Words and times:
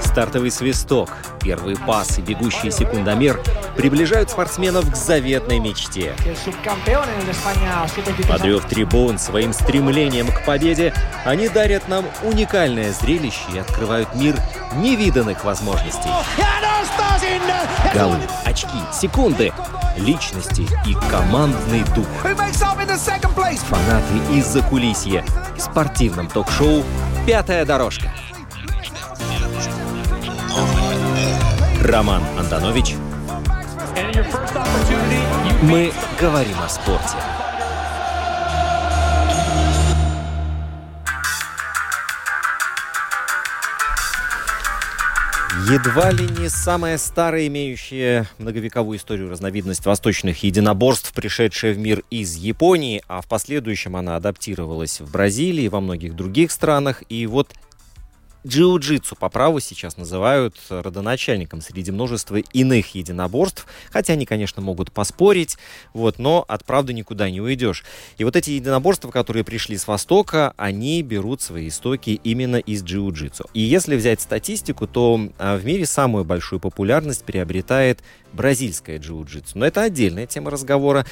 Стартовый 0.00 0.50
свисток, 0.50 1.10
первый 1.42 1.76
пас 1.76 2.18
и 2.18 2.22
бегущий 2.22 2.70
секундомер 2.70 3.38
приближают 3.76 4.30
спортсменов 4.30 4.90
к 4.90 4.96
заветной 4.96 5.58
мечте. 5.58 6.14
Подрев 8.26 8.64
трибун 8.64 9.18
своим 9.18 9.52
стремлением 9.52 10.32
к 10.32 10.42
победе, 10.46 10.94
они 11.26 11.50
дарят 11.50 11.88
нам 11.88 12.06
уникальное 12.22 12.92
зрелище 12.92 13.42
и 13.54 13.58
открывают 13.58 14.14
мир 14.14 14.36
невиданных 14.76 15.44
возможностей. 15.44 16.08
Голы, 17.92 18.16
очки, 18.46 18.78
секунды, 18.92 19.52
личности 19.96 20.68
и 20.86 20.94
командный 21.10 21.84
дух. 21.94 22.06
Фанаты 22.22 24.14
из-за 24.32 24.62
кулисья. 24.62 25.24
В 25.56 25.60
спортивном 25.60 26.28
ток-шоу 26.28 26.82
«Пятая 27.26 27.64
дорожка». 27.64 28.12
Роман 31.82 32.22
Антонович. 32.38 32.94
Мы 35.62 35.92
говорим 36.20 36.56
о 36.64 36.68
спорте. 36.68 37.16
Едва 45.68 46.12
ли 46.12 46.28
не 46.38 46.48
самая 46.48 46.96
старая, 46.96 47.48
имеющая 47.48 48.28
многовековую 48.38 48.98
историю 48.98 49.28
разновидность 49.28 49.84
восточных 49.84 50.44
единоборств, 50.44 51.12
пришедшая 51.12 51.74
в 51.74 51.78
мир 51.78 52.04
из 52.08 52.36
Японии, 52.36 53.02
а 53.08 53.20
в 53.20 53.26
последующем 53.26 53.96
она 53.96 54.14
адаптировалась 54.14 55.00
в 55.00 55.10
Бразилии 55.10 55.66
во 55.66 55.80
многих 55.80 56.14
других 56.14 56.52
странах. 56.52 57.02
И 57.08 57.26
вот 57.26 57.52
Джиу-джитсу 58.46 59.16
по 59.18 59.28
праву 59.28 59.58
сейчас 59.58 59.96
называют 59.96 60.54
родоначальником 60.68 61.60
среди 61.60 61.90
множества 61.90 62.36
иных 62.36 62.94
единоборств, 62.94 63.66
хотя 63.90 64.12
они, 64.12 64.24
конечно, 64.24 64.62
могут 64.62 64.92
поспорить, 64.92 65.58
вот, 65.92 66.18
но 66.18 66.44
от 66.46 66.64
правды 66.64 66.92
никуда 66.92 67.28
не 67.28 67.40
уйдешь. 67.40 67.84
И 68.18 68.24
вот 68.24 68.36
эти 68.36 68.50
единоборства, 68.50 69.10
которые 69.10 69.42
пришли 69.42 69.76
с 69.76 69.88
Востока, 69.88 70.54
они 70.56 71.02
берут 71.02 71.42
свои 71.42 71.68
истоки 71.68 72.20
именно 72.22 72.56
из 72.56 72.84
джиу-джитсу. 72.84 73.50
И 73.52 73.60
если 73.60 73.96
взять 73.96 74.20
статистику, 74.20 74.86
то 74.86 75.28
а, 75.38 75.56
в 75.56 75.64
мире 75.64 75.84
самую 75.84 76.24
большую 76.24 76.60
популярность 76.60 77.24
приобретает 77.24 78.00
бразильское 78.36 78.98
джиу-джитсу. 78.98 79.52
Но 79.54 79.66
это 79.66 79.82
отдельная 79.82 80.26
тема 80.26 80.50
разговора. 80.50 81.04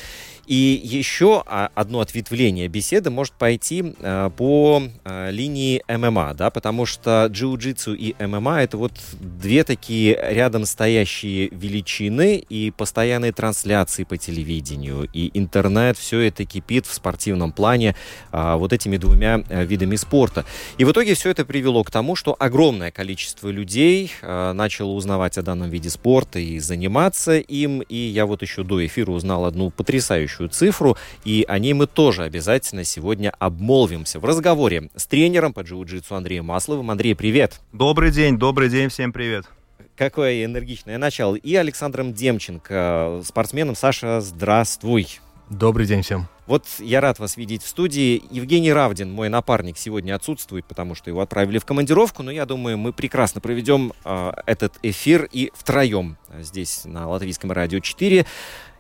И 0.46 0.80
еще 0.84 1.42
а, 1.46 1.70
одно 1.74 2.00
ответвление 2.00 2.68
беседы 2.68 3.10
может 3.10 3.32
пойти 3.34 3.94
а, 4.00 4.28
по 4.28 4.82
а, 5.04 5.30
линии 5.30 5.82
ММА, 5.88 6.34
да, 6.34 6.50
потому 6.50 6.84
что 6.84 7.26
джиу-джитсу 7.30 7.94
и 7.94 8.14
ММА 8.22 8.62
это 8.62 8.76
вот 8.76 8.92
две 9.20 9.64
такие 9.64 10.18
рядом 10.30 10.66
стоящие 10.66 11.48
величины 11.48 12.36
и 12.36 12.70
постоянные 12.70 13.32
трансляции 13.32 14.04
по 14.04 14.18
телевидению 14.18 15.08
и 15.12 15.30
интернет, 15.32 15.96
все 15.96 16.20
это 16.20 16.44
кипит 16.44 16.86
в 16.86 16.92
спортивном 16.92 17.52
плане 17.52 17.96
вот 18.30 18.72
этими 18.72 18.96
двумя 18.96 19.38
видами 19.38 19.96
спорта. 19.96 20.44
И 20.78 20.84
в 20.84 20.92
итоге 20.92 21.14
все 21.14 21.30
это 21.30 21.44
привело 21.44 21.82
к 21.84 21.90
тому, 21.90 22.16
что 22.16 22.36
огромное 22.38 22.90
количество 22.90 23.48
людей 23.48 24.12
начало 24.22 24.90
узнавать 24.90 25.38
о 25.38 25.42
данном 25.42 25.70
виде 25.70 25.90
спорта 25.90 26.38
и 26.38 26.58
заниматься 26.58 27.13
им. 27.38 27.80
И 27.80 27.96
я 27.96 28.26
вот 28.26 28.42
еще 28.42 28.62
до 28.62 28.84
эфира 28.84 29.10
узнал 29.10 29.44
одну 29.44 29.70
потрясающую 29.70 30.48
цифру, 30.48 30.96
и 31.24 31.44
о 31.48 31.58
ней 31.58 31.72
мы 31.72 31.86
тоже 31.86 32.22
обязательно 32.22 32.84
сегодня 32.84 33.32
обмолвимся 33.38 34.20
в 34.20 34.24
разговоре 34.24 34.90
с 34.96 35.06
тренером 35.06 35.52
по 35.52 35.60
джиу-джитсу 35.60 36.16
Андреем 36.16 36.46
Масловым. 36.46 36.90
Андрей, 36.90 37.14
привет! 37.14 37.60
Добрый 37.72 38.10
день, 38.10 38.38
добрый 38.38 38.68
день, 38.68 38.88
всем 38.88 39.12
привет! 39.12 39.44
Какое 39.96 40.44
энергичное 40.44 40.98
начало. 40.98 41.36
И 41.36 41.54
Александром 41.54 42.12
Демченко, 42.12 43.22
спортсменом. 43.24 43.76
Саша, 43.76 44.20
здравствуй! 44.20 45.20
Добрый 45.50 45.86
день 45.86 46.00
всем. 46.02 46.26
Вот 46.46 46.64
я 46.78 47.02
рад 47.02 47.18
вас 47.18 47.36
видеть 47.36 47.62
в 47.62 47.68
студии. 47.68 48.22
Евгений 48.30 48.72
Равдин, 48.72 49.12
мой 49.12 49.28
напарник, 49.28 49.76
сегодня 49.76 50.14
отсутствует, 50.14 50.64
потому 50.64 50.94
что 50.94 51.10
его 51.10 51.20
отправили 51.20 51.58
в 51.58 51.66
командировку, 51.66 52.22
но 52.22 52.30
я 52.30 52.46
думаю, 52.46 52.78
мы 52.78 52.94
прекрасно 52.94 53.42
проведем 53.42 53.92
э, 54.04 54.32
этот 54.46 54.74
эфир 54.82 55.28
и 55.30 55.52
втроем 55.54 56.16
здесь 56.40 56.86
на 56.86 57.08
Латвийском 57.08 57.52
радио 57.52 57.80
4. 57.80 58.24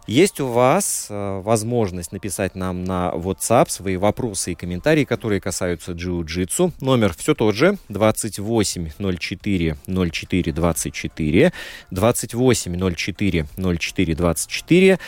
Есть 0.06 0.40
у 0.40 0.46
вас 0.46 1.06
э, 1.08 1.40
возможность 1.40 2.12
написать 2.12 2.54
нам 2.54 2.84
на 2.84 3.12
WhatsApp 3.14 3.70
свои 3.70 3.96
вопросы 3.96 4.52
и 4.52 4.54
комментарии, 4.54 5.04
которые 5.04 5.40
касаются 5.40 5.92
джиу-джитсу. 5.92 6.72
Номер 6.80 7.14
все 7.14 7.34
тот 7.34 7.54
же 7.54 7.78
28 7.88 8.90
04 9.18 9.76
04 9.86 10.52
24 10.52 11.52
28 11.90 12.94
04 12.94 13.46
04 13.56 14.14
24. 14.14 14.98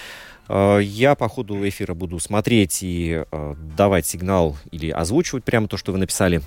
Я 0.48 1.14
по 1.14 1.28
ходу 1.28 1.68
эфира 1.68 1.94
буду 1.94 2.18
смотреть 2.18 2.82
и 2.82 3.24
э, 3.30 3.54
давать 3.76 4.06
сигнал 4.06 4.56
или 4.70 4.90
озвучивать 4.90 5.44
прямо 5.44 5.68
то, 5.68 5.76
что 5.76 5.92
вы 5.92 5.98
написали. 5.98 6.42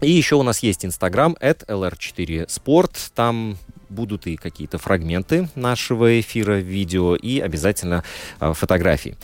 И 0.00 0.10
еще 0.10 0.36
у 0.36 0.42
нас 0.42 0.62
есть 0.62 0.84
Инстаграм, 0.84 1.36
lr4sport. 1.40 2.90
Там 3.14 3.56
будут 3.88 4.26
и 4.26 4.36
какие-то 4.36 4.78
фрагменты 4.78 5.48
нашего 5.54 6.20
эфира, 6.20 6.58
видео 6.58 7.14
и 7.14 7.40
обязательно 7.40 8.04
э, 8.40 8.52
фотографии. 8.52 9.16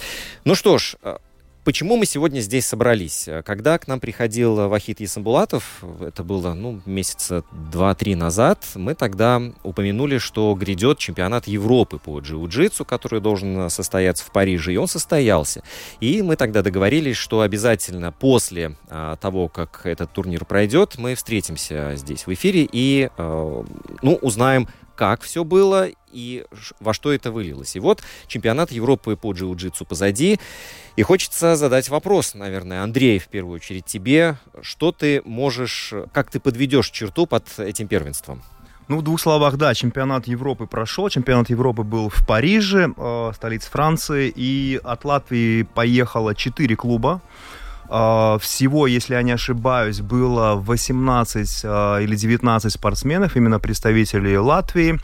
Ну 0.44 0.54
что 0.54 0.78
ж, 0.78 0.96
э, 1.02 1.16
Почему 1.64 1.96
мы 1.96 2.06
сегодня 2.06 2.40
здесь 2.40 2.66
собрались? 2.66 3.28
Когда 3.44 3.78
к 3.78 3.86
нам 3.86 4.00
приходил 4.00 4.68
Вахид 4.68 4.98
Ясамбулатов, 4.98 5.84
это 6.00 6.24
было 6.24 6.54
ну, 6.54 6.80
месяца 6.86 7.44
два-три 7.52 8.16
назад, 8.16 8.64
мы 8.74 8.96
тогда 8.96 9.40
упомянули, 9.62 10.18
что 10.18 10.52
грядет 10.54 10.98
чемпионат 10.98 11.46
Европы 11.46 12.00
по 12.00 12.18
джиу-джитсу, 12.18 12.84
который 12.84 13.20
должен 13.20 13.70
состояться 13.70 14.24
в 14.24 14.32
Париже, 14.32 14.74
и 14.74 14.76
он 14.76 14.88
состоялся. 14.88 15.62
И 16.00 16.20
мы 16.22 16.34
тогда 16.34 16.62
договорились, 16.62 17.16
что 17.16 17.42
обязательно 17.42 18.10
после 18.10 18.76
а, 18.88 19.14
того, 19.16 19.48
как 19.48 19.82
этот 19.84 20.12
турнир 20.12 20.44
пройдет, 20.44 20.98
мы 20.98 21.14
встретимся 21.14 21.92
здесь 21.94 22.26
в 22.26 22.32
эфире 22.32 22.68
и 22.72 23.08
а, 23.16 23.64
ну, 24.02 24.14
узнаем, 24.16 24.66
как 24.94 25.22
все 25.22 25.44
было 25.44 25.88
и 26.12 26.44
во 26.80 26.92
что 26.94 27.12
это 27.12 27.32
вылилось. 27.32 27.76
И 27.76 27.80
вот 27.80 28.03
чемпионат 28.26 28.70
Европы 28.70 29.16
по 29.16 29.32
джиу-джитсу 29.32 29.84
позади. 29.84 30.38
И 30.97 31.03
хочется 31.03 31.56
задать 31.56 31.88
вопрос, 31.88 32.34
наверное, 32.34 32.82
Андрей, 32.82 33.19
в 33.19 33.28
первую 33.28 33.56
очередь 33.56 33.86
тебе. 33.86 34.36
Что 34.60 34.92
ты 34.92 35.22
можешь, 35.25 35.94
как 36.12 36.31
ты 36.31 36.38
подведешь 36.38 36.91
черту 36.91 37.26
под 37.26 37.58
этим 37.58 37.88
первенством? 37.88 38.42
Ну, 38.88 38.98
в 38.98 39.02
двух 39.02 39.20
словах, 39.20 39.56
да, 39.56 39.72
чемпионат 39.75 40.26
Европы 40.26 40.66
прошел. 40.66 41.08
Чемпионат 41.08 41.48
Европы 41.50 41.82
был 41.82 42.08
в 42.08 42.26
Париже, 42.26 42.92
э, 42.94 43.32
столице 43.34 43.70
Франции, 43.70 44.32
и 44.34 44.81
от 44.82 45.04
Латвии 45.04 45.62
поехало 45.62 46.34
4 46.34 46.76
клуба. 46.76 47.22
Э, 47.92 48.38
всего, 48.41 48.86
если 48.86 49.14
я 49.14 49.22
не 49.22 49.32
ошибаюсь, 49.32 50.00
было 50.00 50.54
18 50.54 51.60
э, 51.64 52.03
или 52.03 52.16
19 52.16 52.72
спортсменов, 52.72 53.36
именно 53.36 53.60
представителей 53.60 54.38
Латвии. 54.38 54.98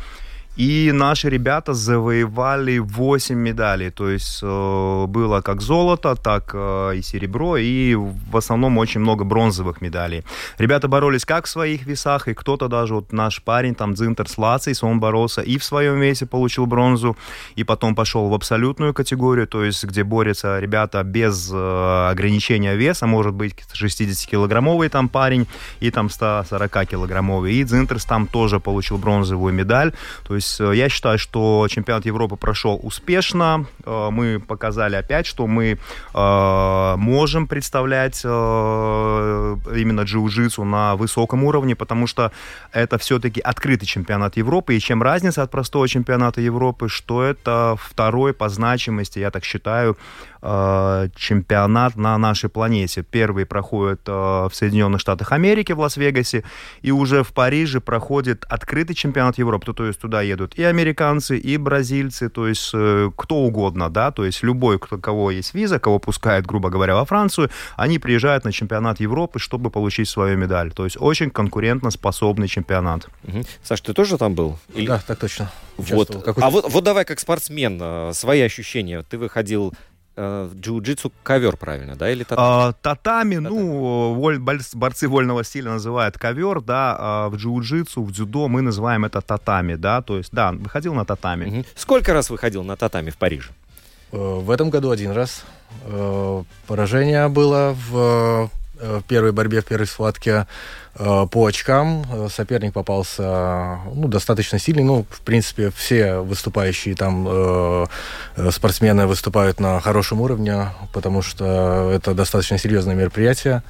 И 0.58 0.91
наши 0.92 1.28
ребята 1.30 1.72
завоевали 1.72 2.78
8 2.78 3.36
медалей. 3.36 3.91
То 3.91 4.10
есть 4.10 4.41
э, 4.42 5.06
было 5.06 5.41
как 5.41 5.60
золото, 5.60 6.16
так 6.16 6.50
э, 6.52 6.96
и 6.96 7.02
серебро, 7.02 7.56
и 7.56 7.94
в 7.94 8.36
основном 8.36 8.78
очень 8.78 9.00
много 9.00 9.24
бронзовых 9.24 9.80
медалей. 9.80 10.24
Ребята 10.58 10.88
боролись 10.88 11.24
как 11.24 11.47
в 11.47 11.48
своих 11.48 11.86
весах, 11.86 12.26
и 12.26 12.34
кто-то 12.34 12.66
даже, 12.66 12.94
вот 12.94 13.12
наш 13.12 13.41
парень, 13.41 13.76
там, 13.76 13.94
Дзинтер 13.94 14.28
Слацис, 14.28 14.82
он 14.82 14.98
боролся 14.98 15.42
и 15.42 15.58
в 15.58 15.64
своем 15.64 16.00
весе 16.00 16.26
получил 16.26 16.66
бронзу, 16.66 17.16
и 17.54 17.62
потом 17.62 17.94
пошел 17.94 18.28
в 18.28 18.34
абсолютную 18.34 18.92
категорию, 18.92 19.47
то 19.47 19.62
есть 19.62 19.84
где 19.84 20.02
борются 20.02 20.58
ребята 20.58 21.04
без 21.04 21.52
э, 21.52 22.08
ограничения 22.10 22.74
веса, 22.74 23.06
может 23.06 23.33
быть 23.33 23.54
60-килограммовый 23.80 24.88
там 24.88 25.09
парень, 25.09 25.47
и 25.78 25.92
там 25.92 26.09
140-килограммовый. 26.09 27.53
И 27.53 27.62
Дзинтерс 27.62 28.04
там 28.04 28.27
тоже 28.27 28.59
получил 28.59 28.98
бронзовую 28.98 29.54
медаль. 29.54 29.92
То 30.27 30.34
есть 30.34 30.47
есть 30.48 30.60
э, 30.60 30.77
я 30.77 30.89
считаю, 30.89 31.18
что 31.18 31.66
чемпионат 31.68 32.06
Европы 32.06 32.36
прошел 32.36 32.80
успешно. 32.83 33.66
Э, 33.84 34.09
мы 34.10 34.41
показали 34.41 34.97
опять, 34.97 35.27
что 35.27 35.47
мы 35.47 35.78
э, 36.15 36.95
можем 36.97 37.47
представлять 37.47 38.24
именно 38.24 40.03
джиу-джитсу 40.03 40.65
на 40.65 40.97
высоком 40.97 41.45
уровне, 41.45 41.74
потому 41.74 42.06
что 42.06 42.33
это 42.72 42.98
все-таки 42.98 43.41
открытый 43.41 43.86
чемпионат 43.86 44.36
Европы. 44.36 44.77
И 44.77 44.80
чем 44.80 45.03
разница 45.03 45.42
от 45.42 45.50
простого 45.50 45.89
чемпионата 45.89 46.41
Европы, 46.41 46.89
что 46.89 47.22
это 47.22 47.77
второй 47.78 48.33
по 48.33 48.48
значимости, 48.48 49.18
я 49.18 49.30
так 49.30 49.45
считаю, 49.45 49.97
э, 50.42 51.08
чемпионат 51.16 51.96
на 51.96 52.16
нашей 52.18 52.48
планете. 52.48 53.02
Первый 53.02 53.46
проходит 53.46 54.00
э, 54.06 54.12
в 54.12 54.50
Соединенных 54.52 55.00
Штатах 55.00 55.32
Америки, 55.32 55.72
в 55.72 55.80
Лас-Вегасе, 55.80 56.44
и 56.82 56.90
уже 56.90 57.22
в 57.22 57.32
Париже 57.32 57.80
проходит 57.80 58.44
открытый 58.48 58.94
чемпионат 58.94 59.38
Европы. 59.38 59.72
То 59.72 59.86
есть 59.86 60.00
туда 60.00 60.22
едут 60.22 60.58
и 60.58 60.62
американцы, 60.62 61.38
и 61.38 61.56
бразильцы, 61.56 62.28
то 62.28 62.46
есть 62.48 62.70
э, 62.74 63.10
кто 63.16 63.36
угодно, 63.36 63.90
да, 63.90 64.10
то 64.10 64.24
есть 64.24 64.42
любой, 64.42 64.78
кто, 64.78 64.98
кого 64.98 65.30
есть 65.30 65.54
виза, 65.54 65.78
кого 65.78 65.98
пускают, 65.98 66.46
грубо 66.46 66.70
говоря, 66.70 66.94
во 66.94 67.04
Францию, 67.04 67.50
они 67.76 67.98
приезжают 67.98 68.44
на 68.44 68.52
чемпионат 68.52 69.00
Европы, 69.00 69.38
чтобы 69.38 69.70
получить 69.70 70.08
свою 70.08 70.36
медаль. 70.36 70.72
То 70.72 70.84
есть 70.84 70.96
очень 70.98 71.30
конкурентно 71.30 71.90
способный 71.90 72.48
чемпионат. 72.48 73.08
Угу. 73.24 73.44
Саш, 73.62 73.80
ты 73.80 73.92
тоже 73.92 74.18
там 74.18 74.34
был? 74.34 74.58
Или... 74.74 74.86
Да, 74.86 75.02
так 75.06 75.18
точно. 75.18 75.50
Вот. 75.76 76.10
А 76.40 76.50
вот, 76.50 76.70
вот 76.70 76.84
давай 76.84 77.04
как 77.04 77.20
спортсмен, 77.20 78.12
свои 78.14 78.40
ощущения. 78.40 79.04
Ты 79.08 79.18
выходил 79.18 79.72
э, 80.18 80.50
джиу-джитсу 80.54 81.12
ковер, 81.22 81.56
правильно, 81.56 81.97
да, 81.97 82.10
или 82.10 82.24
татами? 82.24 82.48
А, 82.48 82.72
татами, 82.72 83.34
татами, 83.34 83.36
ну, 83.36 84.15
воль, 84.15 84.38
борцы 84.38 85.09
вольного 85.09 85.44
стиля 85.44 85.70
называют 85.70 86.18
ковер, 86.18 86.60
да, 86.60 86.97
а 86.98 87.28
в 87.28 87.36
джиу-джитсу, 87.36 88.03
в 88.03 88.12
дзюдо 88.12 88.48
мы 88.48 88.62
называем 88.62 89.04
это 89.04 89.20
татами, 89.20 89.76
да, 89.76 90.03
то 90.03 90.18
есть, 90.18 90.32
да, 90.32 90.53
выходил 90.53 90.94
на 90.94 91.04
татами. 91.04 91.47
Угу. 91.48 91.65
Сколько 91.76 92.12
раз 92.12 92.30
выходил 92.30 92.65
на 92.65 92.76
татами 92.76 93.10
в 93.10 93.16
Париже? 93.16 93.50
Э, 94.12 94.16
в 94.16 94.50
этом 94.50 94.70
году 94.70 94.91
один 94.91 95.12
раз. 95.12 95.44
Э, 95.84 96.42
поражение 96.66 97.28
было 97.28 97.76
в 97.91 98.50
в 98.80 99.03
первой 99.03 99.32
борьбе, 99.32 99.60
в 99.60 99.64
первой 99.64 99.86
схватке 99.86 100.47
по 100.98 101.47
очкам. 101.47 102.04
Соперник 102.28 102.72
попался 102.72 103.78
ну, 103.95 104.09
достаточно 104.09 104.59
сильный. 104.59 104.84
Ну, 104.84 105.06
в 105.09 105.21
принципе, 105.21 105.71
все 105.71 106.18
выступающие 106.18 106.95
там 106.95 107.27
э, 107.28 107.86
спортсмены 108.50 109.06
выступают 109.06 109.60
на 109.60 109.80
хорошем 109.80 110.21
уровне, 110.21 110.71
потому 110.92 111.22
что 111.22 111.91
это 111.95 112.15
достаточно 112.15 112.59
серьезное 112.59 112.95
мероприятие. 112.95 113.62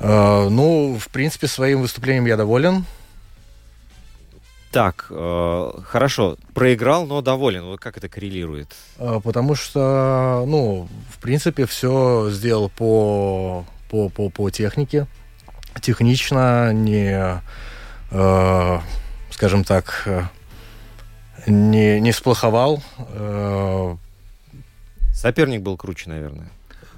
Э, 0.00 0.48
ну, 0.48 0.98
в 0.98 1.08
принципе, 1.10 1.46
своим 1.46 1.82
выступлением 1.82 2.26
я 2.26 2.36
доволен. 2.36 2.84
Так, 4.72 5.06
э, 5.10 5.70
хорошо, 5.86 6.38
проиграл, 6.54 7.06
но 7.06 7.20
доволен. 7.20 7.64
Вот 7.64 7.78
как 7.78 7.98
это 7.98 8.08
коррелирует? 8.08 8.74
Э, 8.98 9.20
потому 9.22 9.54
что, 9.54 10.44
ну, 10.46 10.88
в 11.10 11.18
принципе, 11.20 11.66
все 11.66 12.30
сделал 12.30 12.70
по 12.70 13.64
по, 13.92 14.08
по, 14.08 14.30
по 14.30 14.50
технике. 14.50 15.06
Технично, 15.80 16.72
не, 16.72 17.40
э, 18.10 18.78
скажем 19.30 19.64
так, 19.64 20.02
э, 20.06 20.22
не, 21.46 22.00
не 22.00 22.12
сплоховал. 22.12 22.82
Э, 22.98 23.96
Соперник 25.14 25.62
был 25.62 25.76
круче, 25.76 26.10
наверное. 26.10 26.48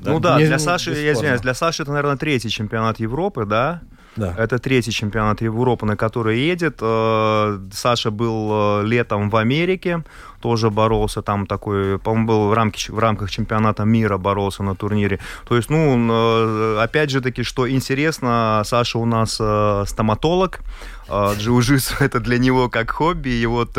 Да? 0.01 0.11
Ну 0.11 0.21
да, 0.21 0.39
не, 0.39 0.47
для 0.47 0.59
Саши, 0.59 0.93
я 0.93 1.13
извиняюсь, 1.13 1.41
для 1.41 1.55
Саши 1.55 1.83
это, 1.83 1.93
наверное, 1.93 2.17
третий 2.17 2.51
чемпионат 2.51 3.01
Европы, 3.01 3.47
да? 3.47 3.81
Да. 4.17 4.35
Это 4.39 4.59
третий 4.59 4.93
чемпионат 4.93 5.43
Европы, 5.43 5.87
на 5.87 5.97
который 5.97 6.39
едет. 6.39 6.79
Э, 6.81 7.59
Саша 7.73 8.11
был 8.11 8.51
э, 8.53 8.87
летом 8.87 9.31
в 9.31 9.37
Америке, 9.37 10.05
тоже 10.41 10.71
боролся 10.71 11.23
там 11.23 11.47
такой, 11.47 11.99
по-моему, 11.99 12.27
был 12.27 12.49
в, 12.49 12.53
рамке, 12.53 12.93
в 12.93 12.99
рамках 12.99 13.31
чемпионата 13.31 13.85
мира 13.85 14.19
боролся 14.19 14.63
на 14.63 14.75
турнире. 14.75 15.19
То 15.49 15.57
есть, 15.57 15.71
ну, 15.71 15.97
э, 16.11 16.79
опять 16.81 17.11
же 17.11 17.21
таки, 17.21 17.43
что 17.43 17.69
интересно, 17.69 18.63
Саша 18.65 18.99
у 18.99 19.07
нас 19.07 19.41
стоматолог, 19.89 20.61
джиу-джитсу 21.09 21.95
это 22.01 22.21
для 22.21 22.39
него 22.39 22.69
как 22.69 22.91
хобби, 22.91 23.31
и 23.31 23.47
вот 23.47 23.77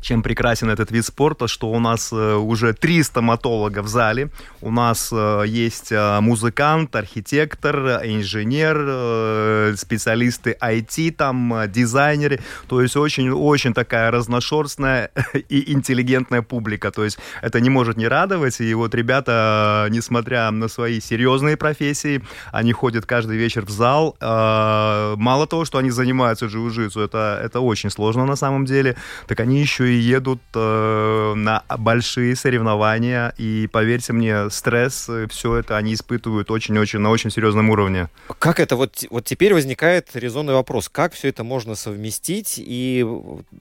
чем 0.00 0.22
прекрасен 0.22 0.70
этот 0.70 0.90
вид 0.90 1.04
спорта, 1.04 1.48
что 1.48 1.70
у 1.70 1.80
нас 1.80 2.12
э, 2.12 2.34
уже 2.34 2.72
три 2.72 3.02
стоматолога 3.02 3.82
в 3.82 3.88
зале. 3.88 4.30
У 4.60 4.70
нас 4.70 5.10
э, 5.12 5.44
есть 5.46 5.90
э, 5.90 6.20
музыкант, 6.20 6.94
архитектор, 6.94 8.00
инженер, 8.04 9.76
специалисты 9.76 10.56
IT, 10.60 11.12
там, 11.12 11.64
дизайнеры. 11.68 12.40
То 12.68 12.80
есть 12.80 12.96
очень-очень 12.96 13.74
такая 13.74 14.10
разношерстная 14.10 15.10
и 15.48 15.72
интеллигентная 15.72 16.42
публика. 16.42 16.90
То 16.90 17.04
есть 17.04 17.18
это 17.42 17.60
не 17.60 17.70
может 17.70 17.96
не 17.96 18.06
радовать. 18.06 18.60
И 18.60 18.74
вот 18.74 18.94
ребята, 18.94 19.88
несмотря 19.90 20.50
на 20.50 20.68
свои 20.68 21.00
серьезные 21.00 21.56
профессии, 21.56 22.22
они 22.52 22.72
ходят 22.72 23.04
каждый 23.04 23.36
вечер 23.36 23.64
в 23.64 23.70
зал. 23.70 24.16
Мало 24.20 25.46
того, 25.46 25.64
что 25.64 25.78
они 25.78 25.90
занимаются 25.90 26.46
джиу-джитсу, 26.46 27.00
это, 27.00 27.40
это 27.42 27.60
очень 27.60 27.90
сложно 27.90 28.24
на 28.24 28.36
самом 28.36 28.64
деле, 28.64 28.96
так 29.26 29.40
они 29.40 29.60
еще 29.60 29.87
и 29.88 29.94
едут 29.94 30.40
э, 30.54 31.32
на 31.34 31.64
большие 31.78 32.36
соревнования, 32.36 33.34
и 33.38 33.68
поверьте 33.70 34.12
мне, 34.12 34.50
стресс, 34.50 35.08
э, 35.08 35.26
все 35.28 35.56
это 35.56 35.76
они 35.76 35.94
испытывают 35.94 36.50
очень-очень 36.50 36.98
на 36.98 37.10
очень 37.10 37.30
серьезном 37.30 37.70
уровне. 37.70 38.08
Как 38.38 38.60
это 38.60 38.76
вот, 38.76 39.04
вот 39.10 39.24
теперь 39.24 39.54
возникает 39.54 40.10
резонный 40.14 40.54
вопрос, 40.54 40.88
как 40.88 41.12
все 41.12 41.28
это 41.28 41.44
можно 41.44 41.74
совместить, 41.74 42.54
и 42.58 43.06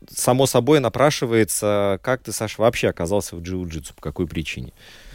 само 0.09 0.45
собой 0.45 0.79
напрашивается, 0.79 1.99
как 2.03 2.23
ты, 2.23 2.31
Саша, 2.31 2.61
вообще 2.61 2.89
оказался 2.89 3.35
в 3.35 3.41
джиу-джитсу, 3.41 3.93
по 3.95 4.01
какой 4.01 4.27
причине? 4.27 4.73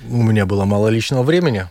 У 0.09 0.23
меня 0.23 0.47
было 0.47 0.65
мало 0.65 0.89
личного 0.89 1.23
времени. 1.23 1.67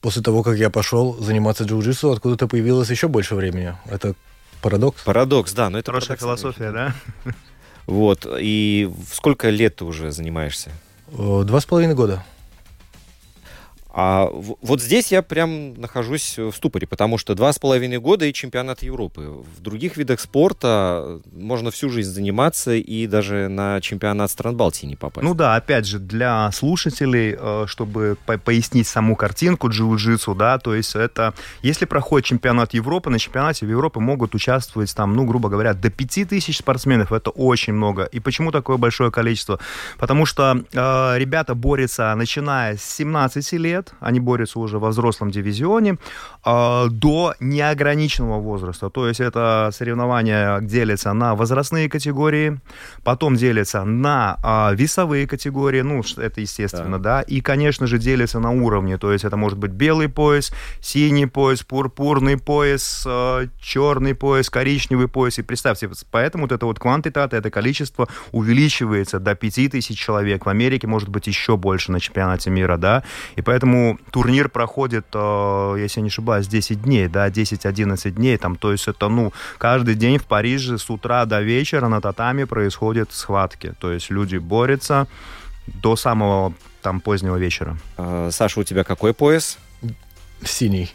После 0.00 0.22
того, 0.22 0.42
как 0.42 0.56
я 0.56 0.70
пошел 0.70 1.14
заниматься 1.18 1.64
джиу-джитсу, 1.64 2.12
откуда-то 2.12 2.48
появилось 2.48 2.90
еще 2.90 3.08
больше 3.08 3.34
времени. 3.34 3.74
Это 3.86 4.14
парадокс. 4.62 5.02
Парадокс, 5.02 5.52
да, 5.52 5.68
но 5.70 5.78
это 5.78 5.90
хорошая 5.90 6.16
философия, 6.16 6.70
да? 6.72 6.94
Вот. 7.86 8.26
И 8.38 8.90
сколько 9.12 9.50
лет 9.50 9.76
ты 9.76 9.84
уже 9.84 10.12
занимаешься? 10.12 10.70
Два 11.12 11.60
с 11.60 11.64
половиной 11.64 11.94
года. 11.94 12.24
А 13.92 14.28
вот 14.32 14.80
здесь 14.80 15.10
я 15.10 15.22
прям 15.22 15.74
нахожусь 15.74 16.38
в 16.38 16.52
ступоре, 16.52 16.86
потому 16.86 17.18
что 17.18 17.34
два 17.34 17.52
с 17.52 17.58
половиной 17.58 17.98
года 17.98 18.24
и 18.24 18.32
чемпионат 18.32 18.82
Европы. 18.82 19.42
В 19.56 19.60
других 19.60 19.96
видах 19.96 20.20
спорта 20.20 21.20
можно 21.32 21.70
всю 21.70 21.90
жизнь 21.90 22.10
заниматься 22.10 22.72
и 22.74 23.06
даже 23.06 23.48
на 23.48 23.80
чемпионат 23.80 24.30
стран 24.30 24.56
Балтии 24.56 24.86
не 24.86 24.96
попасть. 24.96 25.24
Ну 25.24 25.34
да, 25.34 25.56
опять 25.56 25.86
же, 25.86 25.98
для 25.98 26.50
слушателей, 26.52 27.36
э, 27.38 27.64
чтобы 27.66 28.16
пояснить 28.44 28.86
саму 28.86 29.16
картинку 29.16 29.68
джиу-джитсу, 29.68 30.36
да, 30.36 30.58
то 30.58 30.74
есть 30.74 30.94
это, 30.94 31.34
если 31.62 31.84
проходит 31.84 32.26
чемпионат 32.26 32.74
Европы, 32.74 33.10
на 33.10 33.18
чемпионате 33.18 33.66
Европы 33.66 34.00
могут 34.00 34.34
участвовать 34.34 34.94
там, 34.94 35.14
ну, 35.14 35.24
грубо 35.24 35.48
говоря, 35.48 35.74
до 35.74 35.90
5000 35.90 36.56
спортсменов, 36.56 37.12
это 37.12 37.30
очень 37.30 37.72
много. 37.72 38.04
И 38.04 38.20
почему 38.20 38.52
такое 38.52 38.76
большое 38.76 39.10
количество? 39.10 39.58
Потому 39.98 40.26
что 40.26 40.62
э, 40.72 41.18
ребята 41.18 41.54
борются, 41.54 42.14
начиная 42.14 42.76
с 42.76 42.84
17 42.84 43.52
лет, 43.52 43.79
лет, 43.80 43.94
они 44.00 44.20
борются 44.20 44.60
уже 44.60 44.78
во 44.78 44.88
взрослом 44.88 45.30
дивизионе, 45.30 45.96
э, 46.44 46.86
до 46.90 47.34
неограниченного 47.40 48.40
возраста. 48.40 48.90
То 48.90 49.08
есть 49.08 49.20
это 49.20 49.70
соревнования 49.72 50.60
делятся 50.60 51.12
на 51.12 51.34
возрастные 51.34 51.88
категории, 51.88 52.60
потом 53.04 53.36
делятся 53.36 53.84
на 53.84 54.36
э, 54.42 54.76
весовые 54.76 55.26
категории, 55.26 55.82
ну, 55.82 56.02
это 56.16 56.40
естественно, 56.40 56.98
да. 56.98 57.18
да, 57.18 57.22
и, 57.22 57.40
конечно 57.40 57.86
же, 57.86 57.98
делятся 57.98 58.40
на 58.40 58.50
уровни. 58.50 58.96
То 58.96 59.12
есть 59.12 59.24
это 59.24 59.36
может 59.36 59.58
быть 59.58 59.70
белый 59.70 60.08
пояс, 60.08 60.52
синий 60.80 61.26
пояс, 61.26 61.62
пурпурный 61.62 62.36
пояс, 62.36 63.04
э, 63.06 63.48
черный 63.60 64.14
пояс, 64.14 64.50
коричневый 64.50 65.08
пояс. 65.08 65.38
И 65.38 65.42
представьте, 65.42 65.88
поэтому 66.10 66.44
вот 66.44 66.52
это 66.52 66.66
вот 66.66 66.78
квантитата, 66.78 67.36
это 67.36 67.50
количество 67.50 68.08
увеличивается 68.32 69.18
до 69.18 69.34
5000 69.34 69.98
человек. 69.98 70.46
В 70.46 70.48
Америке 70.48 70.86
может 70.86 71.08
быть 71.08 71.26
еще 71.26 71.56
больше 71.56 71.92
на 71.92 72.00
чемпионате 72.00 72.50
мира, 72.50 72.76
да. 72.76 73.02
И 73.36 73.42
поэтому 73.42 73.69
Поэтому 73.70 73.98
турнир 74.10 74.48
проходит, 74.48 75.06
э, 75.14 75.76
если 75.78 76.00
я 76.00 76.02
не 76.02 76.08
ошибаюсь, 76.08 76.48
10 76.48 76.82
дней, 76.82 77.08
да, 77.08 77.30
10-11 77.30 78.10
дней, 78.10 78.36
там, 78.36 78.56
то 78.56 78.72
есть 78.72 78.88
это, 78.88 79.08
ну, 79.08 79.32
каждый 79.58 79.94
день 79.94 80.18
в 80.18 80.24
Париже 80.24 80.76
с 80.76 80.90
утра 80.90 81.24
до 81.24 81.40
вечера 81.40 81.88
на 81.88 82.00
татами 82.00 82.44
происходят 82.44 83.12
схватки, 83.12 83.74
то 83.78 83.92
есть 83.92 84.10
люди 84.10 84.38
борются 84.38 85.06
до 85.66 85.96
самого 85.96 86.52
там 86.82 87.00
позднего 87.00 87.36
вечера. 87.36 87.76
А, 87.96 88.30
Саша, 88.32 88.60
у 88.60 88.64
тебя 88.64 88.82
какой 88.82 89.14
пояс? 89.14 89.58
Синий. 90.44 90.90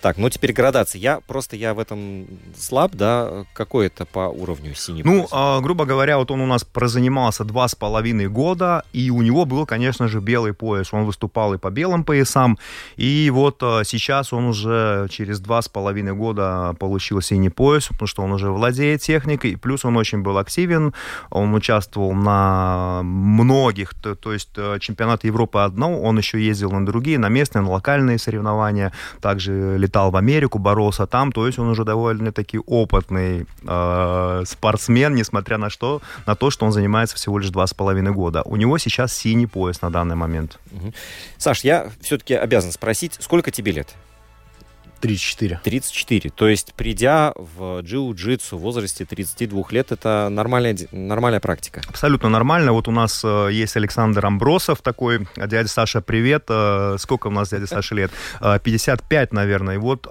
Так, 0.00 0.16
ну 0.18 0.30
теперь 0.30 0.52
градация. 0.52 1.00
Я 1.00 1.20
просто 1.20 1.56
я 1.56 1.74
в 1.74 1.78
этом 1.78 2.26
слаб, 2.56 2.92
да? 2.94 3.44
Какой 3.52 3.86
это 3.86 4.04
по 4.04 4.28
уровню 4.28 4.74
синий? 4.74 5.02
Ну, 5.04 5.26
э, 5.30 5.60
грубо 5.60 5.84
говоря, 5.84 6.18
вот 6.18 6.30
он 6.30 6.40
у 6.40 6.46
нас 6.46 6.64
прозанимался 6.64 7.44
два 7.44 7.66
с 7.66 7.74
половиной 7.74 8.28
года, 8.28 8.84
и 8.92 9.10
у 9.10 9.22
него 9.22 9.44
был, 9.44 9.66
конечно 9.66 10.08
же, 10.08 10.20
белый 10.20 10.54
пояс. 10.54 10.92
Он 10.92 11.04
выступал 11.04 11.54
и 11.54 11.58
по 11.58 11.70
белым 11.70 12.04
поясам, 12.04 12.58
и 12.96 13.30
вот 13.32 13.58
э, 13.62 13.82
сейчас 13.84 14.32
он 14.32 14.46
уже 14.46 15.08
через 15.10 15.40
два 15.40 15.62
с 15.62 15.68
половиной 15.68 16.14
года 16.14 16.74
получил 16.78 17.20
синий 17.20 17.50
пояс, 17.50 17.88
потому 17.88 18.06
что 18.06 18.22
он 18.22 18.32
уже 18.32 18.50
владеет 18.50 19.00
техникой, 19.00 19.56
плюс 19.56 19.84
он 19.84 19.96
очень 19.96 20.22
был 20.22 20.38
активен, 20.38 20.94
он 21.30 21.54
участвовал 21.54 22.12
на 22.12 23.00
многих, 23.02 23.94
то, 23.94 24.14
то 24.14 24.32
есть 24.32 24.50
э, 24.56 24.78
чемпионат 24.80 25.24
Европы 25.24 25.58
одно, 25.60 26.00
он 26.00 26.18
еще 26.18 26.40
ездил 26.40 26.70
на 26.70 26.86
другие, 26.86 27.18
на 27.18 27.28
местные, 27.28 27.62
на 27.62 27.70
локальные 27.70 28.18
соревнования, 28.18 28.92
также 29.20 29.76
улетал 29.88 30.10
в 30.10 30.16
Америку, 30.16 30.58
боролся 30.58 31.06
там, 31.06 31.32
то 31.32 31.46
есть 31.46 31.58
он 31.58 31.68
уже 31.68 31.84
довольно-таки 31.84 32.60
опытный 32.66 33.46
э, 33.66 34.42
спортсмен, 34.46 35.14
несмотря 35.14 35.58
на, 35.58 35.70
что, 35.70 36.00
на 36.26 36.34
то, 36.34 36.50
что 36.50 36.66
он 36.66 36.72
занимается 36.72 37.16
всего 37.16 37.38
лишь 37.38 37.50
два 37.50 37.66
с 37.66 37.74
половиной 37.74 38.12
года. 38.12 38.42
У 38.44 38.56
него 38.56 38.78
сейчас 38.78 39.12
синий 39.12 39.46
пояс 39.46 39.82
на 39.82 39.90
данный 39.90 40.16
момент. 40.16 40.58
Саш, 41.38 41.64
я 41.64 41.90
все-таки 42.00 42.34
обязан 42.34 42.72
спросить, 42.72 43.16
сколько 43.20 43.50
тебе 43.50 43.72
лет? 43.72 43.94
34. 45.00 45.60
34. 45.62 46.30
То 46.30 46.48
есть, 46.48 46.74
придя 46.74 47.32
в 47.36 47.80
джиу-джитсу 47.80 48.56
в 48.56 48.60
возрасте 48.60 49.04
32 49.04 49.64
лет, 49.70 49.92
это 49.92 50.28
нормальная, 50.30 50.76
нормальная 50.90 51.40
практика? 51.40 51.82
Абсолютно 51.88 52.28
нормально. 52.28 52.72
Вот 52.72 52.88
у 52.88 52.90
нас 52.90 53.22
э, 53.24 53.48
есть 53.52 53.76
Александр 53.76 54.26
Амбросов 54.26 54.82
такой. 54.82 55.28
Дядя 55.36 55.68
Саша, 55.68 56.00
привет. 56.00 56.44
Э, 56.48 56.96
сколько 56.98 57.28
у 57.28 57.30
нас 57.30 57.50
дядя 57.50 57.66
Саша 57.66 57.94
лет? 57.94 58.10
Э, 58.40 58.58
55, 58.62 59.32
наверное. 59.32 59.76
И 59.76 59.78
вот 59.78 60.06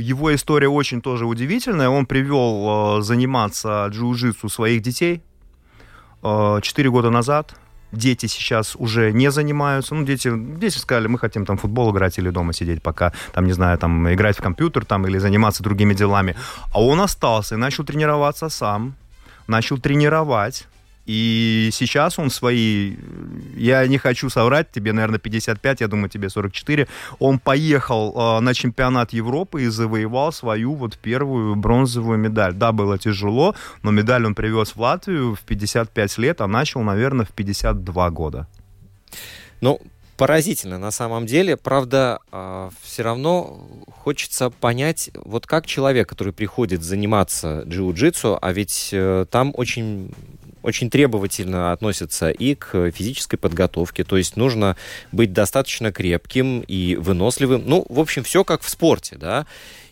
его 0.00 0.34
история 0.34 0.68
очень 0.68 1.02
тоже 1.02 1.26
удивительная. 1.26 1.88
Он 1.88 2.06
привел 2.06 2.98
э, 2.98 3.02
заниматься 3.02 3.88
джиу-джитсу 3.90 4.48
своих 4.48 4.82
детей 4.82 5.22
э, 6.22 6.60
4 6.62 6.90
года 6.90 7.10
назад 7.10 7.54
дети 7.92 8.26
сейчас 8.26 8.76
уже 8.76 9.12
не 9.12 9.30
занимаются. 9.30 9.94
Ну, 9.94 10.04
дети, 10.04 10.32
дети 10.34 10.78
сказали, 10.78 11.06
мы 11.06 11.18
хотим 11.18 11.46
там 11.46 11.56
футбол 11.56 11.92
играть 11.92 12.18
или 12.18 12.30
дома 12.30 12.52
сидеть, 12.52 12.82
пока 12.82 13.12
там, 13.32 13.46
не 13.46 13.52
знаю, 13.52 13.78
там 13.78 14.12
играть 14.12 14.38
в 14.38 14.42
компьютер 14.42 14.84
там 14.84 15.06
или 15.06 15.18
заниматься 15.18 15.62
другими 15.62 15.94
делами. 15.94 16.34
А 16.72 16.82
он 16.82 17.00
остался 17.00 17.54
и 17.54 17.58
начал 17.58 17.84
тренироваться 17.84 18.48
сам, 18.48 18.94
начал 19.46 19.78
тренировать. 19.78 20.66
И 21.06 21.70
сейчас 21.72 22.18
он 22.18 22.30
свои, 22.30 22.96
я 23.56 23.86
не 23.86 23.98
хочу 23.98 24.30
соврать, 24.30 24.70
тебе, 24.70 24.92
наверное, 24.92 25.18
55, 25.18 25.80
я 25.80 25.88
думаю, 25.88 26.08
тебе 26.08 26.28
44, 26.28 26.86
он 27.18 27.38
поехал 27.40 28.14
э, 28.14 28.40
на 28.40 28.54
чемпионат 28.54 29.12
Европы 29.12 29.64
и 29.64 29.66
завоевал 29.66 30.32
свою 30.32 30.74
вот 30.74 30.96
первую 30.98 31.56
бронзовую 31.56 32.18
медаль. 32.18 32.54
Да, 32.54 32.70
было 32.70 32.98
тяжело, 32.98 33.54
но 33.82 33.90
медаль 33.90 34.26
он 34.26 34.34
привез 34.34 34.76
в 34.76 34.80
Латвию 34.80 35.34
в 35.34 35.40
55 35.40 36.18
лет, 36.18 36.40
а 36.40 36.46
начал, 36.46 36.82
наверное, 36.82 37.26
в 37.26 37.30
52 37.30 38.10
года. 38.10 38.46
Ну, 39.60 39.80
поразительно 40.16 40.78
на 40.78 40.92
самом 40.92 41.26
деле. 41.26 41.56
Правда, 41.56 42.20
э, 42.30 42.70
все 42.80 43.02
равно 43.02 43.66
хочется 43.90 44.50
понять, 44.50 45.10
вот 45.14 45.48
как 45.48 45.66
человек, 45.66 46.08
который 46.08 46.32
приходит 46.32 46.82
заниматься 46.82 47.62
джиу-джитсу, 47.66 48.38
а 48.40 48.52
ведь 48.52 48.90
э, 48.92 49.26
там 49.30 49.52
очень 49.56 50.12
очень 50.62 50.90
требовательно 50.90 51.72
относятся 51.72 52.30
и 52.30 52.54
к 52.54 52.90
физической 52.90 53.36
подготовке. 53.36 54.04
То 54.04 54.16
есть 54.16 54.36
нужно 54.36 54.76
быть 55.10 55.32
достаточно 55.32 55.92
крепким 55.92 56.60
и 56.60 56.96
выносливым. 56.96 57.62
Ну, 57.66 57.84
в 57.88 58.00
общем, 58.00 58.22
все 58.22 58.44
как 58.44 58.62
в 58.62 58.68
спорте, 58.68 59.16
да. 59.16 59.46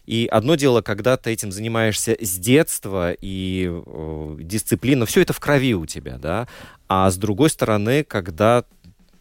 И 0.06 0.26
одно 0.30 0.56
дело, 0.56 0.82
когда 0.82 1.16
ты 1.16 1.30
этим 1.30 1.52
занимаешься 1.52 2.16
с 2.20 2.38
детства, 2.38 3.12
и 3.12 3.70
э, 3.70 4.36
дисциплина, 4.40 5.06
все 5.06 5.20
это 5.22 5.32
в 5.32 5.40
крови 5.40 5.74
у 5.74 5.86
тебя, 5.86 6.18
да. 6.18 6.48
А 6.88 7.10
с 7.10 7.16
другой 7.16 7.50
стороны, 7.50 8.02
когда 8.02 8.64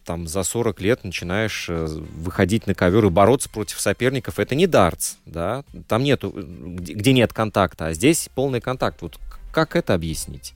там 0.09 0.27
за 0.27 0.41
40 0.41 0.81
лет 0.81 1.03
начинаешь 1.03 1.67
э, 1.69 1.85
выходить 1.85 2.65
на 2.65 2.73
ковер 2.73 3.05
и 3.05 3.09
бороться 3.11 3.49
против 3.49 3.79
соперников, 3.79 4.39
это 4.39 4.55
не 4.55 4.65
дартс, 4.65 5.17
да, 5.27 5.63
там 5.87 6.03
нету, 6.03 6.33
где 6.33 7.13
нет 7.13 7.31
контакта, 7.33 7.87
а 7.87 7.93
здесь 7.93 8.27
полный 8.33 8.59
контакт. 8.59 9.03
Вот 9.03 9.19
как 9.51 9.75
это 9.75 9.93
объяснить? 9.93 10.55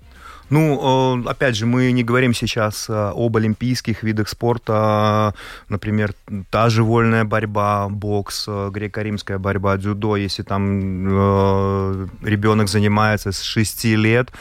Ну, 0.50 1.24
э, 1.26 1.30
опять 1.30 1.56
же, 1.56 1.66
мы 1.66 1.92
не 1.92 2.04
говорим 2.04 2.34
сейчас 2.34 2.90
э, 2.90 3.12
об 3.16 3.38
олимпийских 3.38 4.04
видах 4.04 4.30
спорта, 4.30 5.34
например, 5.70 6.14
та 6.50 6.70
же 6.70 6.84
вольная 6.84 7.24
борьба, 7.24 7.88
бокс, 7.90 8.46
э, 8.48 8.70
греко-римская 8.72 9.40
борьба, 9.40 9.78
дзюдо, 9.78 10.18
если 10.18 10.44
там 10.44 10.64
ребенок 12.24 12.68
занимается 12.68 13.32
с 13.32 13.42
6 13.42 13.86
лет, 13.86 14.32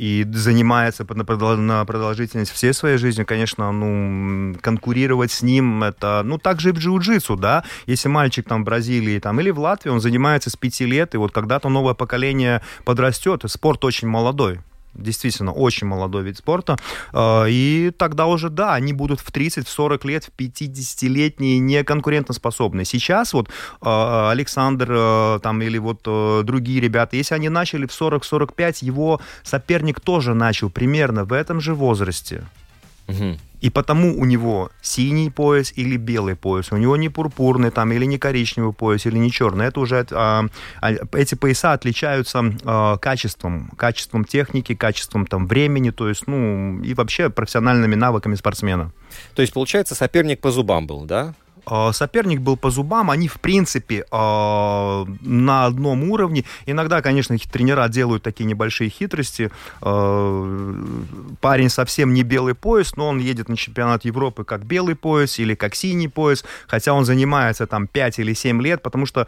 и 0.00 0.26
занимается 0.32 1.04
на 1.04 1.84
продолжительность 1.84 2.50
всей 2.52 2.72
своей 2.72 2.96
жизни, 2.96 3.24
конечно, 3.24 3.70
ну, 3.70 4.54
конкурировать 4.62 5.30
с 5.30 5.42
ним, 5.42 5.84
это, 5.84 6.22
ну, 6.24 6.38
так 6.38 6.58
же 6.58 6.70
и 6.70 6.72
в 6.72 6.78
джиу-джитсу, 6.78 7.36
да, 7.36 7.64
если 7.86 8.08
мальчик 8.08 8.48
там 8.48 8.62
в 8.62 8.64
Бразилии 8.64 9.18
там, 9.18 9.38
или 9.40 9.50
в 9.50 9.58
Латвии, 9.58 9.90
он 9.90 10.00
занимается 10.00 10.48
с 10.48 10.56
пяти 10.56 10.86
лет, 10.86 11.14
и 11.14 11.18
вот 11.18 11.32
когда-то 11.32 11.68
новое 11.68 11.92
поколение 11.92 12.62
подрастет, 12.86 13.42
спорт 13.46 13.84
очень 13.84 14.08
молодой, 14.08 14.60
действительно 14.94 15.52
очень 15.52 15.86
молодой 15.86 16.22
вид 16.22 16.38
спорта. 16.38 16.76
А, 17.12 17.44
и 17.46 17.90
тогда 17.96 18.26
уже, 18.26 18.50
да, 18.50 18.74
они 18.74 18.92
будут 18.92 19.20
в 19.20 19.30
30, 19.30 19.66
в 19.66 19.70
40 19.70 20.04
лет, 20.04 20.24
в 20.24 20.40
50-летние 20.40 21.58
не 21.58 21.84
конкурентоспособны. 21.84 22.84
Сейчас 22.84 23.32
вот 23.32 23.48
а, 23.80 24.30
Александр 24.30 24.88
а, 24.90 25.38
там 25.40 25.62
или 25.62 25.78
вот 25.78 26.02
другие 26.02 26.80
ребята, 26.80 27.16
если 27.16 27.34
они 27.34 27.48
начали 27.48 27.86
в 27.86 27.90
40-45, 27.90 28.84
его 28.84 29.20
соперник 29.42 30.00
тоже 30.00 30.34
начал 30.34 30.70
примерно 30.70 31.24
в 31.24 31.32
этом 31.32 31.60
же 31.60 31.74
возрасте. 31.74 32.44
Угу. 33.10 33.38
И 33.60 33.68
потому 33.68 34.18
у 34.18 34.24
него 34.24 34.70
синий 34.80 35.30
пояс 35.30 35.72
или 35.76 35.96
белый 35.96 36.34
пояс. 36.34 36.72
У 36.72 36.76
него 36.76 36.96
не 36.96 37.08
пурпурный 37.08 37.70
там, 37.70 37.92
или 37.92 38.06
не 38.06 38.18
коричневый 38.18 38.72
пояс, 38.72 39.04
или 39.06 39.18
не 39.18 39.30
черный. 39.30 39.66
Это 39.66 39.80
уже 39.80 40.06
а, 40.12 40.46
а, 40.80 40.92
эти 41.12 41.34
пояса 41.34 41.72
отличаются 41.72 42.54
а, 42.64 42.96
качеством, 42.96 43.70
качеством 43.76 44.24
техники, 44.24 44.74
качеством 44.74 45.26
там 45.26 45.46
времени, 45.46 45.90
то 45.90 46.08
есть, 46.08 46.26
ну, 46.26 46.82
и 46.82 46.94
вообще 46.94 47.28
профессиональными 47.28 47.94
навыками 47.94 48.34
спортсмена. 48.34 48.92
То 49.34 49.42
есть, 49.42 49.52
получается, 49.52 49.94
соперник 49.94 50.40
по 50.40 50.50
зубам 50.50 50.86
был, 50.86 51.04
да? 51.04 51.34
А, 51.66 51.92
соперник 51.92 52.40
был 52.40 52.56
по 52.56 52.70
зубам, 52.70 53.10
они, 53.10 53.28
в 53.28 53.40
принципе, 53.40 54.04
а, 54.10 55.04
на 55.20 55.66
одном 55.66 56.10
уровне. 56.10 56.44
Иногда, 56.66 57.02
конечно, 57.02 57.36
тренера 57.38 57.88
делают 57.88 58.22
такие 58.22 58.44
небольшие 58.44 58.90
хитрости. 58.90 59.50
А, 59.80 60.74
парень 61.40 61.68
совсем 61.68 62.14
не 62.14 62.22
белый 62.22 62.54
пояс, 62.54 62.96
но 62.96 63.08
он 63.08 63.18
едет 63.18 63.48
на 63.48 63.56
чемпионат 63.56 64.04
Европы 64.04 64.44
как 64.44 64.64
белый 64.64 64.94
пояс 64.94 65.38
или 65.38 65.54
как 65.54 65.74
синий 65.74 66.08
пояс, 66.08 66.44
хотя 66.66 66.92
он 66.92 67.04
занимается 67.04 67.66
там 67.66 67.86
5 67.86 68.18
или 68.18 68.32
7 68.34 68.62
лет, 68.62 68.82
потому 68.82 69.06
что 69.06 69.26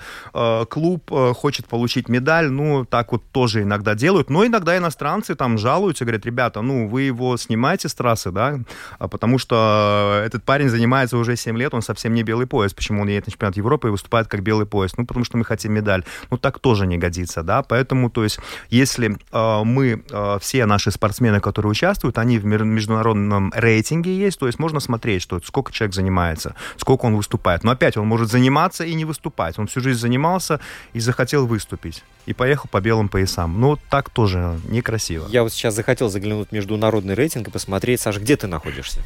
клуб 0.68 1.10
хочет 1.34 1.66
получить 1.66 2.08
медаль, 2.08 2.50
ну, 2.50 2.84
так 2.84 3.12
вот 3.12 3.22
тоже 3.32 3.62
иногда 3.62 3.94
делают. 3.94 4.30
Но 4.30 4.46
иногда 4.46 4.76
иностранцы 4.76 5.34
там 5.34 5.58
жалуются, 5.58 6.04
говорят, 6.04 6.26
ребята, 6.26 6.62
ну, 6.62 6.88
вы 6.88 7.02
его 7.02 7.36
снимаете 7.36 7.88
с 7.88 7.94
трассы, 7.94 8.30
да, 8.30 8.60
потому 8.98 9.38
что 9.38 10.22
этот 10.24 10.44
парень 10.44 10.68
занимается 10.68 11.16
уже 11.18 11.36
7 11.36 11.56
лет, 11.58 11.74
он 11.74 11.82
совсем 11.82 12.14
не 12.14 12.21
белый 12.22 12.42
белый 12.42 12.46
пояс. 12.46 12.74
Почему 12.74 13.02
он 13.02 13.08
едет 13.08 13.26
на 13.26 13.32
чемпионат 13.32 13.56
Европы 13.56 13.88
и 13.88 13.90
выступает 13.90 14.28
как 14.28 14.42
белый 14.42 14.66
пояс? 14.66 14.96
Ну, 14.96 15.06
потому 15.06 15.24
что 15.24 15.36
мы 15.36 15.44
хотим 15.44 15.72
медаль. 15.72 16.04
Ну, 16.30 16.38
так 16.38 16.58
тоже 16.58 16.86
не 16.86 16.98
годится, 16.98 17.42
да. 17.42 17.62
Поэтому, 17.62 18.10
то 18.10 18.24
есть, 18.24 18.38
если 18.70 19.16
э, 19.32 19.64
мы, 19.64 20.02
э, 20.10 20.38
все 20.40 20.66
наши 20.66 20.90
спортсмены, 20.90 21.40
которые 21.40 21.70
участвуют, 21.70 22.18
они 22.18 22.38
в 22.38 22.44
международном 22.44 23.52
рейтинге 23.54 24.16
есть, 24.16 24.38
то 24.38 24.46
есть 24.46 24.58
можно 24.58 24.80
смотреть, 24.80 25.22
что 25.22 25.40
сколько 25.40 25.72
человек 25.72 25.94
занимается, 25.94 26.54
сколько 26.76 27.06
он 27.06 27.16
выступает. 27.16 27.64
Но 27.64 27.70
опять 27.70 27.96
он 27.96 28.06
может 28.06 28.30
заниматься 28.30 28.84
и 28.84 28.94
не 28.94 29.04
выступать. 29.04 29.58
Он 29.58 29.66
всю 29.66 29.80
жизнь 29.80 30.00
занимался 30.00 30.60
и 30.94 31.00
захотел 31.00 31.46
выступить. 31.46 32.02
И 32.26 32.34
поехал 32.34 32.68
по 32.70 32.80
белым 32.80 33.08
поясам. 33.08 33.60
Ну, 33.60 33.78
так 33.90 34.10
тоже 34.10 34.58
некрасиво. 34.68 35.26
Я 35.28 35.42
вот 35.42 35.52
сейчас 35.52 35.74
захотел 35.74 36.08
заглянуть 36.08 36.48
в 36.48 36.52
международный 36.52 37.14
рейтинг 37.14 37.48
и 37.48 37.50
посмотреть, 37.50 38.00
Саш, 38.00 38.18
где 38.18 38.36
ты 38.36 38.46
находишься? 38.46 39.00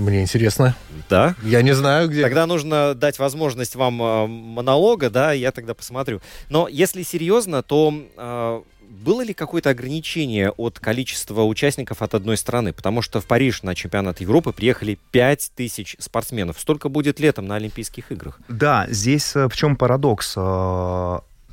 Мне 0.00 0.22
интересно. 0.22 0.74
Да? 1.10 1.34
Я 1.42 1.60
не 1.62 1.74
знаю, 1.74 2.08
где. 2.08 2.22
Тогда 2.22 2.46
нужно 2.46 2.94
дать 2.94 3.18
возможность 3.18 3.74
вам 3.74 4.02
э, 4.02 4.26
монолога, 4.26 5.10
да, 5.10 5.32
я 5.32 5.52
тогда 5.52 5.74
посмотрю. 5.74 6.20
Но 6.48 6.68
если 6.68 7.02
серьезно, 7.02 7.62
то 7.62 7.92
э, 8.16 8.60
было 8.80 9.22
ли 9.22 9.34
какое-то 9.34 9.70
ограничение 9.70 10.52
от 10.52 10.78
количества 10.78 11.42
участников 11.42 12.00
от 12.00 12.14
одной 12.14 12.38
страны? 12.38 12.72
Потому 12.72 13.02
что 13.02 13.20
в 13.20 13.26
Париж 13.26 13.62
на 13.62 13.74
чемпионат 13.74 14.20
Европы 14.20 14.52
приехали 14.52 14.98
5000 15.10 15.96
спортсменов. 15.98 16.58
Столько 16.58 16.88
будет 16.88 17.20
летом 17.20 17.46
на 17.46 17.56
Олимпийских 17.56 18.10
играх. 18.10 18.40
Да, 18.48 18.86
здесь 18.88 19.36
э, 19.36 19.48
в 19.48 19.54
чем 19.54 19.76
парадокс? 19.76 20.34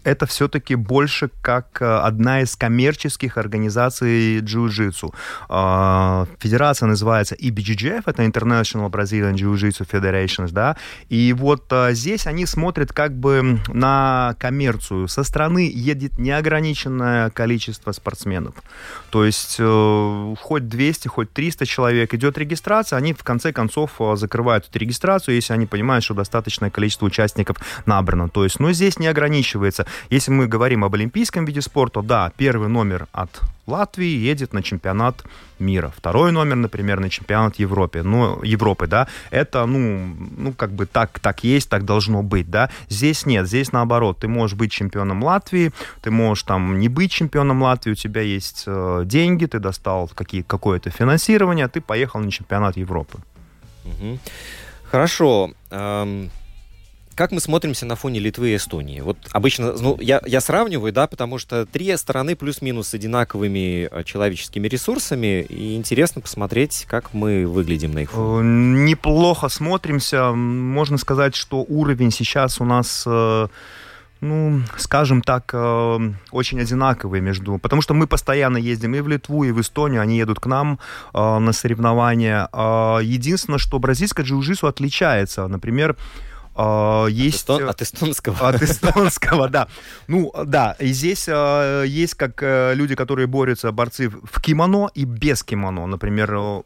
Э, 0.07 0.17
это 0.17 0.25
все-таки 0.25 0.75
больше 0.75 1.29
как 1.41 1.81
э, 1.81 1.85
одна 1.85 2.41
из 2.41 2.55
коммерческих 2.55 3.37
организаций 3.37 4.39
джиу-джитсу. 4.39 5.13
А, 5.49 6.25
федерация 6.39 6.87
называется 6.87 7.35
IBJJF, 7.35 8.03
это 8.05 8.23
International 8.23 8.89
Brazilian 8.89 9.33
Jiu-Jitsu 9.33 9.87
Federations, 9.87 10.51
да, 10.51 10.75
и 11.09 11.33
вот 11.33 11.65
а, 11.71 11.91
здесь 11.93 12.25
они 12.25 12.45
смотрят 12.45 12.93
как 12.93 13.13
бы 13.13 13.59
на 13.67 14.35
коммерцию. 14.39 15.07
Со 15.07 15.23
стороны 15.23 15.69
едет 15.71 16.17
неограниченное 16.17 17.29
количество 17.29 17.91
спортсменов. 17.91 18.55
То 19.09 19.25
есть 19.25 19.57
э, 19.59 20.35
хоть 20.41 20.67
200, 20.67 21.07
хоть 21.07 21.31
300 21.33 21.65
человек 21.65 22.13
идет 22.13 22.37
регистрация, 22.37 22.97
они 22.97 23.13
в 23.13 23.23
конце 23.23 23.51
концов 23.51 23.91
э, 23.99 24.15
закрывают 24.15 24.67
эту 24.67 24.79
регистрацию, 24.79 25.35
если 25.35 25.53
они 25.53 25.65
понимают, 25.65 26.03
что 26.03 26.13
достаточное 26.13 26.69
количество 26.69 27.05
участников 27.05 27.57
набрано. 27.85 28.29
То 28.29 28.43
есть, 28.43 28.59
но 28.59 28.71
здесь 28.71 28.99
не 28.99 29.07
ограничивается. 29.07 29.85
Если 30.09 30.31
мы 30.31 30.47
говорим 30.47 30.83
об 30.83 30.93
олимпийском 30.93 31.45
виде 31.45 31.61
спорта, 31.61 32.01
да, 32.01 32.31
первый 32.37 32.69
номер 32.69 33.07
от 33.11 33.41
Латвии 33.67 34.29
едет 34.29 34.53
на 34.53 34.63
чемпионат 34.63 35.23
мира. 35.59 35.91
Второй 35.95 36.31
номер, 36.31 36.55
например, 36.55 36.99
на 36.99 37.09
чемпионат 37.09 37.59
Европы. 37.59 38.01
Ну, 38.01 38.41
Европы, 38.43 38.87
да, 38.87 39.07
это, 39.29 39.65
ну, 39.65 40.15
ну, 40.37 40.53
как 40.53 40.71
бы 40.71 40.85
так, 40.85 41.19
так 41.19 41.43
есть, 41.43 41.69
так 41.69 41.83
должно 41.83 42.23
быть, 42.23 42.49
да. 42.49 42.69
Здесь 42.89 43.25
нет, 43.25 43.47
здесь 43.47 43.73
наоборот. 43.73 44.19
Ты 44.19 44.27
можешь 44.27 44.57
быть 44.57 44.71
чемпионом 44.71 45.23
Латвии, 45.23 45.71
ты 46.01 46.11
можешь 46.11 46.43
там 46.43 46.79
не 46.79 46.87
быть 46.87 47.11
чемпионом 47.11 47.61
Латвии, 47.61 47.91
у 47.91 47.95
тебя 47.95 48.21
есть 48.21 48.63
э, 48.67 49.03
деньги, 49.05 49.45
ты 49.45 49.59
достал 49.59 50.09
какие, 50.15 50.43
какое-то 50.43 50.89
финансирование, 50.89 51.67
ты 51.67 51.81
поехал 51.81 52.21
на 52.21 52.31
чемпионат 52.31 52.77
Европы. 52.77 53.17
Угу. 53.85 54.19
Хорошо. 54.91 55.51
Эм, 55.71 56.29
как 57.17 57.31
мы 57.31 57.39
смотримся 57.39 57.87
на 57.87 57.95
фоне 57.95 58.19
Литвы 58.19 58.51
и 58.51 58.55
Эстонии? 58.55 59.01
Вот 59.01 59.17
обычно, 59.31 59.73
ну, 59.73 59.97
я, 59.99 60.21
я 60.25 60.39
сравниваю, 60.39 60.93
да, 60.93 61.07
потому 61.07 61.39
что 61.39 61.65
три 61.65 61.97
стороны 61.97 62.35
плюс-минус 62.35 62.89
с 62.89 62.93
одинаковыми 62.93 63.89
э, 63.91 64.03
человеческими 64.03 64.67
ресурсами, 64.67 65.41
и 65.41 65.75
интересно 65.75 66.21
посмотреть, 66.21 66.85
как 66.87 67.15
мы 67.15 67.47
выглядим 67.47 67.93
на 67.93 67.99
их 67.99 68.11
фоне. 68.11 68.39
Э, 68.39 68.85
неплохо 68.85 69.49
смотримся. 69.49 70.31
Можно 70.31 70.99
сказать, 70.99 71.35
что 71.35 71.65
уровень 71.67 72.11
сейчас 72.11 72.61
у 72.61 72.65
нас 72.65 73.03
э, 73.07 73.47
ну, 74.21 74.61
скажем 74.77 75.21
так, 75.21 75.53
очень 76.31 76.59
одинаковые 76.59 77.21
между... 77.21 77.59
Потому 77.59 77.83
что 77.83 77.93
мы 77.93 78.07
постоянно 78.07 78.57
ездим 78.57 78.95
и 78.95 78.99
в 78.99 79.07
Литву, 79.07 79.43
и 79.43 79.51
в 79.51 79.61
Эстонию, 79.61 80.01
они 80.01 80.17
едут 80.17 80.39
к 80.39 80.47
нам 80.47 80.79
на 81.13 81.51
соревнования. 81.53 82.49
Единственное, 82.99 83.59
что 83.59 83.77
бразильское 83.77 84.25
джиу-джитсу 84.25 84.67
отличается. 84.67 85.47
Например, 85.47 85.95
а, 85.95 86.36
есть... 87.09 87.49
От, 87.49 87.61
эстон... 87.61 87.69
от 87.69 87.81
эстонского. 87.81 88.49
От 88.49 88.61
эстонского, 88.63 89.49
да. 89.49 89.67
Ну, 90.07 90.33
да, 90.45 90.75
и 90.79 90.87
здесь 90.87 91.27
э, 91.27 91.85
есть 91.87 92.15
как 92.15 92.41
э, 92.41 92.73
люди, 92.75 92.95
которые 92.95 93.27
борются, 93.27 93.71
борцы 93.71 94.09
в 94.09 94.41
кимоно 94.41 94.89
и 94.95 95.05
без 95.05 95.43
кимоно. 95.43 95.85
Например, 95.85 96.33
э, 96.33 96.61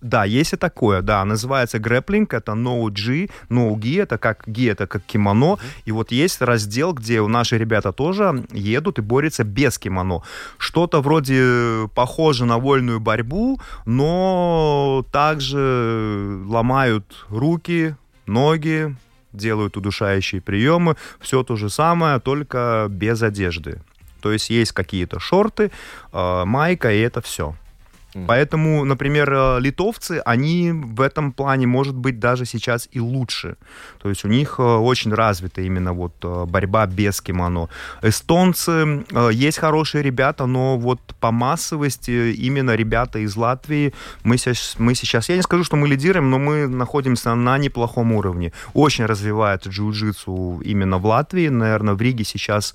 да, 0.00 0.24
есть 0.24 0.52
и 0.52 0.56
такое, 0.56 1.02
да, 1.02 1.24
называется 1.24 1.78
грэплинг, 1.78 2.32
это 2.34 2.52
no 2.52 2.88
G, 2.90 3.28
no 3.48 3.74
gi, 3.74 4.02
это 4.02 4.18
как 4.18 4.46
gi, 4.46 4.70
это 4.70 4.86
как 4.86 5.02
кимоно, 5.04 5.58
и 5.86 5.92
вот 5.92 6.12
есть 6.12 6.40
раздел, 6.40 6.92
где 6.92 7.20
наши 7.26 7.58
ребята 7.58 7.92
тоже 7.92 8.44
едут 8.52 8.98
и 8.98 9.02
борются 9.02 9.44
без 9.44 9.78
кимоно. 9.78 10.22
Что-то 10.56 11.00
вроде 11.00 11.88
похоже 11.94 12.44
на 12.44 12.58
вольную 12.58 13.00
борьбу, 13.00 13.60
но 13.86 15.04
также 15.10 16.42
ломают 16.46 17.26
руки, 17.28 17.96
ноги, 18.26 18.94
делают 19.32 19.76
удушающие 19.76 20.40
приемы, 20.40 20.96
все 21.20 21.42
то 21.42 21.56
же 21.56 21.70
самое, 21.70 22.20
только 22.20 22.86
без 22.90 23.22
одежды. 23.22 23.80
То 24.20 24.32
есть 24.32 24.50
есть 24.50 24.72
какие-то 24.72 25.20
шорты, 25.20 25.70
э, 26.12 26.44
майка, 26.44 26.92
и 26.92 27.00
это 27.00 27.20
все. 27.20 27.54
Поэтому, 28.26 28.84
например, 28.84 29.32
э, 29.32 29.60
литовцы, 29.60 30.22
они 30.24 30.72
в 30.72 31.00
этом 31.00 31.32
плане, 31.32 31.66
может 31.66 31.94
быть, 31.94 32.18
даже 32.18 32.46
сейчас 32.46 32.88
и 32.90 33.00
лучше. 33.00 33.56
То 34.02 34.08
есть 34.08 34.24
у 34.24 34.28
них 34.28 34.56
э, 34.58 34.62
очень 34.62 35.12
развита 35.12 35.60
именно 35.60 35.92
вот 35.92 36.14
э, 36.22 36.44
борьба 36.46 36.86
без 36.86 37.20
кимоно. 37.20 37.68
Эстонцы, 38.02 39.04
есть 39.32 39.58
хорошие 39.58 40.02
ребята, 40.02 40.46
но 40.46 40.78
вот 40.78 41.00
по 41.20 41.30
массовости 41.30 42.32
именно 42.32 42.74
ребята 42.76 43.18
из 43.18 43.36
Латвии, 43.36 43.92
мы 44.22 44.38
сейчас, 44.38 44.76
мы 44.78 44.94
сейчас, 44.94 45.28
я 45.28 45.36
не 45.36 45.42
скажу, 45.42 45.64
что 45.64 45.76
мы 45.76 45.86
лидируем, 45.86 46.30
но 46.30 46.38
мы 46.38 46.66
находимся 46.66 47.34
на 47.34 47.58
неплохом 47.58 48.12
уровне. 48.12 48.52
Очень 48.72 49.06
развивается 49.06 49.68
джиу-джитсу 49.68 50.62
именно 50.62 50.98
в 50.98 51.06
Латвии. 51.06 51.48
Наверное, 51.48 51.94
в 51.94 52.00
Риге 52.00 52.24
сейчас 52.24 52.74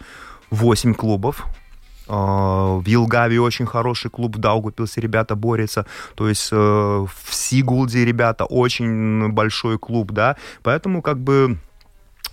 8 0.52 0.94
клубов 0.94 1.48
в 2.16 2.86
Елгаве 2.86 3.40
очень 3.40 3.66
хороший 3.66 4.12
клуб, 4.12 4.36
в 4.36 4.40
Даугупилсе 4.40 5.02
ребята 5.02 5.36
борются. 5.36 5.86
То 6.16 6.30
есть 6.30 6.50
э, 6.52 6.56
в 6.56 7.34
Сигулде 7.34 8.06
ребята 8.06 8.46
очень 8.46 9.30
большой 9.32 9.78
клуб, 9.78 10.12
да. 10.12 10.36
Поэтому 10.62 11.02
как 11.02 11.20
бы 11.20 11.58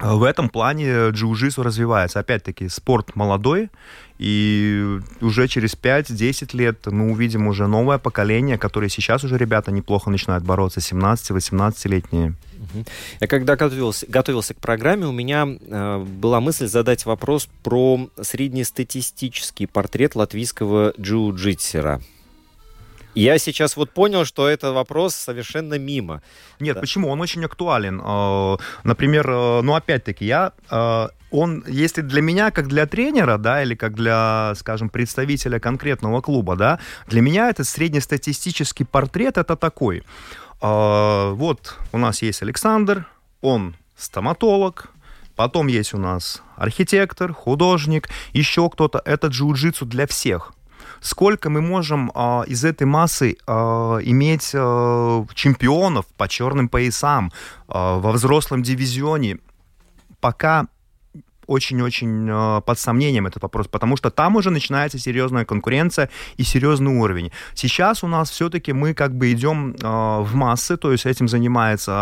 в 0.00 0.22
этом 0.22 0.48
плане 0.48 1.10
джиу-джитсу 1.10 1.62
развивается. 1.62 2.20
Опять-таки, 2.20 2.68
спорт 2.68 3.16
молодой, 3.16 3.70
и 4.18 4.98
уже 5.20 5.46
через 5.48 5.74
5-10 5.74 6.56
лет 6.56 6.86
мы 6.86 7.10
увидим 7.10 7.46
уже 7.46 7.66
новое 7.66 7.98
поколение, 7.98 8.58
которое 8.58 8.88
сейчас 8.88 9.24
уже 9.24 9.36
ребята 9.36 9.72
неплохо 9.72 10.10
начинают 10.10 10.44
бороться, 10.44 10.80
17-18-летние. 10.80 12.34
Я 13.20 13.26
когда 13.26 13.56
готовился, 13.56 14.06
готовился 14.08 14.54
к 14.54 14.58
программе, 14.58 15.06
у 15.06 15.12
меня 15.12 15.46
э, 15.46 15.98
была 15.98 16.40
мысль 16.40 16.66
задать 16.66 17.06
вопрос 17.06 17.48
про 17.62 18.08
среднестатистический 18.20 19.66
портрет 19.66 20.14
латвийского 20.14 20.92
джиу-джитсера. 20.98 22.00
Я 23.14 23.38
сейчас 23.38 23.76
вот 23.76 23.90
понял, 23.90 24.24
что 24.24 24.48
это 24.48 24.72
вопрос 24.72 25.14
совершенно 25.14 25.78
мимо. 25.78 26.22
Нет, 26.60 26.74
да. 26.74 26.80
почему? 26.80 27.08
Он 27.08 27.20
очень 27.20 27.44
актуален. 27.44 28.00
Э, 28.04 28.56
например, 28.84 29.28
э, 29.28 29.60
ну 29.62 29.74
опять-таки, 29.74 30.24
я 30.24 30.52
э, 30.70 31.08
он, 31.30 31.64
если 31.66 32.02
для 32.02 32.22
меня, 32.22 32.50
как 32.50 32.68
для 32.68 32.86
тренера, 32.86 33.38
да, 33.38 33.62
или 33.62 33.74
как 33.74 33.94
для, 33.94 34.52
скажем, 34.56 34.88
представителя 34.88 35.60
конкретного 35.60 36.20
клуба, 36.20 36.56
да, 36.56 36.80
для 37.06 37.20
меня 37.20 37.50
этот 37.50 37.66
среднестатистический 37.66 38.84
портрет 38.84 39.38
это 39.38 39.56
такой. 39.56 40.02
Вот 40.60 41.78
у 41.92 41.98
нас 41.98 42.20
есть 42.20 42.42
Александр, 42.42 43.06
он 43.40 43.76
стоматолог, 43.96 44.90
потом 45.34 45.68
есть 45.68 45.94
у 45.94 45.98
нас 45.98 46.42
архитектор, 46.56 47.32
художник, 47.32 48.10
еще 48.32 48.68
кто-то. 48.68 49.00
Это 49.04 49.28
джиу-джитсу 49.28 49.86
для 49.86 50.06
всех 50.06 50.52
сколько 51.00 51.50
мы 51.50 51.60
можем 51.60 52.10
э, 52.14 52.44
из 52.46 52.64
этой 52.64 52.86
массы 52.86 53.36
э, 53.46 53.52
иметь 53.52 54.50
э, 54.52 55.24
чемпионов 55.34 56.06
по 56.16 56.28
черным 56.28 56.68
поясам 56.68 57.32
э, 57.68 57.72
во 57.72 58.12
взрослом 58.12 58.62
дивизионе, 58.62 59.38
пока 60.20 60.66
очень-очень 61.50 62.28
э, 62.30 62.60
под 62.64 62.78
сомнением 62.78 63.26
этот 63.26 63.42
вопрос, 63.42 63.66
потому 63.66 63.96
что 63.96 64.10
там 64.10 64.36
уже 64.36 64.50
начинается 64.50 64.98
серьезная 64.98 65.44
конкуренция 65.44 66.08
и 66.38 66.44
серьезный 66.44 66.92
уровень. 66.92 67.32
Сейчас 67.54 68.04
у 68.04 68.06
нас 68.06 68.30
все-таки 68.30 68.72
мы 68.72 68.94
как 68.94 69.12
бы 69.12 69.32
идем 69.32 69.74
э, 69.74 70.22
в 70.22 70.34
массы, 70.34 70.76
то 70.76 70.92
есть 70.92 71.06
этим 71.06 71.28
занимается 71.28 71.92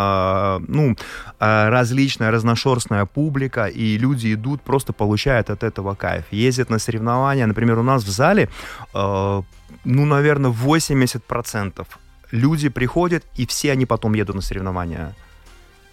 э, 0.60 0.64
ну, 0.68 0.96
различная 1.38 2.30
разношерстная 2.30 3.06
публика, 3.06 3.66
и 3.66 3.98
люди 3.98 4.34
идут, 4.34 4.60
просто 4.60 4.92
получают 4.92 5.50
от 5.50 5.62
этого 5.62 5.94
кайф. 5.94 6.24
Ездят 6.30 6.70
на 6.70 6.78
соревнования, 6.78 7.46
например, 7.46 7.78
у 7.78 7.82
нас 7.82 8.04
в 8.04 8.10
зале, 8.10 8.48
ну, 8.92 9.44
наверное, 9.84 10.50
80% 10.50 11.86
люди 12.32 12.68
приходят, 12.68 13.24
и 13.36 13.46
все 13.46 13.72
они 13.72 13.86
потом 13.86 14.14
едут 14.14 14.36
на 14.36 14.42
соревнования 14.42 15.14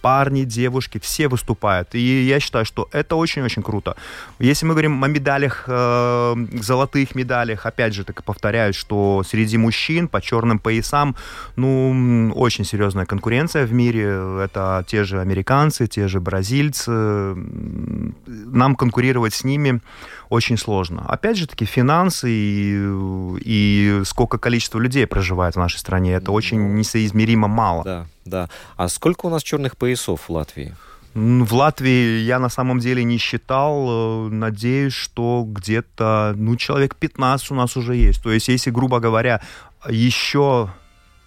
парни, 0.05 0.43
девушки, 0.43 0.99
все 0.99 1.27
выступают. 1.27 1.95
И 1.95 2.27
я 2.27 2.39
считаю, 2.39 2.63
что 2.63 2.87
это 2.91 3.15
очень-очень 3.15 3.63
круто. 3.63 3.95
Если 4.37 4.67
мы 4.67 4.73
говорим 4.73 5.03
о 5.03 5.07
медалях, 5.07 5.63
э, 5.65 6.35
золотых 6.61 7.15
медалях, 7.15 7.65
опять 7.65 7.95
же, 7.95 8.03
так 8.03 8.19
и 8.19 8.23
повторяюсь, 8.23 8.75
что 8.75 9.23
среди 9.27 9.57
мужчин 9.57 10.07
по 10.07 10.21
черным 10.21 10.59
поясам, 10.59 11.15
ну, 11.55 12.31
очень 12.35 12.65
серьезная 12.65 13.05
конкуренция 13.07 13.65
в 13.65 13.73
мире. 13.73 14.03
Это 14.43 14.85
те 14.87 15.05
же 15.05 15.21
американцы, 15.21 15.87
те 15.87 16.07
же 16.07 16.19
бразильцы. 16.19 16.91
Нам 16.91 18.75
конкурировать 18.75 19.33
с 19.33 19.43
ними 19.43 19.81
очень 20.29 20.57
сложно. 20.57 21.03
Опять 21.07 21.37
же 21.37 21.47
таки, 21.47 21.65
финансы 21.65 22.29
и, 22.29 23.39
и 23.43 24.01
сколько 24.05 24.37
количество 24.37 24.77
людей 24.79 25.07
проживает 25.07 25.55
в 25.55 25.59
нашей 25.59 25.79
стране, 25.79 26.13
это 26.13 26.31
очень 26.31 26.59
ну, 26.59 26.73
несоизмеримо 26.75 27.47
мало. 27.47 27.83
Да, 27.83 28.05
да. 28.25 28.49
А 28.75 28.87
сколько 28.89 29.27
у 29.27 29.29
нас 29.29 29.43
черных 29.43 29.77
поясов 29.77 30.27
в 30.27 30.31
Латвии? 30.31 30.75
В 31.13 31.53
Латвии 31.53 32.19
я 32.19 32.39
на 32.39 32.49
самом 32.49 32.79
деле 32.79 33.03
не 33.05 33.17
считал. 33.17 34.27
Э, 34.27 34.29
надеюсь, 34.29 34.93
что 34.93 35.45
где-то, 35.47 36.33
ну, 36.35 36.57
человек 36.57 36.95
15 36.97 37.51
у 37.51 37.55
нас 37.55 37.77
уже 37.77 37.95
есть. 37.95 38.21
То 38.21 38.31
есть, 38.31 38.49
если, 38.49 38.69
грубо 38.69 38.99
говоря, 38.99 39.41
еще 39.89 40.71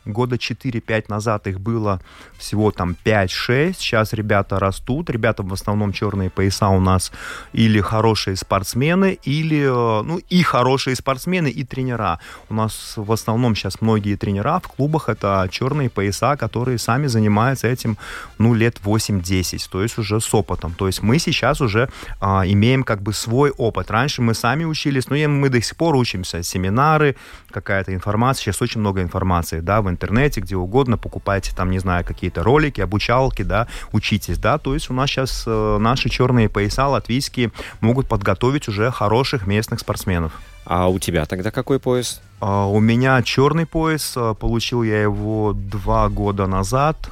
года 0.08 0.36
4-5 0.36 1.04
назад 1.08 1.46
их 1.46 1.60
было 1.60 2.00
всего 2.38 2.70
там 2.70 2.96
5-6. 3.04 3.74
Сейчас 3.78 4.12
ребята 4.12 4.58
растут. 4.58 5.10
Ребята 5.10 5.42
в 5.42 5.52
основном 5.52 5.92
черные 5.92 6.30
пояса 6.30 6.68
у 6.68 6.80
нас 6.80 7.12
или 7.52 7.80
хорошие 7.80 8.36
спортсмены, 8.36 9.18
или, 9.22 9.62
э, 9.62 10.02
ну, 10.02 10.18
и 10.18 10.42
хорошие 10.42 10.96
спортсмены, 10.96 11.48
и 11.48 11.64
тренера. 11.64 12.18
У 12.48 12.54
нас 12.54 12.94
в 12.96 13.12
основном 13.12 13.54
сейчас 13.54 13.80
многие 13.80 14.16
тренера 14.16 14.60
в 14.60 14.68
клубах 14.68 15.08
это 15.08 15.48
черные 15.50 15.90
пояса, 15.90 16.36
которые 16.36 16.78
сами 16.78 17.06
занимаются 17.06 17.68
этим, 17.68 17.98
ну, 18.38 18.54
лет 18.54 18.80
8-10, 18.84 19.68
то 19.70 19.82
есть 19.82 19.98
уже 19.98 20.20
с 20.20 20.34
опытом. 20.34 20.74
То 20.74 20.86
есть 20.86 21.02
мы 21.02 21.18
сейчас 21.18 21.60
уже 21.60 21.88
а, 22.20 22.44
имеем 22.46 22.82
как 22.82 23.02
бы 23.02 23.12
свой 23.12 23.50
опыт. 23.50 23.90
Раньше 23.90 24.22
мы 24.22 24.34
сами 24.34 24.64
учились, 24.64 25.08
но 25.08 25.16
мы 25.28 25.48
до 25.48 25.60
сих 25.60 25.76
пор 25.76 25.96
учимся. 25.96 26.42
Семинары, 26.42 27.16
какая-то 27.50 27.94
информация. 27.94 28.42
Сейчас 28.44 28.62
очень 28.62 28.80
много 28.80 29.02
информации, 29.02 29.60
да, 29.60 29.80
в 29.80 29.88
интернете, 29.88 29.97
где 30.00 30.56
угодно, 30.56 30.96
покупайте 30.98 31.54
там, 31.54 31.70
не 31.70 31.78
знаю, 31.78 32.04
какие-то 32.04 32.42
ролики, 32.42 32.80
обучалки, 32.80 33.42
да, 33.42 33.66
учитесь, 33.92 34.38
да, 34.38 34.58
то 34.58 34.74
есть 34.74 34.90
у 34.90 34.94
нас 34.94 35.10
сейчас 35.10 35.44
э, 35.46 35.78
наши 35.78 36.08
черные 36.08 36.48
пояса 36.48 36.86
латвийские 36.86 37.52
могут 37.80 38.08
подготовить 38.08 38.68
уже 38.68 38.90
хороших 38.90 39.46
местных 39.46 39.80
спортсменов. 39.80 40.32
А 40.64 40.88
у 40.88 40.98
тебя 40.98 41.24
тогда 41.24 41.50
какой 41.50 41.78
пояс? 41.78 42.20
А, 42.40 42.66
у 42.66 42.78
меня 42.78 43.22
черный 43.22 43.64
пояс, 43.64 44.12
а, 44.16 44.34
получил 44.34 44.82
я 44.82 45.00
его 45.00 45.54
два 45.54 46.10
года 46.10 46.46
назад. 46.46 47.10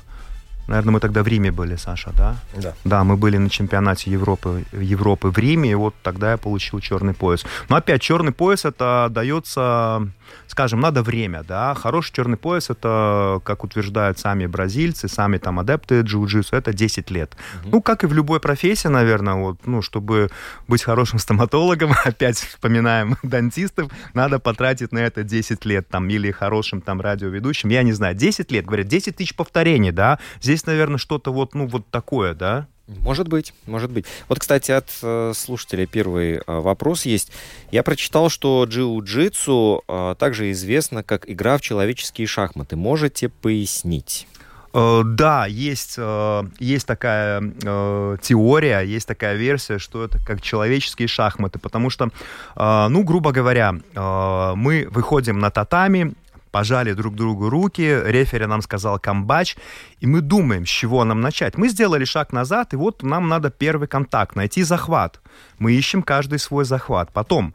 Наверное, 0.69 0.93
мы 0.93 1.01
тогда 1.01 1.23
в 1.23 1.29
Риме 1.29 1.53
были, 1.53 1.77
Саша, 1.77 2.11
да? 2.17 2.37
Да. 2.57 2.75
Да, 2.85 3.05
мы 3.05 3.17
были 3.17 3.39
на 3.39 3.49
чемпионате 3.49 4.11
Европы, 4.11 4.65
Европы 4.73 5.29
в 5.29 5.39
Риме, 5.39 5.71
и 5.71 5.75
вот 5.75 5.95
тогда 6.03 6.33
я 6.33 6.37
получил 6.37 6.81
черный 6.81 7.15
пояс. 7.15 7.47
Но 7.69 7.77
опять, 7.77 8.03
черный 8.03 8.33
пояс 8.33 8.65
это 8.65 9.07
дается 9.11 10.09
скажем, 10.47 10.81
надо 10.81 11.03
время, 11.03 11.43
да. 11.43 11.75
Хороший 11.75 12.13
черный 12.15 12.37
пояс, 12.37 12.71
это, 12.71 13.41
как 13.45 13.65
утверждают 13.65 14.19
сами 14.19 14.47
бразильцы, 14.47 15.09
сами 15.09 15.39
там 15.39 15.59
адепты 15.59 16.01
джиу-джитсу, 16.01 16.57
это 16.57 16.73
10 16.73 17.11
лет. 17.11 17.37
Угу. 17.63 17.71
Ну, 17.73 17.83
как 17.83 18.05
и 18.05 18.07
в 18.07 18.13
любой 18.13 18.41
профессии, 18.41 18.89
наверное, 18.89 19.35
вот, 19.35 19.67
ну, 19.67 19.83
чтобы 19.83 20.31
быть 20.69 20.83
хорошим 20.83 21.19
стоматологом, 21.19 21.93
опять 22.05 22.39
вспоминаем 22.39 23.17
дантистов, 23.23 23.91
надо 24.15 24.39
потратить 24.39 24.93
на 24.93 24.99
это 24.99 25.23
10 25.23 25.65
лет, 25.65 25.89
там, 25.89 26.09
или 26.09 26.31
хорошим 26.31 26.81
там 26.81 27.01
радиоведущим, 27.01 27.71
я 27.71 27.83
не 27.83 27.93
знаю, 27.93 28.15
10 28.15 28.51
лет, 28.53 28.67
говорят, 28.67 28.87
10 28.87 29.17
тысяч 29.17 29.35
повторений, 29.35 29.91
да. 29.91 30.19
Здесь, 30.41 30.67
наверное, 30.67 30.99
что-то 30.99 31.33
вот, 31.33 31.55
ну, 31.55 31.67
вот 31.67 31.91
такое, 31.91 32.35
да. 32.35 32.69
Может 32.89 33.27
быть, 33.29 33.53
может 33.67 33.91
быть. 33.91 34.07
Вот, 34.29 34.39
кстати, 34.39 34.71
от 34.71 34.89
э, 35.03 35.33
слушателя 35.35 35.87
первый 35.87 36.35
э, 36.35 36.41
вопрос 36.47 37.05
есть. 37.05 37.33
Я 37.73 37.83
прочитал, 37.83 38.29
что 38.29 38.65
джиу-джитсу 38.65 39.83
э, 39.89 40.15
также 40.19 40.53
известно 40.53 41.03
как 41.03 41.29
игра 41.29 41.59
в 41.59 41.63
человеческие 41.63 42.29
шахматы. 42.29 42.77
Можете 42.77 43.29
пояснить? 43.29 44.29
Э, 44.77 45.03
да, 45.05 45.47
есть, 45.47 45.95
э, 45.97 46.43
есть 46.59 46.87
такая 46.87 47.43
э, 47.43 48.17
теория, 48.21 48.81
есть 48.81 49.09
такая 49.09 49.35
версия, 49.35 49.79
что 49.79 50.05
это 50.05 50.19
как 50.19 50.43
человеческие 50.43 51.09
шахматы, 51.09 51.59
потому 51.59 51.89
что, 51.89 52.11
ну, 52.55 53.03
грубо 53.03 53.33
говоря, 53.33 53.75
мы 53.95 54.87
выходим 54.91 55.39
на 55.39 55.51
татами, 55.51 56.13
пожали 56.57 56.95
друг 56.95 57.15
другу 57.15 57.51
руки, 57.51 58.03
рефери 58.07 58.47
нам 58.47 58.63
сказал 58.63 58.99
камбач, 58.99 59.57
и 60.01 60.07
мы 60.07 60.23
думаем, 60.23 60.65
с 60.65 60.71
чего 60.71 61.05
нам 61.05 61.21
начать. 61.21 61.59
Мы 61.59 61.69
сделали 61.69 62.07
шаг 62.07 62.33
назад, 62.33 62.73
и 62.73 62.77
вот 62.77 63.03
нам 63.03 63.29
надо 63.29 63.51
первый 63.51 63.89
контакт, 63.89 64.37
найти 64.37 64.63
захват. 64.63 65.21
Мы 65.59 65.73
ищем 65.73 66.03
каждый 66.03 66.39
свой 66.39 66.65
захват. 66.65 67.13
Потом 67.13 67.55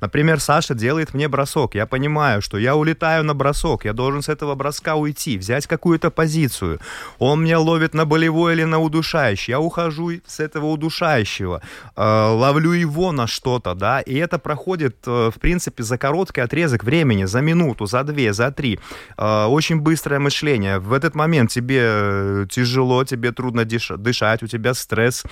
Например, 0.00 0.40
Саша 0.40 0.74
делает 0.74 1.14
мне 1.14 1.28
бросок. 1.28 1.74
Я 1.74 1.86
понимаю, 1.86 2.42
что 2.42 2.58
я 2.58 2.76
улетаю 2.76 3.24
на 3.24 3.34
бросок. 3.34 3.84
Я 3.84 3.92
должен 3.92 4.22
с 4.22 4.28
этого 4.28 4.54
броска 4.54 4.96
уйти, 4.96 5.38
взять 5.38 5.66
какую-то 5.66 6.10
позицию. 6.10 6.80
Он 7.18 7.42
меня 7.42 7.58
ловит 7.58 7.94
на 7.94 8.04
болевой 8.06 8.54
или 8.54 8.64
на 8.64 8.78
удушающий. 8.78 9.52
Я 9.52 9.60
ухожу 9.60 10.12
с 10.26 10.40
этого 10.40 10.66
удушающего. 10.66 11.62
Э, 11.96 12.28
ловлю 12.30 12.72
его 12.72 13.12
на 13.12 13.26
что-то, 13.26 13.74
да. 13.74 14.00
И 14.00 14.14
это 14.14 14.38
проходит, 14.38 14.96
э, 15.06 15.30
в 15.34 15.38
принципе, 15.40 15.82
за 15.82 15.98
короткий 15.98 16.40
отрезок 16.40 16.84
времени. 16.84 17.26
За 17.26 17.40
минуту, 17.40 17.86
за 17.86 18.04
две, 18.04 18.32
за 18.32 18.50
три. 18.50 18.78
Э, 19.16 19.46
очень 19.46 19.80
быстрое 19.80 20.18
мышление. 20.20 20.78
В 20.78 20.92
этот 20.92 21.14
момент 21.14 21.50
тебе 21.50 22.46
тяжело, 22.50 23.04
тебе 23.04 23.32
трудно 23.32 23.64
дышать, 23.64 24.42
у 24.42 24.46
тебя 24.46 24.74
стресс, 24.74 25.24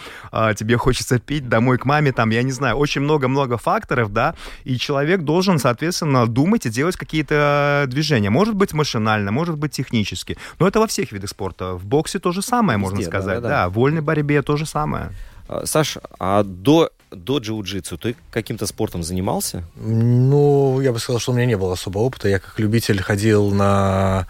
тебе 0.57 0.77
хочется 0.77 1.19
пить 1.19 1.49
домой 1.49 1.79
к 1.79 1.85
маме, 1.85 2.13
там, 2.13 2.31
я 2.31 2.43
не 2.43 2.53
знаю, 2.53 2.77
очень 2.77 3.01
много-много 3.01 3.57
факторов, 3.57 4.13
да, 4.13 4.35
и 4.65 4.77
человек 4.79 5.23
должен, 5.23 5.59
соответственно, 5.59 6.27
думать 6.27 6.67
и 6.67 6.71
делать 6.71 6.97
какие-то 6.97 7.85
движения. 7.89 8.31
Может 8.31 8.55
быть 8.55 8.73
машинально, 8.73 9.33
может 9.33 9.57
быть 9.57 9.73
технически. 9.73 10.37
Но 10.59 10.69
это 10.69 10.81
во 10.81 10.87
всех 10.87 11.13
видах 11.13 11.31
спорта. 11.31 11.75
В 11.75 11.85
боксе 11.85 12.19
то 12.19 12.33
же 12.33 12.43
самое, 12.43 12.79
Везде, 12.79 12.91
можно 12.91 13.07
сказать. 13.07 13.41
Да, 13.41 13.41
да. 13.41 13.49
да, 13.49 13.69
в 13.69 13.75
вольной 13.75 14.03
борьбе 14.03 14.43
то 14.43 14.57
же 14.57 14.67
самое. 14.67 15.11
А, 15.49 15.65
Саш, 15.67 15.99
а 16.19 16.43
до 16.45 16.91
до 17.11 17.39
джиу-джитсу 17.39 17.97
ты 17.97 18.17
каким-то 18.31 18.67
спортом 18.67 19.03
занимался? 19.03 19.65
Ну, 19.77 20.81
я 20.81 20.93
бы 20.93 20.99
сказал, 20.99 21.21
что 21.21 21.33
у 21.33 21.35
меня 21.35 21.47
не 21.47 21.57
было 21.57 21.73
особого 21.73 22.03
опыта. 22.03 22.29
Я 22.29 22.39
как 22.39 22.59
любитель 22.59 23.03
ходил 23.03 23.51
на 23.51 24.27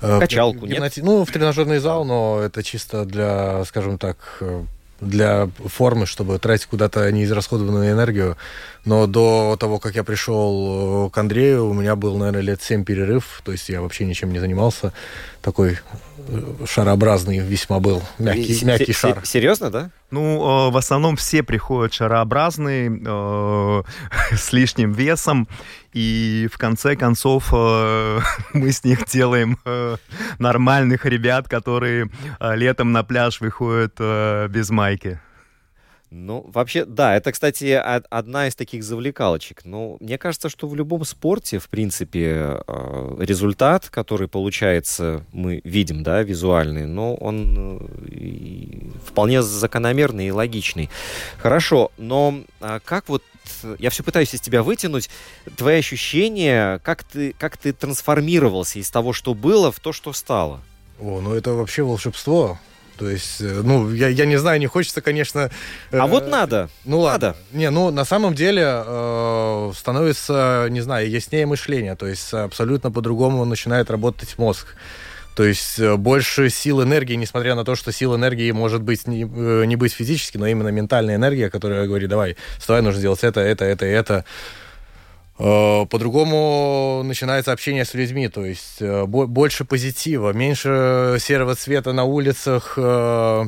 э, 0.00 0.20
качалку, 0.20 0.66
гимнати... 0.66 1.00
нет? 1.00 1.06
Ну, 1.06 1.24
в 1.24 1.30
тренажерный 1.30 1.78
зал, 1.78 2.04
но 2.04 2.40
это 2.40 2.62
чисто 2.62 3.04
для, 3.04 3.64
скажем 3.66 3.98
так, 3.98 4.16
э, 4.40 4.64
для 5.00 5.48
формы, 5.66 6.06
чтобы 6.06 6.38
тратить 6.38 6.66
куда-то 6.66 7.10
неизрасходованную 7.10 7.92
энергию. 7.92 8.36
Но 8.84 9.06
до 9.06 9.56
того, 9.58 9.78
как 9.78 9.94
я 9.94 10.04
пришел 10.04 11.10
к 11.10 11.18
Андрею, 11.18 11.66
у 11.66 11.72
меня 11.72 11.96
был, 11.96 12.16
наверное, 12.16 12.42
лет 12.42 12.62
7 12.62 12.84
перерыв, 12.84 13.40
то 13.44 13.52
есть 13.52 13.68
я 13.68 13.80
вообще 13.80 14.04
ничем 14.04 14.32
не 14.32 14.38
занимался. 14.38 14.92
Такой 15.40 15.78
э, 16.28 16.64
шарообразный 16.66 17.38
весьма 17.38 17.80
был, 17.80 18.02
мягкий, 18.18 18.64
мягкий 18.64 18.92
шар. 18.92 19.20
Серьезно, 19.24 19.70
да? 19.70 19.90
Ну, 20.10 20.68
э, 20.68 20.70
в 20.70 20.76
основном 20.76 21.16
все 21.16 21.42
приходят 21.42 21.92
шарообразные, 21.94 23.00
э, 23.04 23.82
с 24.36 24.52
лишним 24.52 24.92
весом, 24.92 25.48
и 25.94 26.48
в 26.52 26.58
конце 26.58 26.96
концов 26.96 27.50
э, 27.52 28.20
мы 28.52 28.72
с 28.72 28.84
них 28.84 29.06
делаем 29.06 29.58
э, 29.64 29.96
нормальных 30.38 31.06
ребят, 31.06 31.48
которые 31.48 32.10
э, 32.40 32.56
летом 32.56 32.92
на 32.92 33.04
пляж 33.04 33.40
выходят 33.40 33.94
э, 33.98 34.48
без 34.48 34.70
майки. 34.70 35.20
Ну, 36.16 36.48
вообще, 36.52 36.84
да, 36.84 37.16
это, 37.16 37.32
кстати, 37.32 37.72
одна 37.72 38.46
из 38.46 38.54
таких 38.54 38.84
завлекалочек. 38.84 39.64
Но 39.64 39.96
мне 39.98 40.16
кажется, 40.16 40.48
что 40.48 40.68
в 40.68 40.76
любом 40.76 41.04
спорте, 41.04 41.58
в 41.58 41.68
принципе, 41.68 42.60
э, 42.66 43.16
результат, 43.18 43.88
который 43.88 44.28
получается, 44.28 45.24
мы 45.32 45.60
видим, 45.64 46.04
да, 46.04 46.22
визуальный, 46.22 46.86
но 46.86 47.16
он 47.16 47.88
э, 48.12 48.90
вполне 49.04 49.42
закономерный 49.42 50.28
и 50.28 50.30
логичный. 50.30 50.88
Хорошо, 51.38 51.90
но 51.98 52.42
а 52.60 52.78
как 52.78 53.08
вот 53.08 53.24
я 53.78 53.90
все 53.90 54.02
пытаюсь 54.02 54.34
из 54.34 54.40
тебя 54.40 54.62
вытянуть 54.62 55.10
твои 55.56 55.78
ощущения, 55.78 56.80
как 56.84 57.04
ты, 57.04 57.34
как 57.38 57.56
ты 57.56 57.72
трансформировался 57.72 58.78
из 58.78 58.90
того, 58.90 59.12
что 59.12 59.34
было, 59.34 59.72
в 59.72 59.80
то, 59.80 59.92
что 59.92 60.12
стало. 60.12 60.60
О, 61.00 61.20
ну 61.20 61.34
это 61.34 61.52
вообще 61.52 61.82
волшебство. 61.82 62.58
То 62.96 63.10
есть, 63.10 63.40
э, 63.40 63.60
ну, 63.64 63.92
я, 63.92 64.08
я 64.08 64.24
не 64.24 64.36
знаю, 64.36 64.60
не 64.60 64.66
хочется, 64.66 65.00
конечно... 65.00 65.50
А 65.90 65.96
э, 65.96 66.08
вот 66.08 66.28
надо. 66.28 66.70
Ну, 66.84 67.00
ладно. 67.00 67.28
Надо. 67.28 67.38
Не, 67.52 67.70
ну, 67.70 67.90
на 67.90 68.04
самом 68.04 68.34
деле 68.34 68.62
э, 68.64 69.72
становится, 69.76 70.68
не 70.70 70.80
знаю, 70.80 71.10
яснее 71.10 71.46
мышление. 71.46 71.96
То 71.96 72.06
есть, 72.06 72.32
абсолютно 72.32 72.92
по-другому 72.92 73.44
начинает 73.44 73.90
работать 73.90 74.38
мозг. 74.38 74.76
То 75.34 75.44
есть 75.44 75.78
э, 75.78 75.96
больше 75.96 76.48
сил 76.50 76.82
энергии, 76.82 77.14
несмотря 77.14 77.54
на 77.54 77.64
то, 77.64 77.74
что 77.74 77.92
сил 77.92 78.14
энергии 78.14 78.50
может 78.52 78.82
быть 78.82 79.06
не, 79.06 79.24
не 79.24 79.76
быть 79.76 79.92
физически, 79.92 80.38
но 80.38 80.46
именно 80.46 80.68
ментальная 80.68 81.16
энергия, 81.16 81.50
которая 81.50 81.86
говорит, 81.86 82.08
давай, 82.08 82.36
вставай, 82.58 82.82
нужно 82.82 83.00
сделать 83.00 83.24
это, 83.24 83.40
это, 83.40 83.64
это, 83.64 83.86
это. 83.86 84.24
Э, 85.38 85.86
по-другому 85.86 87.02
начинается 87.04 87.52
общение 87.52 87.84
с 87.84 87.94
людьми, 87.94 88.28
то 88.28 88.44
есть 88.44 88.80
э, 88.80 89.04
больше 89.06 89.64
позитива, 89.64 90.32
меньше 90.32 91.16
серого 91.20 91.56
цвета 91.56 91.92
на 91.92 92.04
улицах, 92.04 92.74
э, 92.76 93.44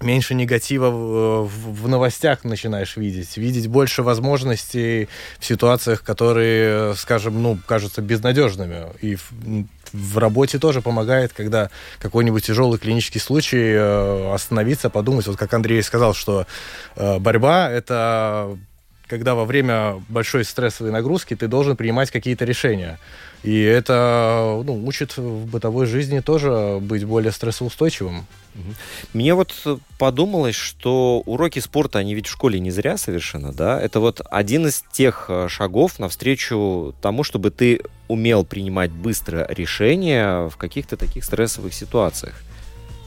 меньше 0.00 0.34
негатива 0.34 0.90
в 0.90 1.88
новостях 1.88 2.44
начинаешь 2.44 2.96
видеть, 2.96 3.36
видеть 3.38 3.66
больше 3.66 4.02
возможностей 4.02 5.08
в 5.38 5.44
ситуациях, 5.44 6.02
которые, 6.02 6.94
скажем, 6.94 7.42
ну, 7.42 7.58
кажутся 7.66 8.02
безнадежными. 8.02 8.86
И 9.00 9.16
в, 9.96 10.18
работе 10.18 10.58
тоже 10.58 10.82
помогает, 10.82 11.32
когда 11.32 11.70
какой-нибудь 11.98 12.44
тяжелый 12.44 12.78
клинический 12.78 13.20
случай 13.20 13.74
остановиться, 14.32 14.90
подумать, 14.90 15.26
вот 15.26 15.36
как 15.36 15.52
Андрей 15.54 15.82
сказал, 15.82 16.14
что 16.14 16.46
борьба 16.96 17.70
это 17.70 18.56
когда 19.06 19.34
во 19.34 19.44
время 19.44 20.02
большой 20.08 20.44
стрессовой 20.44 20.90
нагрузки 20.90 21.36
ты 21.36 21.48
должен 21.48 21.76
принимать 21.76 22.10
какие-то 22.10 22.44
решения. 22.44 22.98
И 23.42 23.60
это 23.62 24.60
ну, 24.64 24.84
учит 24.84 25.16
в 25.16 25.46
бытовой 25.46 25.86
жизни 25.86 26.20
тоже 26.20 26.78
быть 26.80 27.04
более 27.04 27.32
стрессоустойчивым. 27.32 28.26
Мне 29.12 29.34
вот 29.34 29.52
подумалось, 29.98 30.54
что 30.54 31.22
уроки 31.26 31.58
спорта, 31.58 31.98
они 31.98 32.14
ведь 32.14 32.26
в 32.26 32.30
школе 32.30 32.60
не 32.60 32.70
зря 32.70 32.96
совершенно, 32.96 33.52
да? 33.52 33.80
Это 33.80 34.00
вот 34.00 34.20
один 34.30 34.66
из 34.66 34.84
тех 34.92 35.26
э, 35.28 35.48
шагов 35.48 35.98
навстречу 35.98 36.94
тому, 37.00 37.24
чтобы 37.24 37.50
ты 37.50 37.80
умел 38.08 38.44
принимать 38.44 38.90
быстро 38.90 39.46
решения 39.50 40.48
в 40.48 40.56
каких-то 40.56 40.96
таких 40.96 41.24
стрессовых 41.24 41.74
ситуациях. 41.74 42.34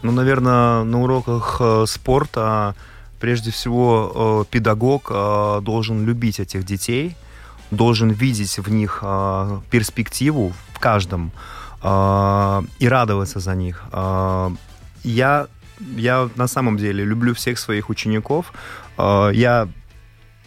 Ну, 0.01 0.11
наверное, 0.11 0.83
на 0.83 1.01
уроках 1.01 1.57
э, 1.59 1.85
спорта 1.87 2.75
прежде 3.19 3.51
всего, 3.51 4.45
э, 4.47 4.51
педагог 4.51 5.11
э, 5.11 5.61
должен 5.61 6.05
любить 6.05 6.39
этих 6.39 6.65
детей, 6.65 7.15
должен 7.71 8.09
видеть 8.09 8.57
в 8.57 8.71
них 8.71 8.99
э, 9.01 9.59
перспективу 9.69 10.53
в 10.73 10.79
каждом 10.79 11.31
и 11.81 12.87
радоваться 12.89 13.39
за 13.39 13.55
них. 13.55 13.85
Я, 15.03 15.47
я 15.79 16.29
на 16.35 16.47
самом 16.47 16.77
деле 16.77 17.03
люблю 17.03 17.33
всех 17.33 17.59
своих 17.59 17.89
учеников. 17.89 18.53
Я 18.97 19.67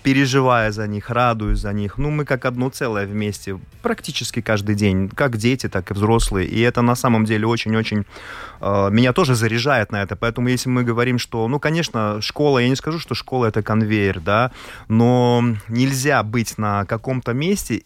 переживая 0.03 0.73
за 0.73 0.87
них, 0.87 1.11
радуюсь 1.11 1.61
за 1.61 1.73
них. 1.73 1.99
Ну, 1.99 2.11
мы 2.11 2.25
как 2.25 2.45
одно 2.45 2.71
целое 2.71 3.07
вместе, 3.07 3.59
практически 3.83 4.41
каждый 4.41 4.75
день, 4.75 5.09
как 5.09 5.37
дети, 5.37 5.69
так 5.69 5.91
и 5.91 5.95
взрослые. 5.95 6.49
И 6.49 6.61
это 6.61 6.83
на 6.83 6.95
самом 6.95 7.25
деле 7.25 7.47
очень-очень 7.47 8.05
э, 8.61 8.89
меня 8.91 9.13
тоже 9.13 9.35
заряжает 9.35 9.93
на 9.93 10.03
это. 10.03 10.17
Поэтому 10.17 10.49
если 10.49 10.69
мы 10.69 10.83
говорим, 10.83 11.19
что, 11.19 11.47
ну, 11.49 11.59
конечно, 11.61 12.21
школа, 12.21 12.59
я 12.59 12.69
не 12.69 12.77
скажу, 12.77 12.99
что 12.99 13.15
школа 13.15 13.47
это 13.47 13.63
конвейер, 13.63 14.21
да, 14.21 14.51
но 14.89 15.45
нельзя 15.69 16.23
быть 16.23 16.59
на 16.59 16.85
каком-то 16.85 17.33
месте 17.33 17.85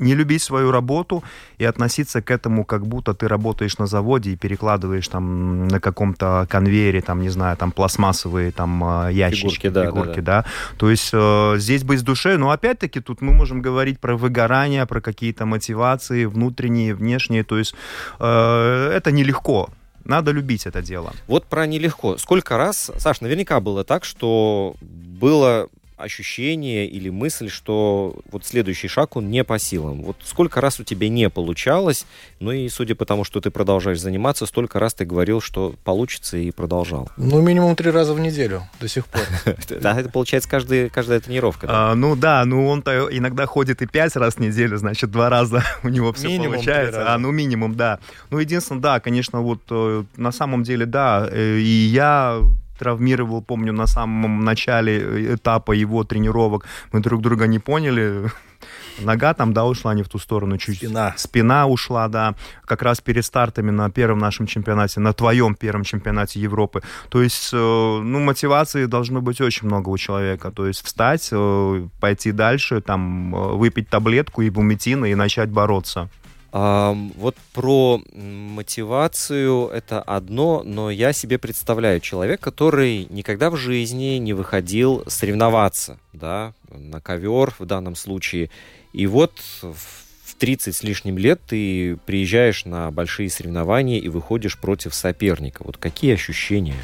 не 0.00 0.14
любить 0.14 0.42
свою 0.42 0.70
работу 0.70 1.22
и 1.58 1.64
относиться 1.64 2.22
к 2.22 2.30
этому, 2.30 2.64
как 2.64 2.86
будто 2.86 3.14
ты 3.14 3.28
работаешь 3.28 3.78
на 3.78 3.86
заводе 3.86 4.32
и 4.32 4.36
перекладываешь 4.36 5.08
там 5.08 5.68
на 5.68 5.80
каком-то 5.80 6.46
конвейере, 6.48 7.00
там, 7.00 7.20
не 7.20 7.28
знаю, 7.28 7.56
там 7.56 7.70
пластмассовые 7.72 8.50
там 8.50 8.82
а, 8.84 9.08
ящички, 9.08 9.66
фигурки, 9.66 9.68
да, 9.68 9.86
фигурки, 9.86 10.20
да, 10.20 10.42
да. 10.42 10.44
То 10.78 10.90
есть 10.90 11.10
э, 11.12 11.54
здесь 11.58 11.84
быть 11.84 12.00
с 12.00 12.02
душой, 12.02 12.38
но 12.38 12.50
опять-таки 12.50 13.00
тут 13.00 13.20
мы 13.20 13.32
можем 13.32 13.62
говорить 13.62 14.00
про 14.00 14.16
выгорание, 14.16 14.86
про 14.86 15.00
какие-то 15.00 15.46
мотивации 15.46 16.24
внутренние, 16.24 16.94
внешние, 16.94 17.44
то 17.44 17.58
есть 17.58 17.74
э, 18.18 18.92
это 18.94 19.12
нелегко. 19.12 19.70
Надо 20.04 20.32
любить 20.32 20.66
это 20.66 20.82
дело. 20.82 21.12
Вот 21.26 21.44
про 21.44 21.66
нелегко. 21.66 22.16
Сколько 22.16 22.56
раз, 22.56 22.90
Саш, 22.96 23.20
наверняка 23.20 23.60
было 23.60 23.84
так, 23.84 24.04
что 24.04 24.74
было 24.80 25.68
ощущение 26.00 26.86
или 26.86 27.10
мысль, 27.10 27.48
что 27.48 28.16
вот 28.30 28.44
следующий 28.44 28.88
шаг, 28.88 29.16
он 29.16 29.30
не 29.30 29.44
по 29.44 29.58
силам. 29.58 30.02
Вот 30.02 30.16
сколько 30.24 30.60
раз 30.60 30.80
у 30.80 30.84
тебя 30.84 31.08
не 31.08 31.28
получалось, 31.30 32.06
ну 32.40 32.52
и 32.52 32.68
судя 32.68 32.94
по 32.94 33.04
тому, 33.04 33.24
что 33.24 33.40
ты 33.40 33.50
продолжаешь 33.50 34.00
заниматься, 34.00 34.46
столько 34.46 34.80
раз 34.80 34.94
ты 34.94 35.04
говорил, 35.04 35.40
что 35.40 35.74
получится 35.84 36.36
и 36.36 36.50
продолжал. 36.50 37.10
Ну, 37.16 37.40
минимум 37.40 37.76
три 37.76 37.90
раза 37.90 38.14
в 38.14 38.20
неделю 38.20 38.62
до 38.80 38.88
сих 38.88 39.06
пор. 39.06 39.22
Да, 39.80 39.98
это 39.98 40.10
получается 40.10 40.48
каждая, 40.48 40.88
каждая 40.88 41.20
тренировка. 41.20 41.66
А, 41.70 41.94
ну 41.94 42.16
да, 42.16 42.44
ну 42.44 42.68
он-то 42.68 43.08
иногда 43.10 43.46
ходит 43.46 43.82
и 43.82 43.86
пять 43.86 44.16
раз 44.16 44.34
в 44.34 44.40
неделю, 44.40 44.76
значит, 44.76 45.10
два 45.10 45.28
раза 45.30 45.62
у 45.82 45.88
него 45.88 46.12
все 46.12 46.38
получается. 46.38 47.14
А, 47.14 47.18
ну 47.18 47.30
минимум, 47.30 47.74
да. 47.74 47.98
Ну, 48.30 48.38
единственное, 48.38 48.80
да, 48.80 49.00
конечно, 49.00 49.40
вот 49.40 49.60
э, 49.70 50.04
на 50.16 50.32
самом 50.32 50.62
деле, 50.62 50.86
да, 50.86 51.28
э, 51.30 51.58
и 51.58 51.86
я 51.86 52.40
травмировал, 52.80 53.42
помню, 53.42 53.72
на 53.72 53.86
самом 53.86 54.40
начале 54.40 54.98
э, 54.98 55.34
этапа 55.34 55.72
его 55.72 56.02
тренировок. 56.04 56.64
Мы 56.92 57.00
друг 57.00 57.20
друга 57.20 57.46
не 57.46 57.58
поняли. 57.58 58.30
Нога 59.00 59.34
там, 59.34 59.52
да, 59.52 59.64
ушла 59.64 59.94
не 59.94 60.02
в 60.02 60.08
ту 60.08 60.18
сторону 60.18 60.56
чуть. 60.58 60.78
Спина. 60.78 61.14
Спина 61.16 61.66
ушла, 61.66 62.08
да. 62.08 62.34
Как 62.64 62.82
раз 62.82 63.00
перед 63.00 63.24
стартами 63.24 63.70
на 63.70 63.90
первом 63.90 64.18
нашем 64.18 64.46
чемпионате, 64.46 65.00
на 65.00 65.12
твоем 65.12 65.54
первом 65.54 65.84
чемпионате 65.84 66.40
Европы. 66.40 66.80
То 67.10 67.22
есть, 67.22 67.50
э, 67.52 67.56
ну, 67.56 68.20
мотивации 68.20 68.86
должно 68.86 69.20
быть 69.20 69.40
очень 69.40 69.66
много 69.66 69.90
у 69.90 69.98
человека. 69.98 70.50
То 70.50 70.66
есть 70.66 70.82
встать, 70.82 71.28
э, 71.32 71.88
пойти 72.00 72.32
дальше, 72.32 72.80
там, 72.80 73.58
выпить 73.58 73.90
таблетку 73.90 74.42
ибуметина 74.42 75.04
и 75.04 75.14
начать 75.14 75.50
бороться. 75.50 76.08
Вот 76.52 77.36
про 77.52 78.02
мотивацию 78.12 79.68
это 79.68 80.02
одно, 80.02 80.62
но 80.64 80.90
я 80.90 81.12
себе 81.12 81.38
представляю 81.38 82.00
человек, 82.00 82.40
который 82.40 83.06
никогда 83.08 83.50
в 83.50 83.56
жизни 83.56 84.16
не 84.18 84.32
выходил 84.32 85.04
соревноваться, 85.06 85.98
да, 86.12 86.52
на 86.68 87.00
ковер 87.00 87.54
в 87.58 87.66
данном 87.66 87.94
случае. 87.94 88.50
И 88.92 89.06
вот 89.06 89.32
в 89.62 90.34
30 90.38 90.74
с 90.74 90.82
лишним 90.82 91.18
лет 91.18 91.40
ты 91.46 91.96
приезжаешь 92.06 92.64
на 92.64 92.90
большие 92.90 93.30
соревнования 93.30 94.00
и 94.00 94.08
выходишь 94.08 94.58
против 94.58 94.94
соперника. 94.94 95.62
Вот 95.64 95.76
какие 95.76 96.14
ощущения? 96.14 96.78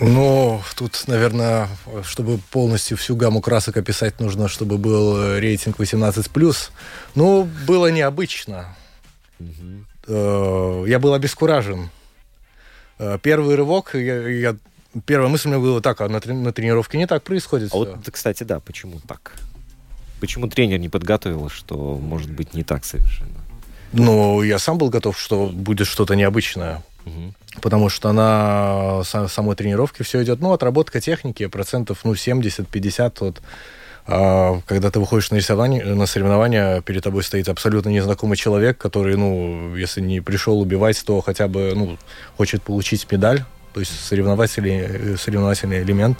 Ну, 0.00 0.62
тут, 0.76 1.04
наверное, 1.06 1.68
чтобы 2.02 2.38
полностью 2.50 2.96
всю 2.96 3.16
гамму 3.16 3.40
красок 3.40 3.76
описать, 3.76 4.18
нужно, 4.18 4.48
чтобы 4.48 4.78
был 4.78 5.38
рейтинг 5.38 5.78
18+. 5.78 6.70
Ну, 7.14 7.48
было 7.66 7.90
необычно. 7.90 8.74
Угу. 9.38 10.86
Я 10.86 10.98
был 10.98 11.14
обескуражен. 11.14 11.90
Э, 12.98 13.18
первый 13.22 13.54
рывок, 13.56 13.94
я, 13.94 14.28
я, 14.28 14.56
первая 15.06 15.28
мысль 15.28 15.48
у 15.48 15.52
меня 15.52 15.60
была 15.60 15.80
так, 15.80 16.00
а 16.00 16.08
на, 16.08 16.20
на 16.20 16.52
тренировке 16.52 16.98
не 16.98 17.06
так 17.06 17.22
происходит. 17.22 17.72
А 17.72 17.76
вот, 17.76 17.98
кстати, 18.10 18.42
да, 18.42 18.60
почему 18.60 19.00
так? 19.06 19.32
Почему 20.20 20.48
тренер 20.48 20.78
не 20.78 20.88
подготовил, 20.88 21.48
что 21.48 21.96
может 21.96 22.30
быть 22.30 22.52
не 22.52 22.62
так 22.62 22.84
совершенно? 22.84 23.40
Ну, 23.92 24.42
я 24.42 24.58
сам 24.58 24.76
был 24.78 24.90
готов, 24.90 25.18
что 25.18 25.46
будет 25.46 25.86
что-то 25.86 26.14
необычное. 26.14 26.82
Угу. 27.06 27.34
Потому 27.60 27.88
что 27.88 28.12
на 28.12 29.02
самой 29.04 29.56
тренировке 29.56 30.04
все 30.04 30.22
идет, 30.22 30.40
ну, 30.40 30.52
отработка 30.52 31.00
техники, 31.00 31.46
процентов, 31.46 32.00
ну, 32.04 32.12
70-50 32.12 33.12
вот 33.20 33.40
а 34.06 34.60
когда 34.66 34.90
ты 34.90 34.98
выходишь 34.98 35.30
на 35.30 35.36
рисование, 35.36 35.84
на 35.84 36.06
соревнования, 36.06 36.80
перед 36.80 37.04
тобой 37.04 37.22
стоит 37.22 37.48
абсолютно 37.48 37.90
незнакомый 37.90 38.36
человек, 38.36 38.76
который, 38.76 39.16
ну, 39.16 39.76
если 39.76 40.00
не 40.00 40.20
пришел 40.20 40.58
убивать, 40.60 41.00
то 41.04 41.20
хотя 41.20 41.46
бы, 41.46 41.72
ну, 41.76 41.96
хочет 42.36 42.62
получить 42.62 43.06
медаль, 43.12 43.44
то 43.72 43.78
есть 43.78 43.92
соревновательный, 44.04 45.16
соревновательный 45.16 45.82
элемент. 45.82 46.18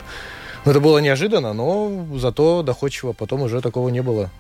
Ну, 0.65 0.71
это 0.71 0.81
было 0.81 0.99
неожиданно, 0.99 1.53
но 1.53 2.07
зато 2.17 2.63
доходчиво 2.63 3.13
потом 3.13 3.43
уже 3.43 3.61
такого 3.61 3.89
не 3.89 4.03
было. 4.03 4.31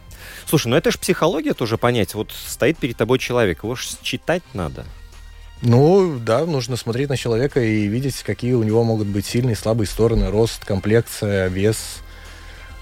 Слушай, 0.46 0.68
ну 0.68 0.76
это 0.76 0.90
же 0.90 0.98
психология 0.98 1.54
тоже 1.54 1.76
понять. 1.78 2.14
Вот 2.14 2.30
стоит 2.30 2.78
перед 2.78 2.96
тобой 2.96 3.18
человек, 3.18 3.64
его 3.64 3.74
же 3.74 3.88
читать 4.02 4.42
надо. 4.52 4.84
Ну, 5.62 6.18
да, 6.18 6.46
нужно 6.46 6.76
смотреть 6.76 7.10
на 7.10 7.16
человека 7.16 7.60
и 7.60 7.86
видеть, 7.86 8.22
какие 8.22 8.54
у 8.54 8.62
него 8.62 8.82
могут 8.82 9.08
быть 9.08 9.26
сильные, 9.26 9.56
слабые 9.56 9.86
стороны, 9.86 10.30
рост, 10.30 10.64
комплекция, 10.64 11.48
вес, 11.48 11.98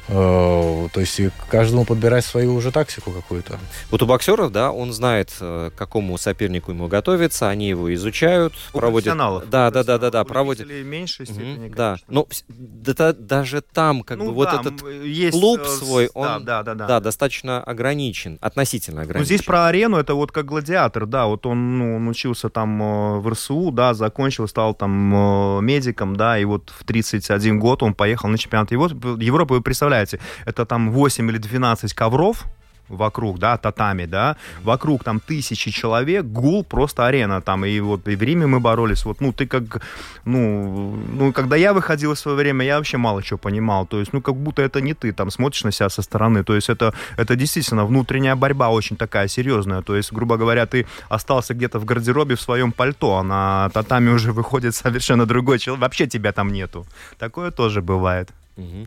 то 0.08 1.00
есть 1.00 1.20
каждому 1.50 1.84
подбирать 1.84 2.24
свою 2.24 2.54
уже 2.54 2.72
тактику 2.72 3.10
какую-то. 3.10 3.58
Вот 3.90 4.02
у 4.02 4.06
боксеров, 4.06 4.50
да, 4.50 4.72
он 4.72 4.92
знает, 4.92 5.34
э, 5.40 5.70
к 5.74 5.78
какому 5.78 6.16
сопернику 6.16 6.72
ему 6.72 6.88
готовиться, 6.88 7.48
они 7.48 7.68
его 7.68 7.92
изучают, 7.94 8.54
у 8.72 8.78
проводят. 8.78 9.16
Да, 9.16 9.70
да, 9.70 9.82
да, 9.82 9.98
да, 9.98 10.10
да, 10.10 10.24
проводят. 10.24 10.68
Меньшей 10.68 11.26
степени, 11.26 11.66
угу, 11.66 11.74
Да, 11.74 11.96
но 12.08 12.26
да, 12.48 13.12
даже 13.12 13.60
там, 13.60 14.02
как 14.02 14.18
ну, 14.18 14.32
бы, 14.32 14.44
да, 14.44 14.62
вот 14.62 14.66
этот 14.66 14.88
есть, 15.04 15.38
клуб 15.38 15.60
э, 15.60 15.66
свой, 15.66 16.10
он, 16.14 16.44
да, 16.44 16.62
да, 16.62 16.74
да, 16.74 16.86
да. 16.86 17.00
достаточно 17.00 17.62
ограничен, 17.62 18.38
относительно 18.40 19.02
ограничен. 19.02 19.20
Ну, 19.20 19.26
здесь 19.26 19.42
про 19.42 19.66
арену 19.66 19.98
это 19.98 20.14
вот 20.14 20.32
как 20.32 20.46
гладиатор, 20.46 21.06
да, 21.06 21.26
вот 21.26 21.44
он, 21.44 21.78
ну, 21.78 21.96
он 21.96 22.08
учился 22.08 22.48
там 22.48 23.20
в 23.20 23.28
РСУ, 23.28 23.70
да, 23.72 23.92
закончил, 23.94 24.48
стал 24.48 24.74
там 24.74 25.64
медиком, 25.64 26.16
да, 26.16 26.38
и 26.38 26.44
вот 26.44 26.72
в 26.74 26.84
31 26.84 27.58
год 27.58 27.82
он 27.82 27.94
поехал 27.94 28.28
на 28.28 28.38
чемпионат 28.38 28.70
Европы. 28.70 29.54
Вы 29.54 29.60
представляете, 29.60 29.97
представляете, 30.06 30.20
это 30.46 30.64
там 30.64 30.90
8 30.90 31.30
или 31.30 31.38
12 31.38 31.94
ковров, 31.94 32.46
вокруг, 32.88 33.38
да, 33.38 33.56
татами, 33.56 34.06
да, 34.06 34.36
вокруг 34.64 35.04
там 35.04 35.20
тысячи 35.20 35.70
человек, 35.70 36.24
гул, 36.24 36.64
просто 36.64 37.06
арена 37.06 37.40
там, 37.40 37.64
и 37.64 37.80
вот 37.80 38.08
и 38.08 38.16
в 38.16 38.22
Риме 38.22 38.46
мы 38.46 38.60
боролись, 38.60 39.04
вот, 39.04 39.20
ну, 39.20 39.32
ты 39.32 39.46
как, 39.46 39.82
ну, 40.24 40.96
ну, 41.18 41.32
когда 41.32 41.56
я 41.56 41.72
выходил 41.72 42.14
в 42.14 42.18
свое 42.18 42.36
время, 42.36 42.64
я 42.64 42.76
вообще 42.76 42.96
мало 42.96 43.22
чего 43.22 43.38
понимал, 43.38 43.86
то 43.86 44.00
есть, 44.00 44.12
ну, 44.14 44.20
как 44.20 44.34
будто 44.34 44.62
это 44.62 44.80
не 44.80 44.94
ты, 44.94 45.12
там, 45.12 45.30
смотришь 45.30 45.64
на 45.64 45.72
себя 45.72 45.88
со 45.90 46.02
стороны, 46.02 46.44
то 46.44 46.54
есть 46.54 46.70
это, 46.70 46.94
это 47.18 47.36
действительно 47.36 47.84
внутренняя 47.84 48.36
борьба 48.36 48.70
очень 48.70 48.96
такая 48.96 49.28
серьезная, 49.28 49.82
то 49.82 49.96
есть, 49.96 50.12
грубо 50.12 50.36
говоря, 50.36 50.64
ты 50.64 50.86
остался 51.10 51.54
где-то 51.54 51.78
в 51.78 51.84
гардеробе 51.84 52.34
в 52.34 52.40
своем 52.40 52.72
пальто, 52.72 53.16
а 53.16 53.22
на 53.22 53.68
татами 53.74 54.10
уже 54.10 54.32
выходит 54.32 54.74
совершенно 54.74 55.26
другой 55.26 55.58
человек, 55.58 55.82
вообще 55.82 56.06
тебя 56.06 56.32
там 56.32 56.52
нету, 56.52 56.86
такое 57.18 57.50
тоже 57.50 57.82
бывает. 57.82 58.30
Угу. 58.56 58.86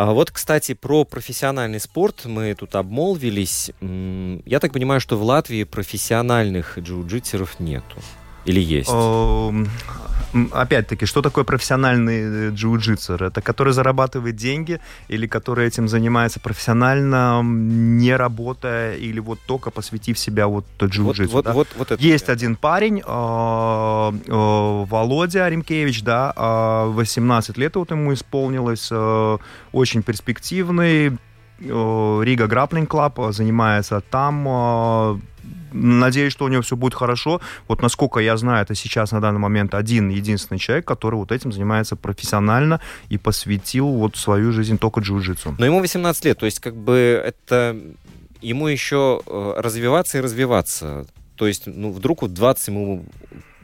А 0.00 0.14
вот, 0.14 0.30
кстати, 0.30 0.72
про 0.72 1.04
профессиональный 1.04 1.78
спорт 1.78 2.24
мы 2.24 2.54
тут 2.54 2.74
обмолвились. 2.74 3.70
Я 3.82 4.58
так 4.58 4.72
понимаю, 4.72 4.98
что 4.98 5.18
в 5.18 5.22
Латвии 5.22 5.64
профессиональных 5.64 6.78
джиу-джитсеров 6.78 7.56
нету. 7.58 8.00
Или 8.44 8.60
есть? 8.60 8.90
Эм, 8.90 9.68
опять-таки, 10.52 11.06
что 11.06 11.22
такое 11.22 11.44
профессиональный 11.44 12.48
э, 12.48 12.50
джиу-джитсер? 12.50 13.24
Это 13.24 13.40
который 13.40 13.72
зарабатывает 13.72 14.36
деньги 14.36 14.80
или 15.08 15.26
который 15.26 15.66
этим 15.66 15.88
занимается 15.88 16.40
профессионально, 16.40 17.42
не 17.42 18.16
работая 18.16 18.96
или 18.96 19.20
вот 19.20 19.38
только 19.46 19.70
посвятив 19.70 20.18
себя 20.18 20.46
вот 20.46 20.64
джиу-джитсу? 20.78 21.32
Вот, 21.32 21.44
да? 21.44 21.52
вот, 21.52 21.68
вот, 21.74 21.78
вот 21.78 21.90
это 21.90 22.02
Есть 22.02 22.28
один 22.28 22.56
парень, 22.56 23.00
э, 23.00 23.02
э, 23.04 24.84
Володя 24.90 25.48
Римкевич, 25.48 26.02
да, 26.02 26.32
18 26.86 27.58
лет 27.58 27.76
вот 27.76 27.90
ему 27.90 28.12
исполнилось, 28.12 28.90
очень 29.72 30.02
перспективный, 30.02 31.18
Riga 31.60 32.46
Grappling 32.46 32.88
Club 32.88 33.18
занимается 33.32 34.00
там 34.00 35.20
надеюсь, 35.72 36.32
что 36.32 36.44
у 36.44 36.48
него 36.48 36.62
все 36.62 36.76
будет 36.76 36.94
хорошо. 36.94 37.40
Вот 37.68 37.82
насколько 37.82 38.20
я 38.20 38.36
знаю, 38.36 38.62
это 38.62 38.74
сейчас 38.74 39.12
на 39.12 39.20
данный 39.20 39.40
момент 39.40 39.74
один 39.74 40.08
единственный 40.08 40.58
человек, 40.58 40.86
который 40.86 41.16
вот 41.16 41.32
этим 41.32 41.52
занимается 41.52 41.96
профессионально 41.96 42.80
и 43.08 43.18
посвятил 43.18 43.88
вот 43.88 44.16
свою 44.16 44.52
жизнь 44.52 44.78
только 44.78 45.00
джиу-джитсу. 45.00 45.54
Но 45.58 45.66
ему 45.66 45.80
18 45.80 46.24
лет, 46.24 46.38
то 46.38 46.46
есть 46.46 46.60
как 46.60 46.76
бы 46.76 47.22
это 47.24 47.76
ему 48.40 48.68
еще 48.68 49.20
э, 49.26 49.54
развиваться 49.58 50.18
и 50.18 50.20
развиваться. 50.20 51.06
То 51.36 51.46
есть, 51.46 51.66
ну, 51.66 51.90
вдруг 51.90 52.22
вот 52.22 52.34
20 52.34 52.68
ему 52.68 53.04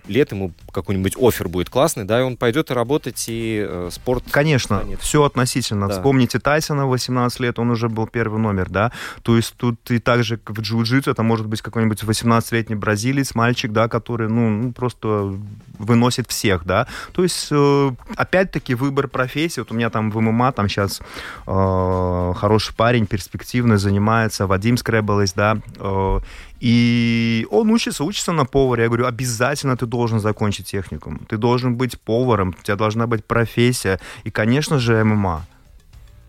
лет 0.08 0.32
ему 0.32 0.52
какой-нибудь 0.72 1.16
офер 1.18 1.48
будет 1.48 1.70
классный, 1.70 2.04
да, 2.04 2.20
и 2.20 2.22
он 2.22 2.36
пойдет 2.36 2.70
и 2.70 2.74
работать, 2.74 3.24
и 3.28 3.64
э, 3.66 3.88
спорт... 3.92 4.24
Конечно, 4.30 4.78
станет. 4.78 5.00
все 5.00 5.24
относительно. 5.24 5.88
Да. 5.88 5.94
Вспомните 5.94 6.38
Тайсона, 6.38 6.86
18 6.86 7.40
лет, 7.40 7.58
он 7.58 7.70
уже 7.70 7.88
был 7.88 8.06
первый 8.06 8.40
номер, 8.40 8.68
да, 8.70 8.92
то 9.22 9.36
есть 9.36 9.54
тут 9.56 9.90
и 9.90 9.98
так 9.98 10.24
же 10.24 10.38
в 10.44 10.60
джиу-джитсу, 10.60 11.10
это 11.10 11.22
может 11.22 11.46
быть 11.46 11.62
какой-нибудь 11.62 12.02
18-летний 12.02 12.76
бразилец, 12.76 13.34
мальчик, 13.34 13.72
да, 13.72 13.88
который, 13.88 14.28
ну, 14.28 14.50
ну, 14.50 14.72
просто 14.72 15.34
выносит 15.78 16.28
всех, 16.28 16.64
да, 16.64 16.86
то 17.12 17.22
есть, 17.22 17.48
э, 17.50 17.90
опять-таки, 18.16 18.74
выбор 18.74 19.08
профессии, 19.08 19.60
вот 19.60 19.72
у 19.72 19.74
меня 19.74 19.90
там 19.90 20.10
в 20.10 20.20
ММА, 20.20 20.52
там 20.52 20.68
сейчас 20.68 21.00
э, 21.46 22.32
хороший 22.36 22.74
парень, 22.74 23.06
перспективный, 23.06 23.78
занимается, 23.78 24.46
Вадим 24.46 24.76
Скребалес, 24.76 25.32
да, 25.32 25.58
э, 25.78 26.20
и 26.60 27.46
он 27.50 27.70
учится, 27.70 28.04
учится 28.04 28.32
на 28.32 28.44
повара. 28.44 28.82
Я 28.82 28.88
говорю, 28.88 29.06
обязательно 29.06 29.76
ты 29.76 29.86
должен 29.86 30.20
закончить 30.20 30.66
техникум. 30.66 31.18
Ты 31.28 31.36
должен 31.36 31.76
быть 31.76 32.00
поваром, 32.00 32.54
у 32.58 32.62
тебя 32.62 32.76
должна 32.76 33.06
быть 33.06 33.24
профессия. 33.24 33.98
И, 34.24 34.30
конечно 34.30 34.78
же, 34.78 35.04
ММА 35.04 35.46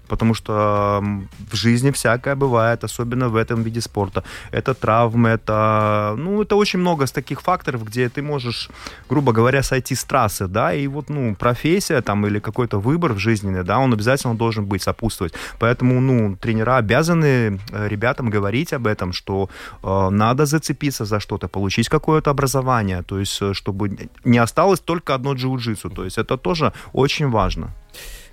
потому 0.07 0.33
что 0.33 1.03
в 1.51 1.55
жизни 1.55 1.91
всякое 1.91 2.35
бывает, 2.35 2.83
особенно 2.83 3.29
в 3.29 3.35
этом 3.35 3.63
виде 3.63 3.81
спорта. 3.81 4.23
Это 4.51 4.73
травмы, 4.73 5.29
это, 5.29 6.15
ну, 6.17 6.41
это 6.41 6.55
очень 6.55 6.79
много 6.79 7.05
с 7.05 7.11
таких 7.11 7.41
факторов, 7.41 7.83
где 7.83 8.09
ты 8.09 8.21
можешь, 8.21 8.69
грубо 9.09 9.31
говоря, 9.31 9.63
сойти 9.63 9.95
с 9.95 10.03
трассы, 10.03 10.47
да, 10.47 10.73
и 10.73 10.87
вот, 10.87 11.09
ну, 11.09 11.35
профессия 11.35 12.01
там 12.01 12.25
или 12.25 12.39
какой-то 12.39 12.79
выбор 12.79 13.13
в 13.13 13.19
жизни, 13.19 13.61
да, 13.61 13.79
он 13.79 13.93
обязательно 13.93 14.35
должен 14.35 14.65
быть, 14.65 14.83
сопутствовать. 14.83 15.33
Поэтому, 15.59 16.01
ну, 16.01 16.35
тренера 16.35 16.77
обязаны 16.77 17.59
э, 17.71 17.87
ребятам 17.87 18.29
говорить 18.29 18.73
об 18.73 18.87
этом, 18.87 19.13
что 19.13 19.49
э, 19.83 20.09
надо 20.09 20.45
зацепиться 20.45 21.05
за 21.05 21.19
что-то, 21.19 21.47
получить 21.47 21.89
какое-то 21.89 22.31
образование, 22.31 23.03
то 23.03 23.19
есть, 23.19 23.41
э, 23.41 23.53
чтобы 23.53 24.09
не 24.23 24.37
осталось 24.37 24.79
только 24.79 25.15
одно 25.15 25.33
джиу-джитсу, 25.33 25.89
то 25.89 26.03
есть 26.03 26.17
это 26.17 26.37
тоже 26.37 26.71
очень 26.93 27.29
важно. 27.29 27.73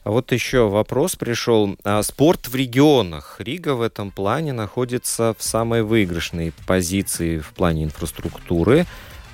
А 0.04 0.10
вот 0.10 0.32
еще 0.32 0.68
вопрос 0.68 1.16
пришел. 1.16 1.76
А 1.82 2.02
спорт 2.02 2.48
в 2.48 2.54
регионах. 2.54 3.36
Рига 3.38 3.74
в 3.74 3.80
этом 3.80 4.10
плане 4.10 4.52
находится 4.52 5.34
в 5.36 5.42
самой 5.42 5.82
выигрышной 5.82 6.52
позиции 6.66 7.38
в 7.38 7.54
плане 7.54 7.84
инфраструктуры. 7.84 8.86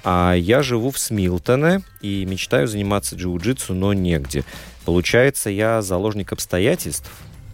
А 0.05 0.33
я 0.33 0.63
живу 0.63 0.93
в 0.93 0.99
Смилтоне 0.99 1.83
и 2.01 2.25
мечтаю 2.25 2.69
заниматься 2.69 3.17
джиу-джитсу, 3.17 3.75
но 3.75 3.93
негде. 3.93 4.45
Получается, 4.85 5.51
я 5.51 5.83
заложник 5.83 6.33
обстоятельств, 6.33 7.11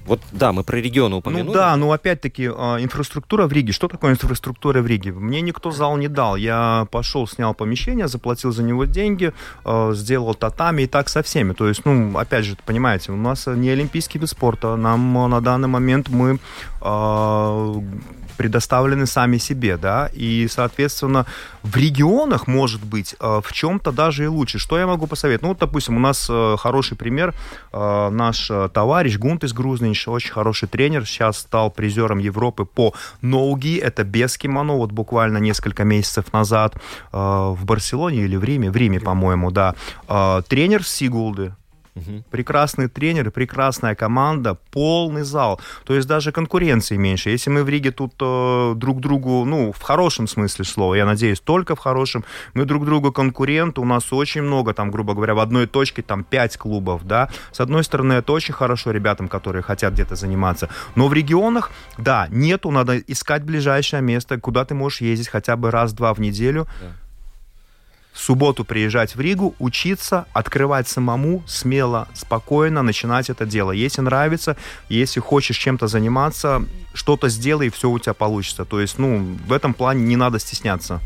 вот 0.06 0.20
да, 0.32 0.52
мы 0.52 0.62
про 0.62 0.76
регионы 0.76 1.16
упомянули. 1.16 1.46
Ну 1.48 1.52
да, 1.52 1.76
ну 1.76 1.92
опять-таки 1.92 2.48
а, 2.48 2.78
инфраструктура 2.78 3.46
в 3.46 3.52
Риге. 3.52 3.72
Что 3.72 3.88
такое 3.88 4.12
инфраструктура 4.12 4.80
в 4.80 4.86
Риге? 4.86 5.12
Мне 5.12 5.40
никто 5.40 5.70
зал 5.70 5.96
не 5.96 6.08
дал. 6.08 6.36
Я 6.36 6.86
пошел, 6.90 7.26
снял 7.26 7.54
помещение, 7.54 8.08
заплатил 8.08 8.52
за 8.52 8.62
него 8.62 8.84
деньги, 8.84 9.32
а, 9.64 9.92
сделал 9.94 10.34
татами 10.34 10.82
и 10.82 10.86
так 10.86 11.08
со 11.08 11.22
всеми. 11.22 11.52
То 11.52 11.68
есть, 11.68 11.84
ну, 11.84 12.16
опять 12.16 12.44
же, 12.44 12.56
понимаете, 12.64 13.12
у 13.12 13.16
нас 13.16 13.46
не 13.46 13.70
олимпийский 13.70 14.18
вид 14.18 14.28
спорта. 14.28 14.76
Нам 14.76 15.12
на 15.30 15.40
данный 15.40 15.68
момент 15.68 16.08
мы 16.08 16.38
а, 16.80 17.74
предоставлены 18.36 19.06
сами 19.06 19.38
себе, 19.38 19.76
да, 19.76 20.10
и, 20.12 20.46
соответственно, 20.48 21.26
в 21.62 21.76
регионах, 21.76 22.46
может 22.46 22.84
быть, 22.84 23.16
э, 23.18 23.40
в 23.42 23.52
чем-то 23.52 23.92
даже 23.92 24.24
и 24.24 24.26
лучше. 24.26 24.58
Что 24.58 24.78
я 24.78 24.86
могу 24.86 25.06
посоветовать? 25.06 25.42
Ну, 25.42 25.48
вот, 25.48 25.58
допустим, 25.58 25.96
у 25.96 26.00
нас 26.00 26.28
э, 26.30 26.56
хороший 26.58 26.96
пример, 26.96 27.34
э, 27.72 28.08
наш 28.10 28.50
товарищ 28.72 29.18
Гунт 29.18 29.44
из 29.44 29.52
Грузнинч, 29.52 30.08
очень 30.08 30.32
хороший 30.32 30.68
тренер, 30.68 31.06
сейчас 31.06 31.38
стал 31.38 31.70
призером 31.70 32.18
Европы 32.18 32.64
по 32.64 32.94
ноуги, 33.22 33.76
это 33.78 34.04
без 34.04 34.38
кимоно, 34.38 34.74
вот 34.76 34.92
буквально 34.92 35.38
несколько 35.38 35.84
месяцев 35.84 36.32
назад 36.32 36.74
в 37.12 37.58
Барселоне 37.64 38.24
или 38.24 38.36
в 38.36 38.44
Риме, 38.44 38.70
в 38.70 38.76
Риме, 38.76 39.00
по-моему, 39.00 39.50
да, 39.50 39.74
тренер 40.48 40.84
Сигулды, 40.84 41.54
Угу. 41.96 42.24
Прекрасный 42.30 42.88
тренер, 42.88 43.30
прекрасная 43.30 43.94
команда, 43.94 44.58
полный 44.70 45.22
зал. 45.22 45.60
То 45.84 45.94
есть 45.94 46.06
даже 46.06 46.30
конкуренции 46.30 46.96
меньше. 46.96 47.30
Если 47.30 47.50
мы 47.50 47.64
в 47.64 47.68
Риге 47.68 47.90
тут 47.90 48.12
э, 48.20 48.74
друг 48.76 49.00
другу, 49.00 49.44
ну, 49.44 49.72
в 49.72 49.82
хорошем 49.82 50.28
смысле 50.28 50.64
слова, 50.64 50.94
я 50.94 51.06
надеюсь, 51.06 51.40
только 51.40 51.74
в 51.74 51.78
хорошем, 51.78 52.24
мы 52.54 52.66
друг 52.66 52.84
другу 52.84 53.12
конкуренты, 53.12 53.80
у 53.80 53.84
нас 53.84 54.12
очень 54.12 54.42
много, 54.42 54.74
там, 54.74 54.90
грубо 54.90 55.14
говоря, 55.14 55.34
в 55.34 55.38
одной 55.38 55.66
точке 55.66 56.02
там 56.02 56.22
пять 56.22 56.56
клубов, 56.58 57.04
да. 57.04 57.30
С 57.52 57.60
одной 57.60 57.82
стороны, 57.82 58.14
это 58.14 58.32
очень 58.32 58.54
хорошо 58.54 58.90
ребятам, 58.90 59.28
которые 59.28 59.62
хотят 59.62 59.94
где-то 59.94 60.16
заниматься. 60.16 60.68
Но 60.96 61.08
в 61.08 61.14
регионах, 61.14 61.70
да, 61.96 62.28
нету, 62.30 62.70
надо 62.70 62.98
искать 62.98 63.42
ближайшее 63.42 64.02
место, 64.02 64.38
куда 64.38 64.64
ты 64.64 64.74
можешь 64.74 65.00
ездить 65.00 65.28
хотя 65.28 65.56
бы 65.56 65.70
раз-два 65.70 66.12
в 66.12 66.20
неделю. 66.20 66.66
Да 66.80 66.88
субботу 68.16 68.64
приезжать 68.64 69.14
в 69.14 69.20
Ригу, 69.20 69.54
учиться, 69.58 70.26
открывать 70.32 70.88
самому, 70.88 71.42
смело, 71.46 72.08
спокойно 72.14 72.82
начинать 72.82 73.30
это 73.30 73.44
дело. 73.44 73.72
Если 73.72 74.00
нравится, 74.00 74.56
если 74.88 75.20
хочешь 75.20 75.56
чем-то 75.58 75.86
заниматься, 75.86 76.64
что-то 76.94 77.28
сделай, 77.28 77.66
и 77.66 77.70
все 77.70 77.90
у 77.90 77.98
тебя 77.98 78.14
получится. 78.14 78.64
То 78.64 78.80
есть, 78.80 78.98
ну, 78.98 79.36
в 79.46 79.52
этом 79.52 79.74
плане 79.74 80.02
не 80.04 80.16
надо 80.16 80.38
стесняться. 80.38 81.00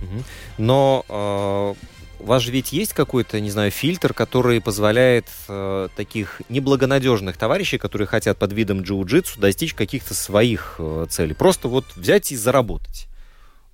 Но 0.57 1.05
э, 1.09 1.75
у 2.21 2.27
вас 2.27 2.43
же 2.43 2.53
ведь 2.53 2.73
есть 2.73 2.93
какой-то, 2.93 3.41
не 3.41 3.51
знаю, 3.51 3.71
фильтр, 3.71 4.15
который 4.15 4.61
позволяет 4.61 5.27
э, 5.49 5.89
таких 5.97 6.43
неблагонадежных 6.49 7.37
товарищей, 7.37 7.79
которые 7.79 8.07
хотят 8.07 8.39
под 8.39 8.53
видом 8.53 8.83
джиу-джитсу 8.83 9.41
достичь 9.41 9.75
каких-то 9.75 10.15
своих 10.15 10.77
э, 10.79 11.07
целей. 11.09 11.35
Просто 11.35 11.69
вот 11.69 11.87
взять 11.97 12.31
и 12.31 12.37
заработать. 12.37 13.10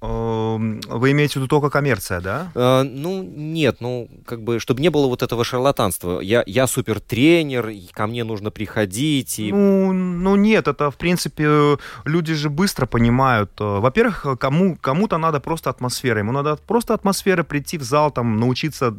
Эм, 0.02 0.80
вы 0.88 1.12
имеете 1.12 1.34
в 1.34 1.36
виду 1.36 1.48
только 1.48 1.70
коммерция, 1.70 2.20
да? 2.20 2.52
Э, 2.54 2.82
ну, 2.82 3.22
нет, 3.22 3.78
ну, 3.80 4.08
как 4.26 4.42
бы, 4.42 4.60
чтобы 4.60 4.82
не 4.82 4.90
было 4.90 5.06
вот 5.06 5.22
этого 5.22 5.42
шарлатанства. 5.42 6.20
Я, 6.20 6.42
я 6.46 6.66
супер 6.66 7.00
тренер, 7.00 7.70
ко 7.92 8.06
мне 8.06 8.22
нужно 8.22 8.50
приходить. 8.50 9.38
И... 9.38 9.50
Ну, 9.50 9.92
ну, 9.92 10.36
нет, 10.36 10.68
это, 10.68 10.90
в 10.90 10.96
принципе, 10.96 11.78
люди 12.04 12.34
же 12.34 12.50
быстро 12.50 12.86
понимают. 12.86 13.52
Э, 13.58 13.80
во-первых, 13.80 14.26
кому, 14.38 14.76
кому-то 14.76 15.16
надо 15.16 15.40
просто 15.40 15.70
атмосфера. 15.70 16.18
Ему 16.18 16.32
надо 16.32 16.56
просто 16.56 16.92
атмосфера 16.92 17.42
прийти 17.42 17.78
в 17.78 17.82
зал, 17.82 18.10
там, 18.10 18.38
научиться 18.38 18.94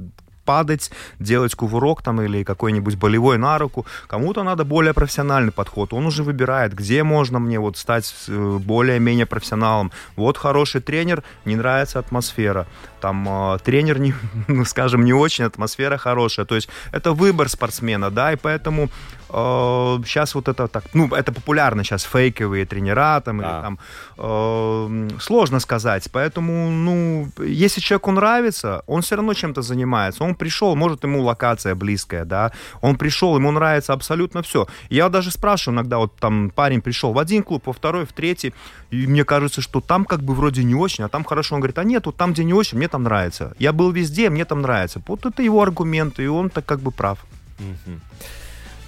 падать, 0.48 0.92
делать 1.20 1.56
кувырок 1.56 2.02
там 2.02 2.22
или 2.22 2.44
какой-нибудь 2.44 2.96
болевой 2.96 3.38
на 3.38 3.58
руку. 3.58 3.86
Кому-то 4.08 4.44
надо 4.44 4.64
более 4.64 4.94
профессиональный 4.94 5.52
подход. 5.52 5.94
Он 5.94 6.06
уже 6.06 6.24
выбирает, 6.24 6.74
где 6.74 7.04
можно 7.04 7.40
мне 7.40 7.60
вот 7.60 7.78
стать 7.78 8.16
э, 8.30 8.58
более-менее 8.58 9.26
профессионалом. 9.26 9.92
Вот 10.16 10.38
хороший 10.38 10.82
тренер, 10.82 11.24
не 11.46 11.56
нравится 11.56 12.00
атмосфера. 12.00 12.66
Там 13.02 13.28
э, 13.28 13.58
тренер, 13.64 14.00
не, 14.00 14.14
ну, 14.48 14.66
скажем, 14.66 15.06
не 15.06 15.14
очень, 15.14 15.46
атмосфера 15.46 15.98
хорошая. 15.98 16.46
То 16.46 16.56
есть 16.56 16.70
это 16.92 17.14
выбор 17.14 17.50
спортсмена, 17.50 18.10
да, 18.12 18.34
и 18.34 18.36
поэтому 18.36 18.90
э, 19.30 20.04
сейчас 20.06 20.36
вот 20.36 20.48
это 20.48 20.68
так, 20.68 20.84
ну, 20.94 21.08
это 21.08 21.32
популярно 21.32 21.84
сейчас 21.84 22.04
фейковые 22.04 22.66
тренера 22.66 23.22
там, 23.22 23.38
да. 23.40 23.44
или 23.44 23.62
там, 23.62 23.80
э, 24.18 25.20
сложно 25.20 25.60
сказать. 25.60 26.10
Поэтому, 26.12 26.70
ну, 26.70 27.30
если 27.40 27.82
человеку 27.82 28.12
нравится, 28.12 28.84
он 28.88 29.02
все 29.02 29.16
равно 29.16 29.34
чем-то 29.34 29.62
занимается. 29.62 30.24
Он 30.24 30.36
пришел, 30.36 30.76
может, 30.76 31.04
ему 31.04 31.22
локация 31.24 31.76
близкая, 31.76 32.26
да, 32.26 32.52
он 32.82 32.96
пришел, 32.96 33.36
ему 33.36 33.52
нравится 33.52 33.94
абсолютно 33.94 34.42
все. 34.42 34.68
Я 34.90 35.10
даже 35.10 35.32
спрашиваю 35.32 35.76
иногда, 35.76 35.98
вот 35.98 36.16
там 36.16 36.50
парень 36.50 36.82
пришел 36.82 37.14
в 37.14 37.20
один 37.20 37.44
клуб, 37.44 37.68
во 37.68 37.74
второй, 37.74 38.06
в 38.06 38.14
третий, 38.14 38.54
и 38.90 39.06
мне 39.08 39.26
кажется, 39.26 39.62
что 39.62 39.82
там 39.82 40.06
как 40.06 40.22
бы 40.22 40.34
вроде 40.34 40.64
не 40.64 40.76
очень, 40.76 41.04
а 41.04 41.10
там 41.10 41.24
хорошо. 41.24 41.56
Он 41.56 41.62
говорит, 41.62 41.78
а 41.78 41.84
нет, 41.84 42.06
вот 42.06 42.16
там, 42.16 42.34
где 42.34 42.44
не 42.44 42.54
очень, 42.54 42.78
мне 42.78 42.88
там 42.88 43.04
нравится. 43.04 43.54
Я 43.60 43.74
был 43.74 43.92
везде, 43.92 44.30
мне 44.30 44.46
там 44.46 44.62
нравится. 44.62 45.02
Вот 45.06 45.26
это 45.26 45.44
его 45.44 45.62
аргументы, 45.62 46.24
и 46.24 46.28
он 46.28 46.50
так 46.50 46.66
как 46.66 46.80
бы 46.80 46.92
прав. 46.92 47.26
Mm-hmm. 47.60 48.00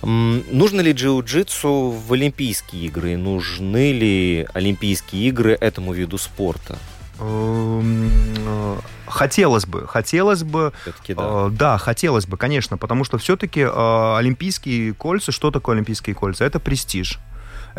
Нужно 0.01 0.79
ли 0.79 0.93
джиу-джитсу 0.93 1.91
в 1.91 2.13
Олимпийские 2.13 2.85
игры? 2.85 3.17
Нужны 3.17 3.91
ли 3.91 4.47
Олимпийские 4.53 5.27
игры 5.27 5.57
этому 5.59 5.91
виду 5.91 6.17
спорта? 6.17 6.77
Эм, 7.19 8.09
э, 8.37 8.77
хотелось 9.07 9.65
бы, 9.65 9.85
хотелось 9.87 10.43
бы, 10.43 10.71
да. 11.09 11.47
Э, 11.47 11.49
да, 11.51 11.77
хотелось 11.77 12.25
бы, 12.27 12.37
конечно, 12.37 12.77
потому 12.77 13.03
что 13.03 13.17
все-таки 13.17 13.59
э, 13.59 14.15
олимпийские 14.17 14.93
кольца, 14.93 15.33
что 15.33 15.51
такое 15.51 15.75
олимпийские 15.75 16.15
кольца? 16.15 16.45
Это 16.45 16.61
престиж 16.61 17.19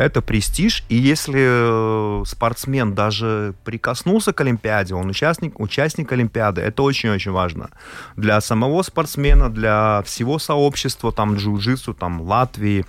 это 0.00 0.22
престиж, 0.22 0.84
и 0.88 0.96
если 0.96 2.20
э, 2.22 2.24
спортсмен 2.24 2.94
даже 2.94 3.54
прикоснулся 3.64 4.32
к 4.32 4.40
Олимпиаде, 4.40 4.94
он 4.94 5.10
участник, 5.10 5.60
участник 5.60 6.12
Олимпиады, 6.12 6.62
это 6.62 6.82
очень-очень 6.82 7.32
важно. 7.32 7.70
Для 8.16 8.40
самого 8.40 8.82
спортсмена, 8.82 9.50
для 9.50 10.02
всего 10.06 10.38
сообщества, 10.38 11.12
там, 11.12 11.34
джиу-джитсу, 11.34 11.94
там, 11.94 12.22
Латвии, 12.22 12.84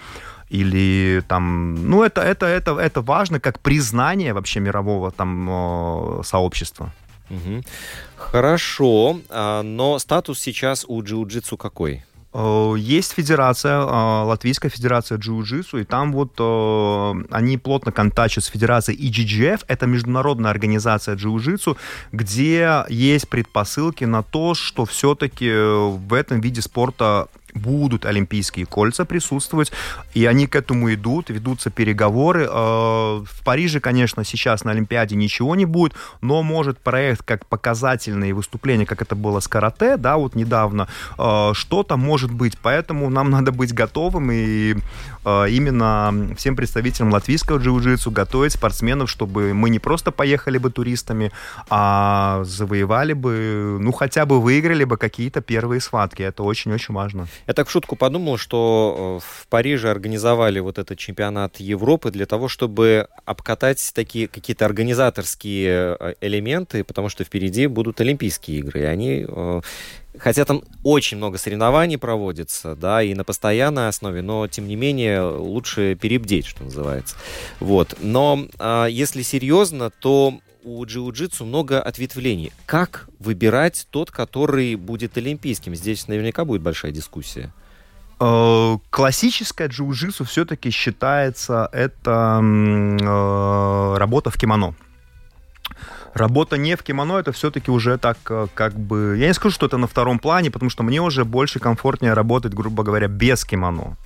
или 0.50 1.24
там, 1.28 1.76
ну 1.90 2.04
это 2.04 2.22
это 2.22 2.46
это 2.46 2.78
это 2.78 3.02
важно 3.02 3.40
как 3.40 3.60
признание 3.60 4.34
вообще 4.34 4.60
мирового 4.60 5.12
там 5.12 5.48
э, 5.50 6.24
сообщества. 6.24 6.92
Угу. 7.30 7.64
Хорошо, 8.18 9.20
а, 9.30 9.64
но 9.64 10.00
статус 10.00 10.40
сейчас 10.40 10.86
у 10.88 11.02
джиу-джитсу 11.02 11.58
какой? 11.58 12.04
Э, 12.34 12.76
есть 12.78 13.14
федерация, 13.14 13.82
э, 13.82 14.24
Латвийская 14.24 14.70
федерация 14.70 15.18
джиу-джитсу, 15.18 15.82
и 15.82 15.84
там 15.84 16.14
вот 16.14 16.34
э, 16.40 17.14
они 17.30 17.58
плотно 17.58 17.92
контачат 17.92 18.44
с 18.44 18.48
федерацией 18.48 18.98
EGGF, 18.98 19.66
это 19.68 19.86
международная 19.86 20.52
организация 20.52 21.16
джиу-джитсу, 21.16 21.78
где 22.12 22.86
есть 22.90 23.28
предпосылки 23.28 24.06
на 24.06 24.24
то, 24.24 24.54
что 24.54 24.86
все-таки 24.86 25.52
в 25.52 26.14
этом 26.14 26.40
виде 26.42 26.62
спорта 26.62 27.28
будут 27.54 28.06
олимпийские 28.06 28.66
кольца 28.66 29.06
присутствовать, 29.06 29.72
и 30.14 30.26
они 30.26 30.48
к 30.48 30.56
этому 30.56 30.94
идут, 30.94 31.30
ведутся 31.30 31.70
переговоры. 31.70 32.46
Э, 32.46 32.50
в 32.50 33.44
Париже, 33.44 33.80
конечно, 33.80 34.24
сейчас 34.24 34.64
на 34.64 34.72
Олимпиаде 34.72 35.16
ничего 35.16 35.56
не 35.56 35.66
будет, 35.66 35.94
но 36.22 36.44
может 36.44 36.80
проект 36.80 37.24
как 37.24 37.46
показательные 37.46 38.34
выступления, 38.34 38.86
как 38.86 39.02
это 39.02 39.16
было 39.16 39.40
с 39.40 39.48
карате, 39.48 39.98
да, 39.98 40.18
вот 40.18 40.36
недавно, 40.36 40.88
э, 41.18 41.52
что-то 41.54 41.98
может 41.98 42.32
быть, 42.32 42.58
поэтому 42.62 43.10
нам 43.10 43.30
надо 43.32 43.52
быть 43.52 43.74
готовым 43.74 44.32
и 44.32 44.76
именно 45.24 46.36
всем 46.38 46.56
представителям 46.56 47.12
латвийского 47.12 47.58
джиу-джитсу 47.58 48.12
готовить 48.12 48.54
спортсменов, 48.54 49.10
чтобы 49.10 49.54
мы 49.54 49.70
не 49.70 49.80
просто 49.80 50.12
поехали 50.12 50.58
бы 50.58 50.72
туристами, 50.72 51.32
а 51.70 52.44
завоевали 52.44 53.14
бы, 53.14 53.78
ну, 53.80 53.92
хотя 53.92 54.26
бы 54.26 54.42
выиграли 54.42 54.84
бы 54.84 54.98
какие-то 54.98 55.42
первые 55.42 55.82
схватки. 55.82 56.22
Это 56.24 56.44
очень-очень 56.44 56.94
важно. 56.94 57.28
Я 57.48 57.54
так 57.54 57.68
в 57.68 57.72
шутку 57.72 57.96
подумал, 57.96 58.38
что 58.38 59.20
э, 59.22 59.26
в 59.26 59.48
Париже 59.48 59.90
организовали 59.90 60.60
вот 60.60 60.78
этот 60.78 60.98
чемпионат 60.98 61.58
Европы 61.58 62.12
для 62.12 62.26
того, 62.26 62.48
чтобы 62.48 63.08
обкатать 63.26 63.92
такие 63.94 64.28
какие-то 64.28 64.66
организаторские 64.66 65.98
э, 66.00 66.14
элементы, 66.22 66.84
потому 66.84 67.10
что 67.10 67.24
впереди 67.24 67.68
будут 67.68 68.02
Олимпийские 68.02 68.60
игры. 68.60 68.82
И 68.82 68.84
они 68.84 69.26
э, 69.28 69.62
Хотя 70.18 70.44
там 70.46 70.64
очень 70.84 71.18
много 71.18 71.38
соревнований 71.38 71.98
проводится, 71.98 72.76
да, 72.76 73.02
и 73.02 73.14
на 73.14 73.24
постоянной 73.24 73.88
основе, 73.88 74.22
но 74.22 74.48
тем 74.48 74.68
не 74.68 74.76
менее 74.76 75.22
лучше 75.22 75.96
перебдеть, 75.96 76.46
что 76.46 76.64
называется. 76.64 77.16
Вот. 77.60 77.96
Но 78.02 78.46
а, 78.60 78.88
если 78.88 79.22
серьезно, 79.22 79.90
то 79.90 80.40
у 80.64 80.86
джиу-джитсу 80.86 81.46
много 81.46 81.82
ответвлений. 81.82 82.52
Как 82.66 83.08
выбирать 83.20 83.88
тот, 83.90 84.12
который 84.12 84.76
будет 84.76 85.18
олимпийским? 85.18 85.76
Здесь 85.76 86.08
наверняка 86.08 86.46
будет 86.46 86.62
большая 86.62 86.92
дискуссия. 86.92 87.52
Э, 88.20 88.78
классическая 88.90 89.68
джиу-джитсу 89.68 90.26
все-таки 90.26 90.70
считается 90.70 91.70
это 91.72 92.40
э, 92.42 93.98
работа 93.98 94.30
в 94.30 94.38
кимоно. 94.38 94.76
Работа 96.14 96.58
не 96.58 96.76
в 96.76 96.84
кимоно, 96.84 97.18
это 97.18 97.32
все-таки 97.32 97.72
уже 97.72 97.98
так, 97.98 98.18
э, 98.30 98.48
как 98.54 98.74
бы... 98.74 99.16
Я 99.18 99.28
не 99.28 99.34
скажу, 99.34 99.54
что 99.54 99.66
это 99.66 99.78
на 99.78 99.88
втором 99.88 100.20
плане, 100.20 100.52
потому 100.52 100.70
что 100.70 100.84
мне 100.84 101.02
уже 101.02 101.24
больше 101.24 101.60
комфортнее 101.60 102.14
работать, 102.14 102.54
грубо 102.54 102.84
говоря, 102.84 103.08
без 103.08 103.46
кимоно. 103.46 103.98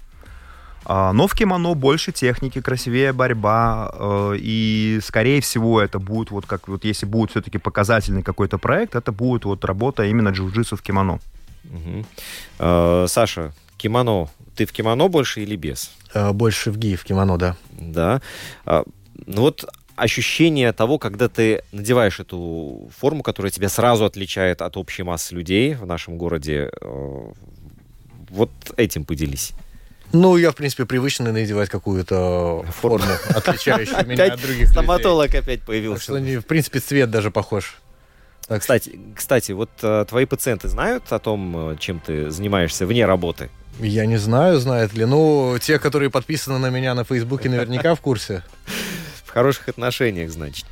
А, 0.86 1.14
но 1.14 1.28
в 1.28 1.34
кимоно 1.34 1.74
больше 1.74 2.12
техники, 2.12 2.62
красивее 2.62 3.12
борьба, 3.12 3.92
э, 3.92 4.36
и, 4.38 5.00
скорее 5.04 5.42
всего, 5.42 5.82
это 5.82 5.98
будет 5.98 6.30
вот 6.30 6.46
как 6.46 6.68
вот 6.68 6.86
если 6.86 7.08
будет 7.08 7.32
все-таки 7.32 7.58
показательный 7.58 8.22
какой-то 8.22 8.60
проект, 8.60 8.96
это 8.96 9.12
будет 9.12 9.46
вот 9.46 9.66
работа 9.66 10.04
именно 10.04 10.30
джиу-джитсу 10.30 10.76
в 10.76 10.84
кимоно. 10.84 11.20
Угу. 11.64 12.06
Э, 12.60 13.06
Саша, 13.10 13.52
кимоно, 13.78 14.30
ты 14.56 14.68
в 14.68 14.72
кимоно 14.72 15.08
больше 15.08 15.42
или 15.42 15.56
без? 15.56 15.92
Э, 16.14 16.32
больше 16.34 16.70
в 16.70 16.78
ги, 16.78 16.96
в 16.96 17.04
кимоно, 17.04 17.38
да. 17.38 17.56
Да. 17.72 18.22
А, 18.66 18.84
ну 19.26 19.42
вот 19.42 19.66
ощущение 19.96 20.72
того, 20.74 20.98
когда 20.98 21.30
ты 21.30 21.64
надеваешь 21.72 22.20
эту 22.20 22.90
форму, 22.98 23.24
которая 23.24 23.52
тебя 23.52 23.70
сразу 23.70 24.06
отличает 24.06 24.62
от 24.62 24.78
общей 24.78 25.04
массы 25.04 25.36
людей 25.36 25.74
в 25.76 25.86
нашем 25.86 26.18
городе, 26.18 26.72
вот 28.30 28.52
этим 28.78 29.06
поделись. 29.06 29.54
Ну, 30.14 30.38
я, 30.38 30.52
в 30.52 30.56
принципе, 30.56 30.86
привычно 30.86 31.32
надевать 31.32 31.70
какую-то 31.70 32.66
форму, 32.70 33.12
отличающую 33.30 34.06
меня 34.08 34.34
от 34.34 34.42
других 34.42 34.70
Стоматолог 34.70 35.34
опять 35.34 35.62
появился. 35.62 36.14
в 36.14 36.46
принципе, 36.46 36.80
цвет 36.80 37.10
даже 37.10 37.32
похож. 37.32 37.78
Так. 38.48 38.62
Кстати, 38.62 39.00
кстати, 39.16 39.54
вот 39.54 39.72
э, 39.82 40.06
твои 40.08 40.26
пациенты 40.26 40.68
знают 40.68 41.12
о 41.12 41.18
том, 41.18 41.72
э, 41.72 41.78
чем 41.80 42.00
ты 42.00 42.30
занимаешься 42.30 42.86
вне 42.86 43.06
работы? 43.06 43.50
Я 43.80 44.06
не 44.06 44.18
знаю, 44.18 44.60
знают 44.60 44.94
ли. 44.94 45.06
Ну, 45.06 45.58
те, 45.60 45.80
которые 45.80 46.12
подписаны 46.12 46.60
на 46.60 46.70
меня 46.70 46.94
на 46.94 47.04
Фейсбуке, 47.04 47.50
наверняка 47.50 47.96
в 47.96 48.02
курсе. 48.02 48.44
Хороших 49.36 49.68
отношениях, 49.68 50.32
значит. 50.32 50.66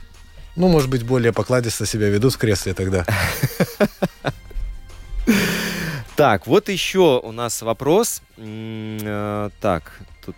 Ну, 0.55 0.69
может 0.69 0.89
быть, 0.89 1.03
более 1.03 1.33
покладисто 1.33 1.85
себя 1.85 2.07
ведут 2.07 2.33
в 2.33 2.37
кресле 2.37 2.73
тогда. 2.73 3.05
Так, 6.15 6.45
вот 6.45 6.69
еще 6.69 7.19
у 7.23 7.31
нас 7.31 7.63
вопрос. 7.63 8.21
Э, 8.37 9.49
так, 9.59 9.99
тут 10.23 10.35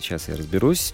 сейчас 0.00 0.28
я 0.28 0.36
разберусь. 0.36 0.92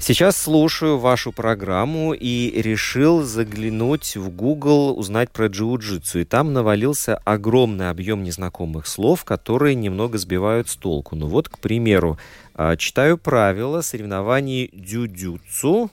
Сейчас 0.00 0.36
слушаю 0.36 0.98
вашу 0.98 1.32
программу 1.32 2.14
и 2.14 2.50
решил 2.60 3.22
заглянуть 3.22 4.16
в 4.16 4.30
Google, 4.30 4.98
узнать 4.98 5.30
про 5.30 5.46
джиу-джитсу. 5.46 6.20
И 6.20 6.24
там 6.24 6.52
навалился 6.52 7.16
огромный 7.24 7.90
объем 7.90 8.22
незнакомых 8.22 8.86
слов, 8.86 9.24
которые 9.24 9.74
немного 9.74 10.18
сбивают 10.18 10.68
с 10.68 10.76
толку. 10.76 11.14
Ну 11.16 11.26
вот, 11.26 11.48
к 11.48 11.58
примеру, 11.58 12.18
э, 12.18 12.43
читаю 12.76 13.18
правила 13.18 13.80
соревнований 13.80 14.70
дюдюцу 14.72 15.90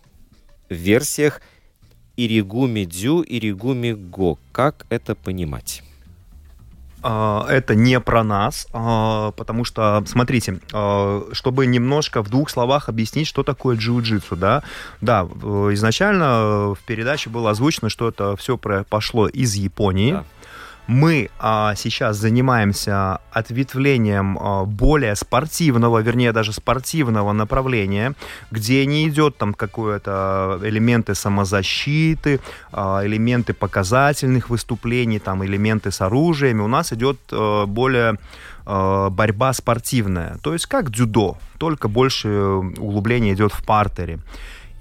в 0.70 0.74
версиях 0.74 1.42
Иригуми 2.18 2.86
Дзю, 2.86 3.24
Иригуми 3.24 3.94
Го. 3.94 4.38
Как 4.52 4.86
это 4.90 5.16
понимать? 5.16 5.84
А, 7.04 7.48
это 7.50 7.74
не 7.74 8.00
про 8.00 8.24
нас, 8.24 8.68
а, 8.74 9.32
потому 9.32 9.66
что, 9.66 10.04
смотрите, 10.06 10.60
а, 10.72 11.28
чтобы 11.32 11.66
немножко 11.66 12.22
в 12.22 12.30
двух 12.30 12.50
словах 12.50 12.90
объяснить, 12.90 13.28
что 13.28 13.44
такое 13.44 13.76
джиу-джитсу, 13.76 14.36
да, 14.36 14.62
да, 15.02 15.24
изначально 15.24 16.76
в 16.76 16.80
передаче 16.86 17.30
было 17.32 17.52
озвучено, 17.52 17.90
что 17.90 18.08
это 18.08 18.36
все 18.36 18.58
пошло 18.58 19.28
из 19.28 19.56
Японии, 19.56 20.14
да. 20.14 20.26
Мы 20.88 21.30
а, 21.40 21.74
сейчас 21.76 22.18
занимаемся 22.18 23.20
ответвлением 23.32 24.38
а, 24.38 24.66
более 24.66 25.16
спортивного, 25.16 26.00
вернее 26.00 26.34
даже 26.34 26.52
спортивного 26.54 27.32
направления, 27.32 28.14
где 28.52 28.86
не 28.86 29.08
идет 29.08 29.38
там 29.38 29.54
какое-то 29.54 30.60
элементы 30.64 31.16
самозащиты, 31.16 32.40
а, 32.72 33.02
элементы 33.06 33.54
показательных 33.54 34.50
выступлений, 34.50 35.20
там 35.20 35.46
элементы 35.46 35.92
с 35.92 36.02
оружиями. 36.02 36.62
У 36.62 36.68
нас 36.68 36.92
идет 36.92 37.18
а, 37.32 37.66
более 37.66 38.18
а, 38.66 39.10
борьба 39.10 39.54
спортивная, 39.54 40.38
то 40.44 40.54
есть 40.54 40.66
как 40.66 40.92
дзюдо, 40.92 41.38
только 41.58 41.88
больше 41.88 42.30
углубление 42.30 43.34
идет 43.34 43.54
в 43.54 43.64
партере. 43.66 44.20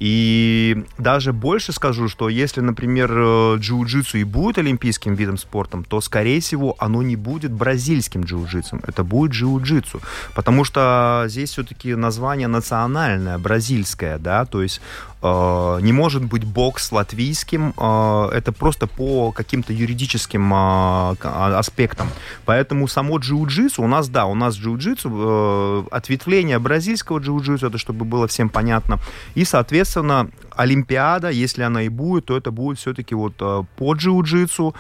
И 0.01 0.86
даже 0.96 1.34
больше 1.34 1.72
скажу, 1.72 2.09
что 2.09 2.30
если, 2.30 2.62
например, 2.62 3.12
э, 3.12 3.57
джиу-джитсу 3.59 4.18
и 4.18 4.24
будет 4.24 4.57
олимпийским 4.57 5.14
видом 5.14 5.36
спорта, 5.36 5.82
то, 5.86 6.01
скорее 6.01 6.40
всего, 6.40 6.74
оно 6.78 7.03
не 7.03 7.16
будет 7.16 7.53
бразильским 7.53 8.22
джиу-джитсом, 8.22 8.82
это 8.88 9.05
будет 9.05 9.32
джиу-джитсу. 9.32 10.01
Потому 10.34 10.64
что 10.64 11.26
здесь 11.28 11.51
все-таки 11.51 11.94
название 11.94 12.48
национальное, 12.48 13.36
бразильское, 13.36 14.18
да, 14.18 14.46
то 14.46 14.62
есть 14.62 14.80
не 15.23 15.93
может 15.93 16.25
быть 16.25 16.45
бокс 16.45 16.93
латвийским, 16.93 17.75
э, 17.77 18.29
это 18.33 18.53
просто 18.53 18.87
по 18.87 19.33
каким-то 19.33 19.73
юридическим 19.73 20.53
э, 20.53 21.16
аспектам. 21.59 22.09
Поэтому 22.47 22.89
само 22.89 23.18
джиу-джитсу, 23.18 23.83
у 23.83 23.87
нас, 23.87 24.09
да, 24.09 24.25
у 24.25 24.35
нас 24.35 24.57
джиу-джитсу, 24.57 25.11
э, 25.12 25.89
ответвление 25.91 26.59
бразильского 26.59 27.18
джиу-джитсу, 27.18 27.68
это 27.68 27.77
чтобы 27.77 28.05
было 28.05 28.27
всем 28.29 28.49
понятно, 28.49 28.99
и, 29.35 29.45
соответственно, 29.45 30.31
Олимпиада, 30.57 31.31
если 31.31 31.62
она 31.62 31.83
и 31.83 31.89
будет, 31.89 32.27
то 32.27 32.37
это 32.37 32.51
будет 32.51 32.79
все-таки 32.79 33.14
вот 33.14 33.35
э, 33.41 33.62
по 33.77 33.95
джиу-джитсу, 33.95 34.75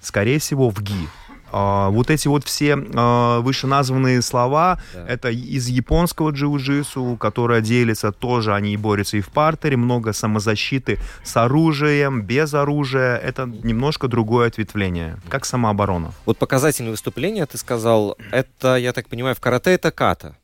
скорее 0.00 0.38
всего, 0.38 0.70
в 0.70 0.80
ГИ. 0.82 1.08
Uh, 1.52 1.90
вот 1.90 2.10
эти 2.10 2.28
вот 2.28 2.44
все 2.44 2.74
uh, 2.74 3.40
вышеназванные 3.40 4.20
слова, 4.20 4.80
да. 4.92 5.06
это 5.06 5.30
из 5.30 5.68
японского 5.68 6.30
джиу-джитсу, 6.30 7.16
которое 7.16 7.60
делится 7.60 8.10
тоже, 8.12 8.54
они 8.54 8.76
борются 8.76 9.16
и 9.16 9.20
в 9.20 9.28
партере, 9.28 9.76
много 9.76 10.12
самозащиты 10.12 10.98
с 11.22 11.36
оружием, 11.36 12.22
без 12.22 12.52
оружия, 12.54 13.16
это 13.16 13.46
немножко 13.46 14.08
другое 14.08 14.48
ответвление, 14.48 15.18
как 15.28 15.44
самооборона. 15.44 16.12
Вот 16.24 16.38
показательное 16.38 16.90
выступление, 16.90 17.46
ты 17.46 17.58
сказал, 17.58 18.16
это, 18.32 18.76
я 18.76 18.92
так 18.92 19.08
понимаю, 19.08 19.34
в 19.34 19.40
карате 19.40 19.70
это 19.70 19.90
ката. 19.90 20.36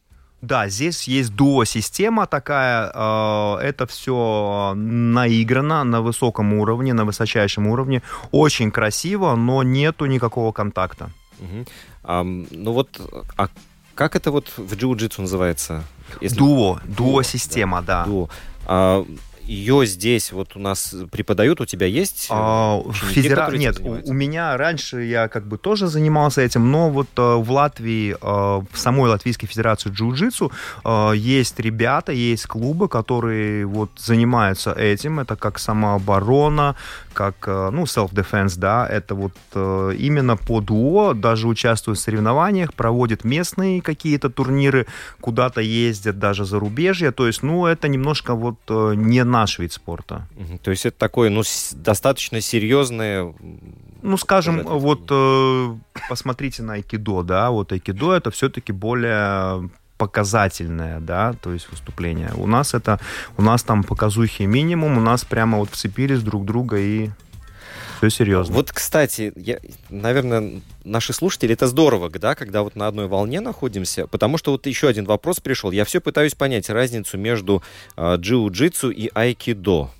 Да, 0.43 0.69
здесь 0.69 1.07
есть 1.09 1.35
дуо-система 1.37 2.27
такая, 2.27 2.91
э, 2.93 3.59
это 3.63 3.87
все 3.87 4.73
наиграно 4.75 5.85
на 5.85 6.03
высоком 6.03 6.53
уровне, 6.55 6.93
на 6.93 7.05
высочайшем 7.05 7.69
уровне, 7.69 8.03
очень 8.33 8.73
красиво, 8.73 9.37
но 9.37 9.63
нету 9.63 10.07
никакого 10.07 10.51
контакта. 10.51 11.11
Угу. 11.39 11.67
А, 12.03 12.25
ну 12.25 12.73
вот, 12.73 13.01
а 13.37 13.49
как 13.95 14.17
это 14.17 14.33
вот 14.33 14.53
в 14.57 14.75
джиу-джитсу 14.75 15.21
называется? 15.21 15.85
Если... 16.21 16.39
Дуо, 16.39 16.81
дуо-система, 16.85 17.81
да. 17.81 18.05
Дуо. 18.05 18.29
А, 18.67 19.07
ее 19.47 19.87
здесь 19.87 20.33
вот 20.33 20.57
у 20.57 20.59
нас 20.59 20.95
преподают, 21.11 21.61
у 21.61 21.65
тебя 21.65 21.87
есть? 21.87 22.29
А, 22.31 22.79
ученики, 22.79 23.23
федера... 23.23 23.51
Нет, 23.51 23.81
у, 23.81 24.11
у 24.11 24.13
меня 24.13 24.57
раньше 24.57 25.03
я 25.03 25.29
как 25.29 25.47
бы 25.47 25.59
тоже 25.59 25.89
занимался 25.89 26.43
этим, 26.43 26.71
но 26.71 26.91
вот 26.91 27.09
э, 27.17 27.35
в 27.37 27.51
Латвии, 27.51 28.15
э, 28.15 28.17
в 28.21 28.79
самой 28.79 29.11
Латвийской 29.11 29.47
Федерации 29.47 29.91
джиу-джитсу 29.91 30.53
э, 30.85 31.17
есть 31.17 31.59
ребята, 31.61 32.13
есть 32.13 32.47
клубы, 32.47 32.89
которые 32.89 33.67
вот 33.67 33.91
занимаются 33.97 34.73
этим. 34.73 35.21
Это 35.21 35.37
как 35.37 35.59
самооборона, 35.59 36.77
как, 37.13 37.37
э, 37.47 37.71
ну, 37.73 37.85
self-defense, 37.85 38.59
да, 38.59 38.87
это 38.87 39.15
вот 39.15 39.33
э, 39.55 39.95
именно 39.99 40.37
по 40.37 40.61
дуо, 40.61 41.15
даже 41.15 41.49
участвуют 41.49 41.99
в 41.99 42.03
соревнованиях, 42.03 42.75
проводят 42.75 43.25
местные 43.25 43.83
какие-то 43.83 44.31
турниры, 44.31 44.87
куда-то 45.21 45.61
ездят 45.61 46.19
даже 46.19 46.45
за 46.45 46.59
рубежье, 46.59 47.11
то 47.13 47.27
есть, 47.27 47.43
ну, 47.43 47.67
это 47.67 47.89
немножко 47.89 48.35
вот 48.35 48.57
э, 48.69 48.95
не 48.97 49.25
наш 49.33 49.59
вид 49.59 49.73
спорта. 49.73 50.29
То 50.63 50.71
есть 50.71 50.87
это 50.87 50.99
такое, 50.99 51.31
ну, 51.31 51.43
достаточно 51.73 52.41
серьезное... 52.41 53.35
Ну, 54.03 54.17
скажем, 54.17 54.63
вот 54.65 55.03
э, 55.11 55.77
посмотрите 56.09 56.63
на 56.63 56.75
айкидо, 56.75 57.23
да, 57.23 57.51
вот 57.51 57.73
айкидо 57.73 58.13
это 58.13 58.31
все-таки 58.33 58.73
более 58.73 59.71
показательное, 59.97 60.99
да, 60.99 61.35
то 61.35 61.53
есть 61.53 61.71
выступление. 61.71 62.33
У 62.37 62.49
нас 62.49 62.75
это, 62.75 62.99
у 63.37 63.43
нас 63.43 63.63
там 63.63 63.85
показухи 63.85 64.43
минимум, 64.43 64.99
у 64.99 65.01
нас 65.01 65.25
прямо 65.25 65.59
вот 65.59 65.71
вцепились 65.71 66.23
друг 66.23 66.45
друга 66.45 66.79
и 66.79 67.11
все 68.03 68.11
серьезно. 68.11 68.55
Вот, 68.55 68.73
кстати, 68.73 69.33
я, 69.37 69.59
наверное, 69.89 70.61
наши 70.85 71.13
слушатели, 71.13 71.53
это 71.53 71.69
здорово, 71.69 72.11
да, 72.11 72.35
когда 72.35 72.63
вот 72.63 72.75
на 72.75 72.89
одной 72.89 73.07
волне 73.07 73.41
находимся, 73.41 74.09
потому 74.09 74.39
что 74.39 74.51
вот 74.51 74.67
еще 74.67 74.89
один 74.89 75.05
вопрос 75.05 75.39
пришел. 75.39 75.71
Я 75.71 75.85
все 75.85 76.01
пытаюсь 76.01 76.35
понять 76.35 76.69
разницу 76.69 77.17
между 77.17 77.63
э, 77.97 78.17
джиу-джитсу 78.17 78.91
и 78.91 79.09
айкидо. 79.15 79.91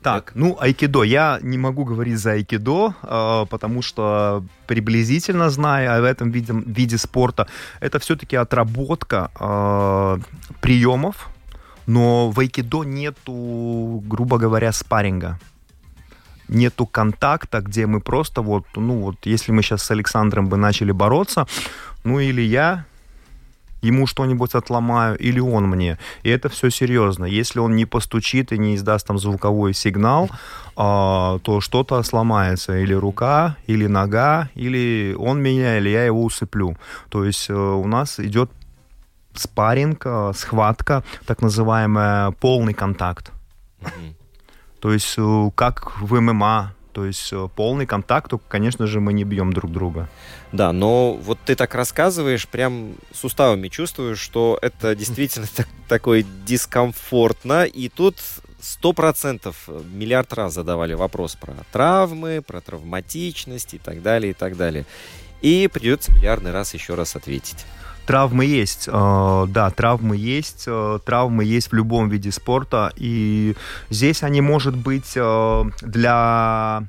Так, 0.00 0.30
ну, 0.36 0.56
айкидо. 0.60 1.02
Я 1.02 1.40
не 1.42 1.58
могу 1.58 1.84
говорить 1.84 2.18
за 2.18 2.32
айкидо, 2.32 2.94
э, 3.02 3.46
потому 3.50 3.82
что 3.82 4.44
приблизительно 4.68 5.50
знаю 5.50 6.02
в 6.02 6.04
этом 6.04 6.30
виде, 6.30 6.52
виде 6.52 6.98
спорта, 6.98 7.48
это 7.80 7.98
все-таки 7.98 8.36
отработка 8.36 9.32
э, 9.40 10.18
приемов, 10.60 11.30
но 11.86 12.30
в 12.30 12.38
айкидо 12.38 12.84
нету, 12.84 14.04
грубо 14.06 14.38
говоря, 14.38 14.70
спарринга 14.70 15.40
нету 16.48 16.86
контакта, 16.86 17.60
где 17.60 17.86
мы 17.86 18.00
просто 18.00 18.42
вот, 18.42 18.64
ну 18.76 19.00
вот, 19.00 19.16
если 19.24 19.52
мы 19.52 19.62
сейчас 19.62 19.82
с 19.82 19.90
Александром 19.90 20.48
бы 20.48 20.56
начали 20.56 20.92
бороться, 20.92 21.46
ну 22.04 22.20
или 22.20 22.42
я 22.42 22.84
ему 23.82 24.06
что-нибудь 24.06 24.54
отломаю, 24.54 25.16
или 25.18 25.40
он 25.40 25.68
мне. 25.68 25.98
И 26.24 26.30
это 26.30 26.48
все 26.48 26.70
серьезно. 26.70 27.24
Если 27.24 27.60
он 27.60 27.76
не 27.76 27.84
постучит 27.84 28.52
и 28.52 28.58
не 28.58 28.74
издаст 28.74 29.06
там 29.06 29.18
звуковой 29.18 29.74
сигнал, 29.74 30.30
а, 30.76 31.38
то 31.38 31.60
что-то 31.60 32.02
сломается. 32.02 32.76
Или 32.78 32.94
рука, 32.94 33.56
или 33.66 33.86
нога, 33.86 34.48
или 34.56 35.14
он 35.18 35.40
меня, 35.40 35.78
или 35.78 35.90
я 35.90 36.04
его 36.04 36.24
усыплю. 36.24 36.76
То 37.08 37.24
есть 37.24 37.50
э, 37.50 37.54
у 37.54 37.86
нас 37.86 38.18
идет 38.18 38.50
спарринг, 39.34 40.02
э, 40.04 40.32
схватка, 40.34 41.04
так 41.26 41.42
называемый 41.42 42.32
полный 42.32 42.74
контакт. 42.74 43.30
Mm-hmm. 43.80 44.17
То 44.80 44.92
есть 44.92 45.14
э, 45.16 45.50
как 45.54 46.00
в 46.00 46.20
ММА, 46.20 46.74
то 46.92 47.04
есть 47.04 47.32
э, 47.32 47.48
полный 47.54 47.86
контакт, 47.86 48.32
конечно 48.48 48.86
же, 48.86 49.00
мы 49.00 49.12
не 49.12 49.24
бьем 49.24 49.52
друг 49.52 49.72
друга. 49.72 50.08
Да, 50.52 50.72
но 50.72 51.14
вот 51.14 51.38
ты 51.44 51.54
так 51.54 51.74
рассказываешь, 51.74 52.48
прям 52.48 52.94
суставами 53.12 53.68
чувствуешь, 53.68 54.18
что 54.18 54.58
это 54.62 54.94
действительно 54.96 55.46
так, 55.54 55.68
такое 55.88 56.24
дискомфортно. 56.46 57.64
И 57.64 57.88
тут 57.88 58.16
сто 58.60 58.92
процентов 58.92 59.68
миллиард 59.68 60.32
раз 60.32 60.54
задавали 60.54 60.94
вопрос 60.94 61.36
про 61.36 61.54
травмы, 61.72 62.42
про 62.46 62.60
травматичность 62.60 63.74
и 63.74 63.78
так 63.78 64.02
далее, 64.02 64.30
и 64.30 64.34
так 64.34 64.56
далее. 64.56 64.84
И 65.40 65.68
придется 65.72 66.12
миллиардный 66.12 66.50
раз 66.50 66.74
еще 66.74 66.94
раз 66.94 67.14
ответить. 67.14 67.64
Травмы 68.08 68.46
есть, 68.46 68.88
э, 68.90 69.46
да, 69.50 69.68
травмы 69.68 70.16
есть, 70.16 70.64
э, 70.66 70.98
травмы 71.04 71.44
есть 71.44 71.70
в 71.70 71.74
любом 71.74 72.08
виде 72.08 72.32
спорта, 72.32 72.90
и 72.96 73.54
здесь 73.90 74.22
они, 74.22 74.40
может 74.40 74.74
быть, 74.74 75.12
э, 75.14 75.64
для 75.82 76.84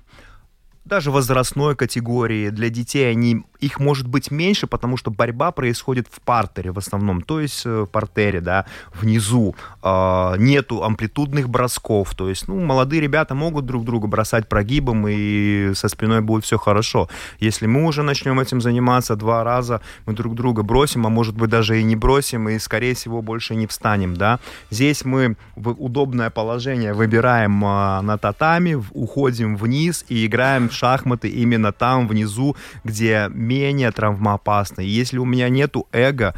даже 0.85 1.11
возрастной 1.11 1.75
категории, 1.75 2.51
для 2.51 2.69
детей 2.69 3.11
они 3.11 3.43
их 3.59 3.79
может 3.79 4.07
быть 4.07 4.31
меньше, 4.31 4.67
потому 4.67 4.97
что 4.97 5.11
борьба 5.11 5.51
происходит 5.51 6.07
в 6.09 6.21
партере 6.21 6.71
в 6.71 6.77
основном, 6.77 7.21
то 7.21 7.39
есть 7.39 7.65
э, 7.65 7.81
в 7.81 7.85
партере, 7.87 8.41
да, 8.41 8.65
внизу. 8.93 9.55
Э, 9.83 10.35
нету 10.37 10.83
амплитудных 10.83 11.49
бросков, 11.49 12.15
то 12.15 12.29
есть, 12.29 12.47
ну, 12.47 12.59
молодые 12.59 13.01
ребята 13.01 13.35
могут 13.35 13.65
друг 13.65 13.85
друга 13.85 14.07
бросать 14.07 14.47
прогибом, 14.47 15.07
и 15.07 15.71
со 15.73 15.89
спиной 15.89 16.21
будет 16.21 16.45
все 16.45 16.57
хорошо. 16.57 17.09
Если 17.39 17.67
мы 17.67 17.85
уже 17.85 18.03
начнем 18.03 18.39
этим 18.39 18.61
заниматься 18.61 19.15
два 19.15 19.43
раза, 19.43 19.81
мы 20.05 20.13
друг 20.13 20.35
друга 20.35 20.63
бросим, 20.63 21.05
а 21.05 21.09
может 21.09 21.35
быть 21.35 21.49
даже 21.49 21.79
и 21.79 21.83
не 21.83 21.95
бросим, 21.95 22.49
и, 22.49 22.59
скорее 22.59 22.93
всего, 22.95 23.21
больше 23.21 23.55
не 23.55 23.67
встанем, 23.67 24.15
да. 24.15 24.39
Здесь 24.69 25.05
мы 25.05 25.35
в 25.55 25.69
удобное 25.71 26.29
положение 26.29 26.93
выбираем 26.93 27.63
э, 27.63 28.01
на 28.01 28.17
татами, 28.17 28.81
уходим 28.91 29.57
вниз 29.57 30.05
и 30.07 30.25
играем 30.25 30.69
в 30.69 30.73
шахматы 30.73 31.27
именно 31.29 31.71
там, 31.71 32.07
внизу, 32.07 32.55
где 32.83 33.29
менее 33.49 33.91
травмоопасны. 33.91 34.81
Если 34.81 35.17
у 35.17 35.25
меня 35.25 35.49
нету 35.49 35.87
эго, 35.91 36.35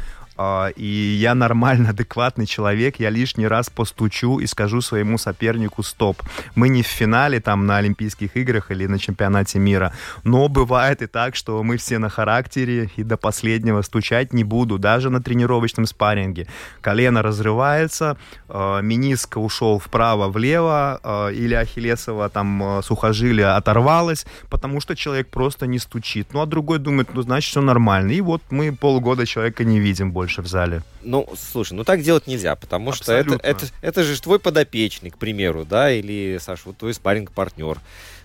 и 0.76 1.16
я 1.20 1.34
нормально, 1.34 1.90
адекватный 1.90 2.46
человек, 2.46 3.00
я 3.00 3.10
лишний 3.10 3.46
раз 3.46 3.70
постучу 3.70 4.38
и 4.38 4.46
скажу 4.46 4.80
своему 4.80 5.18
сопернику 5.18 5.82
«стоп». 5.82 6.22
Мы 6.54 6.68
не 6.68 6.82
в 6.82 6.86
финале 6.86 7.40
там 7.40 7.66
на 7.66 7.78
Олимпийских 7.78 8.36
играх 8.36 8.70
или 8.70 8.86
на 8.86 8.98
чемпионате 8.98 9.58
мира, 9.58 9.92
но 10.24 10.48
бывает 10.48 11.02
и 11.02 11.06
так, 11.06 11.36
что 11.36 11.62
мы 11.62 11.76
все 11.76 11.98
на 11.98 12.08
характере 12.08 12.90
и 12.96 13.02
до 13.02 13.16
последнего 13.16 13.82
стучать 13.82 14.32
не 14.32 14.44
буду, 14.44 14.78
даже 14.78 15.10
на 15.10 15.22
тренировочном 15.22 15.86
спарринге. 15.86 16.46
Колено 16.80 17.22
разрывается, 17.22 18.16
э, 18.48 18.80
мениск 18.82 19.36
ушел 19.36 19.78
вправо-влево, 19.78 21.00
э, 21.02 21.34
или 21.34 21.54
ахиллесово 21.54 22.28
там 22.28 22.80
сухожилие 22.82 23.48
оторвалось, 23.48 24.26
потому 24.48 24.80
что 24.80 24.96
человек 24.96 25.28
просто 25.28 25.66
не 25.66 25.78
стучит. 25.78 26.28
Ну, 26.32 26.40
а 26.40 26.46
другой 26.46 26.78
думает, 26.78 27.08
ну, 27.14 27.22
значит, 27.22 27.50
все 27.50 27.60
нормально. 27.60 28.12
И 28.12 28.20
вот 28.20 28.42
мы 28.50 28.72
полгода 28.72 29.26
человека 29.26 29.64
не 29.64 29.80
видим 29.80 30.12
больше 30.12 30.31
больше 30.32 30.42
в 30.42 30.46
зале. 30.46 30.82
Ну, 31.02 31.28
слушай, 31.36 31.74
ну 31.74 31.84
так 31.84 32.02
делать 32.02 32.26
нельзя, 32.26 32.56
потому 32.56 32.90
Абсолютно. 32.90 33.38
что 33.38 33.46
это, 33.46 33.64
это, 33.64 33.72
это 33.82 34.02
же 34.02 34.20
твой 34.20 34.38
подопечный, 34.38 35.10
к 35.10 35.18
примеру, 35.18 35.64
да, 35.64 35.90
или, 35.90 36.38
Саша, 36.40 36.62
вот 36.66 36.78
твой 36.78 36.94
спарринг-партнер. 36.94 37.78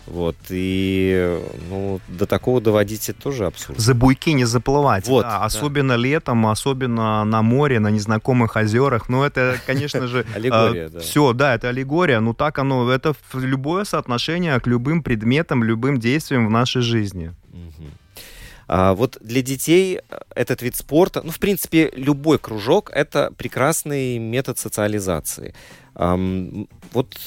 Вот, 0.06 0.38
и, 0.50 1.38
ну, 1.70 2.00
до 2.08 2.26
такого 2.26 2.62
доводить 2.62 3.10
это 3.10 3.22
тоже 3.22 3.46
абсурд. 3.46 3.78
За 3.78 3.94
буйки 3.94 4.30
не 4.30 4.46
заплывать, 4.46 5.06
вот, 5.06 5.24
да, 5.24 5.44
особенно 5.44 5.96
да. 5.96 5.98
летом, 5.98 6.48
особенно 6.48 7.26
на 7.26 7.42
море, 7.42 7.82
на 7.82 7.90
незнакомых 7.90 8.56
озерах, 8.56 9.10
ну, 9.10 9.24
это, 9.24 9.58
конечно 9.66 10.08
же... 10.08 10.26
Аллегория, 10.36 10.88
да. 10.88 11.00
Все, 11.02 11.34
да, 11.34 11.56
это 11.56 11.68
аллегория, 11.68 12.22
ну, 12.22 12.34
так 12.34 12.58
оно, 12.58 12.90
это 12.90 13.16
любое 13.34 13.84
соотношение 13.84 14.58
к 14.62 14.68
любым 14.68 15.04
предметам, 15.04 15.62
любым 15.62 16.00
действиям 16.00 16.48
в 16.48 16.52
нашей 16.52 16.84
жизни. 16.84 17.34
А, 18.68 18.94
вот 18.94 19.18
для 19.22 19.42
детей 19.42 19.98
э, 19.98 20.18
этот 20.36 20.62
вид 20.62 20.76
спорта, 20.76 21.22
ну, 21.24 21.32
в 21.32 21.40
принципе, 21.40 21.92
любой 21.96 22.38
кружок— 22.38 22.92
это 22.94 23.32
прекрасный 23.38 24.18
метод 24.18 24.60
социализации. 24.60 25.54
Вот 25.96 27.18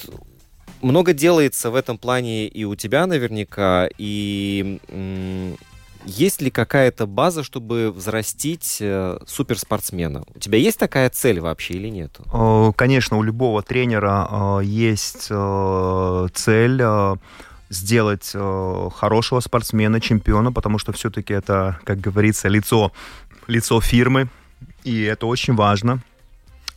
много 0.81 1.13
делается 1.13 1.71
в 1.71 1.75
этом 1.75 1.99
плане 1.99 2.47
и 2.47 2.65
у 2.65 2.77
тебя 2.77 3.07
наверняка, 3.07 3.89
и 3.99 4.79
есть 6.05 6.41
ли 6.41 6.51
какая-то 6.51 7.07
база, 7.07 7.43
чтобы 7.43 7.91
взрастить 7.91 8.79
э, 8.81 9.19
суперспортсмена? 9.27 10.25
У 10.35 10.39
тебя 10.39 10.59
есть 10.59 10.79
такая 10.79 11.11
цель 11.11 11.41
вообще 11.41 11.75
или 11.75 11.89
нет? 11.89 12.19
Конечно, 12.77 13.19
у 13.19 13.23
любого 13.23 13.63
тренера 13.63 14.29
э, 14.31 14.65
есть 14.65 15.25
цель 15.25 16.83
сделать 17.71 18.33
э, 18.35 18.89
хорошего 18.95 19.41
спортсмена, 19.41 20.01
чемпиона, 20.01 20.53
потому 20.53 20.79
что 20.79 20.93
все-таки 20.93 21.33
это, 21.33 21.79
как 21.85 22.01
говорится, 22.01 22.49
лицо, 22.49 22.93
лицо 23.47 23.81
фирмы, 23.81 24.29
и 24.85 25.03
это 25.03 25.27
очень 25.27 25.55
важно. 25.55 26.01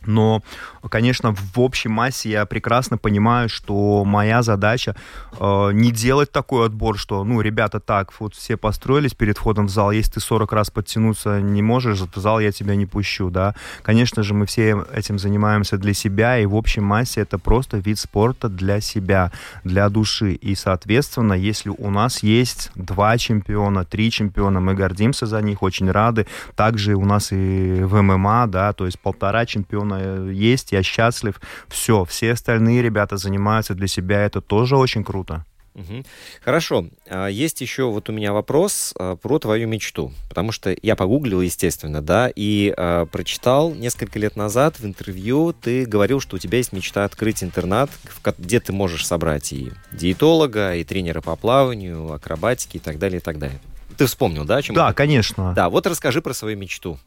Но, 0.06 0.42
конечно, 0.88 1.34
в 1.34 1.60
общей 1.60 1.88
массе 1.88 2.30
я 2.30 2.46
прекрасно 2.46 2.98
понимаю, 2.98 3.48
что 3.48 4.04
моя 4.04 4.42
задача 4.42 4.96
э, 5.38 5.70
не 5.72 5.90
делать 5.90 6.30
такой 6.30 6.66
отбор, 6.66 6.98
что, 6.98 7.24
ну, 7.24 7.40
ребята, 7.40 7.80
так, 7.80 8.12
вот 8.20 8.34
все 8.34 8.56
построились 8.56 9.14
перед 9.14 9.38
входом 9.38 9.66
в 9.66 9.70
зал, 9.70 9.90
если 9.90 10.12
ты 10.12 10.20
40 10.20 10.52
раз 10.52 10.70
подтянуться 10.70 11.40
не 11.40 11.62
можешь, 11.62 12.00
в 12.00 12.18
зал 12.18 12.40
я 12.40 12.52
тебя 12.52 12.76
не 12.76 12.86
пущу, 12.86 13.30
да. 13.30 13.54
Конечно 13.82 14.22
же, 14.22 14.34
мы 14.34 14.46
все 14.46 14.84
этим 14.92 15.18
занимаемся 15.18 15.78
для 15.78 15.94
себя, 15.94 16.38
и 16.38 16.46
в 16.46 16.54
общей 16.54 16.80
массе 16.80 17.20
это 17.22 17.38
просто 17.38 17.78
вид 17.78 17.98
спорта 17.98 18.48
для 18.48 18.80
себя, 18.80 19.32
для 19.64 19.88
души. 19.88 20.32
И, 20.32 20.54
соответственно, 20.54 21.34
если 21.34 21.70
у 21.70 21.90
нас 21.90 22.22
есть 22.22 22.70
два 22.74 23.18
чемпиона, 23.18 23.84
три 23.84 24.10
чемпиона, 24.10 24.60
мы 24.60 24.74
гордимся 24.74 25.26
за 25.26 25.40
них, 25.42 25.62
очень 25.62 25.90
рады. 25.90 26.26
Также 26.54 26.94
у 26.94 27.04
нас 27.04 27.32
и 27.32 27.82
в 27.82 28.02
ММА, 28.02 28.46
да, 28.48 28.72
то 28.72 28.86
есть 28.86 28.98
полтора 28.98 29.46
чемпиона 29.46 29.98
э, 30.00 30.30
есть, 30.32 30.72
я 30.74 30.82
счастлив. 30.82 31.40
Все, 31.68 32.04
все 32.04 32.32
остальные 32.32 32.82
ребята 32.82 33.16
занимаются 33.16 33.74
для 33.74 33.86
себя, 33.86 34.22
это 34.22 34.40
тоже 34.40 34.76
очень 34.76 35.04
круто. 35.04 35.44
Угу. 35.74 36.04
Хорошо. 36.44 36.86
А, 37.08 37.26
есть 37.26 37.60
еще 37.60 37.90
вот 37.90 38.08
у 38.08 38.12
меня 38.12 38.32
вопрос 38.32 38.94
а, 38.96 39.16
про 39.16 39.38
твою 39.38 39.66
мечту. 39.66 40.12
Потому 40.28 40.52
что 40.52 40.74
я 40.82 40.94
погуглил, 40.94 41.40
естественно, 41.40 42.00
да, 42.00 42.30
и 42.34 42.72
э, 42.76 43.06
прочитал 43.10 43.74
несколько 43.74 44.18
лет 44.18 44.36
назад 44.36 44.78
в 44.78 44.86
интервью, 44.86 45.52
ты 45.52 45.84
говорил, 45.84 46.20
что 46.20 46.36
у 46.36 46.38
тебя 46.38 46.58
есть 46.58 46.72
мечта 46.72 47.04
открыть 47.04 47.42
интернат, 47.42 47.90
где 48.38 48.60
ты 48.60 48.72
можешь 48.72 49.06
собрать 49.06 49.52
и 49.52 49.72
диетолога, 49.92 50.76
и 50.76 50.84
тренера 50.84 51.20
по 51.20 51.34
плаванию, 51.36 52.12
акробатики 52.12 52.76
и 52.76 52.80
так 52.80 52.98
далее, 52.98 53.18
и 53.18 53.22
так 53.22 53.38
далее. 53.38 53.58
Ты 53.96 54.06
вспомнил, 54.06 54.44
да? 54.44 54.56
О 54.56 54.62
чем 54.62 54.74
да, 54.74 54.86
это? 54.86 54.94
конечно. 54.94 55.52
Да, 55.54 55.68
вот 55.68 55.86
расскажи 55.86 56.20
про 56.20 56.34
свою 56.34 56.56
мечту. 56.56 56.98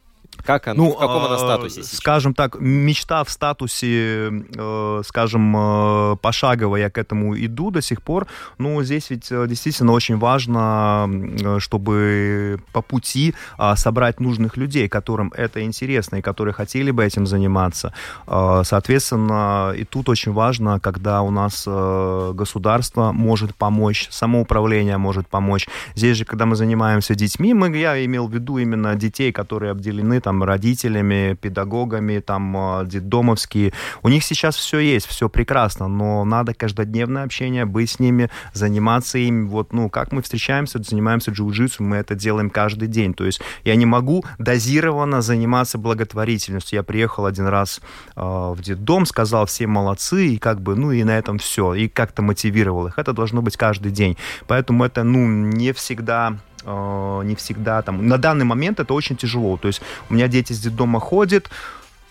Как 0.48 0.66
она, 0.70 0.78
ну, 0.78 0.92
в 0.92 0.98
каком 0.98 1.26
она 1.26 1.36
а, 1.36 1.40
статусе 1.40 1.84
сейчас? 1.84 1.98
Скажем 1.98 2.34
так, 2.34 2.56
мечта 2.62 3.22
в 3.26 3.30
статусе, 3.30 4.32
э, 4.56 5.02
скажем, 5.06 5.54
э, 5.58 6.16
пошагово 6.22 6.78
я 6.78 6.90
к 6.90 6.98
этому 6.98 7.38
иду 7.38 7.70
до 7.70 7.82
сих 7.82 8.02
пор. 8.02 8.28
Ну, 8.58 8.82
здесь 8.82 9.10
ведь 9.10 9.30
э, 9.30 9.46
действительно 9.46 9.92
очень 9.92 10.18
важно, 10.18 11.10
э, 11.10 11.60
чтобы 11.60 12.62
по 12.72 12.82
пути 12.82 13.36
э, 13.60 13.74
собрать 13.76 14.22
нужных 14.22 14.56
людей, 14.56 14.88
которым 14.88 15.34
это 15.36 15.62
интересно 15.62 16.16
и 16.16 16.22
которые 16.22 16.54
хотели 16.54 16.92
бы 16.92 17.04
этим 17.04 17.28
заниматься. 17.28 17.92
Э, 18.26 18.62
соответственно, 18.64 19.74
и 19.76 19.84
тут 19.84 20.08
очень 20.08 20.32
важно, 20.32 20.80
когда 20.80 21.24
у 21.24 21.30
нас 21.30 21.66
э, 21.68 22.32
государство 22.34 23.12
может 23.12 23.54
помочь, 23.54 24.08
самоуправление 24.12 24.98
может 24.98 25.28
помочь. 25.28 25.68
Здесь 25.94 26.16
же, 26.16 26.24
когда 26.24 26.46
мы 26.46 26.56
занимаемся 26.56 27.16
детьми, 27.16 27.54
мы, 27.54 27.76
я 27.76 28.06
имел 28.06 28.30
в 28.30 28.34
виду 28.34 28.60
именно 28.60 28.96
детей, 28.96 29.34
которые 29.34 29.72
обделены 29.72 30.22
там 30.22 30.37
родителями, 30.44 31.38
педагогами, 31.40 32.20
там 32.20 32.56
а, 32.58 32.86
детдомовские. 32.86 33.74
У 34.04 34.10
них 34.10 34.24
сейчас 34.24 34.56
все 34.56 34.80
есть, 34.80 35.08
все 35.08 35.30
прекрасно, 35.30 35.88
но 35.88 36.24
надо 36.26 36.54
каждодневное 36.54 37.24
общение, 37.24 37.66
быть 37.66 37.92
с 37.92 38.00
ними, 38.00 38.30
заниматься 38.54 39.18
им. 39.18 39.48
Вот, 39.48 39.74
ну, 39.74 39.90
как 39.90 40.12
мы 40.12 40.22
встречаемся, 40.22 40.82
занимаемся 40.82 41.32
джиу-джитсу, 41.32 41.84
мы 41.84 41.98
это 41.98 42.16
делаем 42.16 42.50
каждый 42.50 42.88
день. 42.88 43.14
То 43.14 43.26
есть 43.26 43.42
я 43.64 43.76
не 43.76 43.86
могу 43.86 44.24
дозированно 44.38 45.22
заниматься 45.22 45.78
благотворительностью. 45.78 46.78
Я 46.78 46.84
приехал 46.84 47.26
один 47.26 47.48
раз 47.48 47.82
э, 48.16 48.22
в 48.22 48.62
детдом, 48.62 49.06
сказал, 49.06 49.46
все 49.46 49.68
молодцы, 49.68 50.28
и 50.28 50.38
как 50.38 50.62
бы, 50.62 50.76
ну, 50.76 50.92
и 50.92 51.04
на 51.04 51.18
этом 51.18 51.38
все. 51.38 51.74
И 51.74 51.88
как-то 51.88 52.22
мотивировал 52.22 52.88
их. 52.88 52.98
Это 52.98 53.14
должно 53.14 53.42
быть 53.42 53.58
каждый 53.58 53.92
день. 53.92 54.18
Поэтому 54.48 54.84
это, 54.84 55.04
ну, 55.04 55.28
не 55.28 55.74
всегда 55.74 56.38
э, 56.68 57.22
не 57.24 57.36
всегда 57.36 57.82
там... 57.82 58.08
На 58.08 58.18
данный 58.18 58.46
момент 58.46 58.80
это 58.80 58.94
очень 58.94 59.16
тяжело. 59.16 59.58
То 59.58 59.68
есть 59.68 59.82
у 60.10 60.14
меня 60.14 60.28
дети 60.28 60.54
с 60.54 60.60
детдома 60.60 61.00
ходят, 61.00 61.50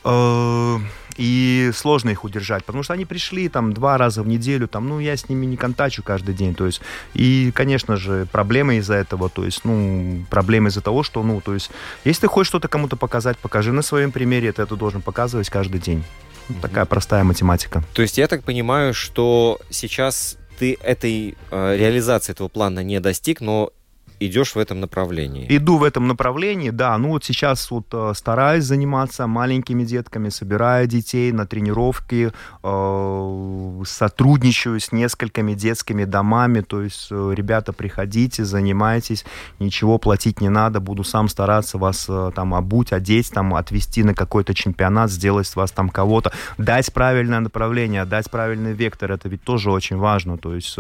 э, 0.05 0.79
и 1.17 1.71
сложно 1.75 2.11
их 2.11 2.25
удержать, 2.25 2.65
потому 2.65 2.83
что 2.83 2.93
они 2.93 3.05
пришли 3.05 3.49
там 3.49 3.73
два 3.73 3.97
раза 3.97 4.23
в 4.23 4.27
неделю, 4.27 4.69
там, 4.69 4.89
ну, 4.89 5.01
я 5.01 5.17
с 5.17 5.29
ними 5.29 5.47
не 5.47 5.57
контачу 5.57 6.03
каждый 6.03 6.35
день, 6.35 6.55
то 6.55 6.67
есть, 6.67 6.83
и, 7.15 7.53
конечно 7.55 7.97
же, 7.97 8.27
проблемы 8.31 8.77
из-за 8.77 8.95
этого, 8.95 9.29
то 9.29 9.45
есть, 9.45 9.65
ну, 9.65 10.25
проблемы 10.31 10.69
из-за 10.69 10.83
того, 10.83 11.03
что, 11.03 11.23
ну, 11.23 11.41
то 11.41 11.55
есть, 11.55 11.71
если 12.05 12.23
ты 12.23 12.27
хочешь 12.29 12.49
что-то 12.49 12.69
кому-то 12.69 12.97
показать, 12.97 13.39
покажи 13.39 13.73
на 13.73 13.83
своем 13.83 14.13
примере, 14.13 14.49
это 14.49 14.67
ты 14.67 14.77
должен 14.77 15.01
показывать 15.01 15.49
каждый 15.49 15.81
день. 15.81 16.05
Mm-hmm. 16.49 16.61
Такая 16.61 16.85
простая 16.85 17.25
математика. 17.25 17.83
То 17.95 18.03
есть, 18.03 18.19
я 18.19 18.29
так 18.29 18.45
понимаю, 18.45 18.93
что 18.93 19.59
сейчас 19.71 20.37
ты 20.59 20.79
этой 20.83 21.37
э, 21.51 21.77
реализации 21.77 22.33
этого 22.33 22.49
плана 22.49 22.83
не 22.83 23.01
достиг, 23.01 23.41
но 23.41 23.73
идешь 24.21 24.55
в 24.55 24.59
этом 24.59 24.81
направлении. 24.81 25.47
Иду 25.49 25.79
в 25.79 25.85
этом 25.85 26.09
направлении, 26.09 26.71
да. 26.71 26.97
Ну 26.99 27.11
вот 27.11 27.25
сейчас 27.25 27.71
вот 27.71 27.87
э, 27.93 28.13
стараюсь 28.15 28.65
заниматься 28.65 29.27
маленькими 29.27 29.85
детками, 29.85 30.31
собираю 30.31 30.87
детей 30.87 31.33
на 31.33 31.47
тренировки, 31.47 32.33
э, 32.63 33.83
сотрудничаю 33.87 34.81
с 34.81 34.93
несколькими 34.93 35.55
детскими 35.55 36.05
домами. 36.05 36.61
То 36.61 36.83
есть, 36.83 37.09
э, 37.11 37.33
ребята, 37.35 37.73
приходите, 37.73 38.45
занимайтесь, 38.45 39.25
ничего 39.59 39.99
платить 39.99 40.41
не 40.41 40.49
надо, 40.49 40.81
буду 40.81 41.05
сам 41.05 41.29
стараться 41.29 41.79
вас 41.79 42.07
э, 42.09 42.31
там 42.35 42.55
обуть, 42.55 42.93
одеть, 42.93 43.31
там 43.31 43.55
отвести 43.55 44.03
на 44.03 44.15
какой-то 44.15 44.55
чемпионат, 44.55 45.11
сделать 45.11 45.47
с 45.47 45.57
вас 45.57 45.71
там 45.71 45.89
кого-то, 45.89 46.33
дать 46.59 46.93
правильное 46.93 47.41
направление, 47.41 48.05
дать 48.05 48.31
правильный 48.31 48.73
вектор. 48.73 49.13
Это 49.13 49.29
ведь 49.29 49.43
тоже 49.43 49.71
очень 49.71 49.97
важно. 49.97 50.39
То 50.39 50.55
есть, 50.55 50.77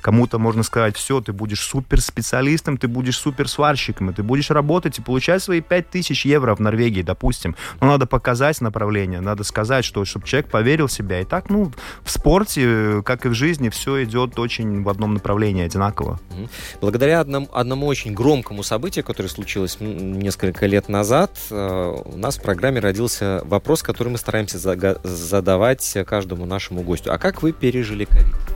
кому-то 0.00 0.38
можно 0.38 0.62
сказать, 0.62 0.96
все, 0.96 1.20
ты 1.20 1.32
будешь 1.32 1.60
супер 1.60 2.00
специалистом, 2.00 2.76
ты 2.80 2.88
будешь 2.88 3.18
суперсварщиком, 3.18 4.10
и 4.10 4.12
ты 4.12 4.22
будешь 4.22 4.50
работать 4.50 4.98
и 4.98 5.02
получать 5.02 5.42
свои 5.42 5.60
5000 5.60 6.26
евро 6.26 6.54
в 6.54 6.60
Норвегии, 6.60 7.02
допустим. 7.02 7.54
Но 7.80 7.88
надо 7.88 8.06
показать 8.06 8.60
направление, 8.60 9.20
надо 9.20 9.44
сказать, 9.44 9.84
что 9.84 10.04
чтобы 10.04 10.26
человек 10.26 10.50
поверил 10.50 10.86
в 10.86 10.92
себя. 10.92 11.20
И 11.20 11.24
так, 11.24 11.50
ну, 11.50 11.72
в 12.02 12.10
спорте, 12.10 13.02
как 13.04 13.26
и 13.26 13.28
в 13.28 13.34
жизни, 13.34 13.68
все 13.68 14.04
идет 14.04 14.38
очень 14.38 14.82
в 14.82 14.88
одном 14.88 15.14
направлении, 15.14 15.64
одинаково. 15.64 16.18
Благодаря 16.80 17.20
одному, 17.20 17.48
одному 17.52 17.86
очень 17.86 18.14
громкому 18.14 18.62
событию, 18.62 19.04
которое 19.04 19.28
случилось 19.28 19.76
несколько 19.80 20.66
лет 20.66 20.88
назад, 20.88 21.38
э, 21.50 21.96
у 22.04 22.16
нас 22.16 22.38
в 22.38 22.42
программе 22.42 22.80
родился 22.80 23.42
вопрос, 23.44 23.82
который 23.82 24.08
мы 24.08 24.18
стараемся 24.18 24.58
задавать 24.58 25.98
каждому 26.06 26.46
нашему 26.46 26.82
гостю. 26.82 27.12
А 27.12 27.18
как 27.18 27.42
вы 27.42 27.52
пережили 27.52 28.04
ковид? 28.04 28.49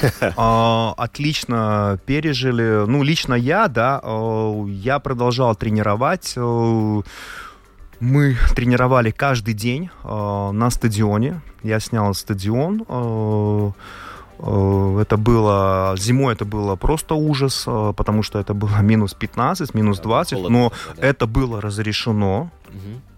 А, 0.36 0.94
отлично 0.96 1.98
пережили. 2.06 2.86
Ну, 2.86 3.02
лично 3.02 3.34
я, 3.34 3.68
да, 3.68 4.00
э, 4.02 4.64
я 4.68 4.98
продолжал 4.98 5.54
тренировать. 5.54 6.34
Э, 6.36 7.02
мы 8.00 8.36
тренировали 8.54 9.10
каждый 9.10 9.52
день 9.52 9.90
на 10.02 10.70
стадионе. 10.70 11.42
Я 11.62 11.80
снял 11.80 12.14
стадион. 12.14 12.86
Это 14.38 15.16
было 15.18 15.94
зимой, 15.98 16.32
это 16.32 16.46
было 16.46 16.76
просто 16.76 17.14
ужас, 17.14 17.64
потому 17.66 18.22
что 18.22 18.38
это 18.38 18.54
было 18.54 18.78
минус 18.80 19.12
15, 19.12 19.74
минус 19.74 19.98
20, 19.98 20.48
но 20.48 20.72
это 20.96 21.26
было 21.26 21.60
разрешено. 21.60 22.50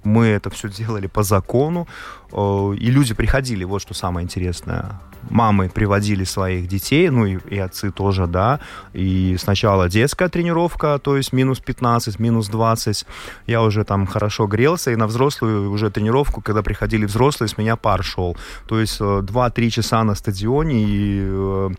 Мы 0.03 0.26
это 0.26 0.51
все 0.51 0.68
делали 0.68 1.07
по 1.07 1.22
закону, 1.22 1.87
и 2.33 2.91
люди 2.91 3.14
приходили, 3.14 3.62
вот 3.62 3.83
что 3.83 3.95
самое 3.95 4.24
интересное 4.24 4.99
мамы 5.30 5.68
приводили 5.68 6.24
своих 6.24 6.68
детей, 6.68 7.10
ну 7.10 7.26
и, 7.26 7.38
и 7.48 7.58
отцы 7.58 7.90
тоже, 7.90 8.26
да, 8.26 8.60
и 8.92 9.36
сначала 9.38 9.88
детская 9.88 10.28
тренировка, 10.28 10.98
то 10.98 11.16
есть 11.16 11.32
минус 11.32 11.60
15, 11.60 12.18
минус 12.18 12.48
20, 12.48 13.06
я 13.46 13.62
уже 13.62 13.84
там 13.84 14.06
хорошо 14.06 14.46
грелся, 14.46 14.90
и 14.90 14.96
на 14.96 15.06
взрослую 15.06 15.70
уже 15.70 15.90
тренировку, 15.90 16.40
когда 16.40 16.62
приходили 16.62 17.06
взрослые, 17.06 17.48
с 17.48 17.58
меня 17.58 17.76
пар 17.76 18.02
шел, 18.02 18.36
то 18.68 18.80
есть 18.80 19.00
2-3 19.00 19.52
э, 19.56 19.70
часа 19.70 20.04
на 20.04 20.14
стадионе, 20.14 20.84
и 20.84 21.20
э, 21.22 21.70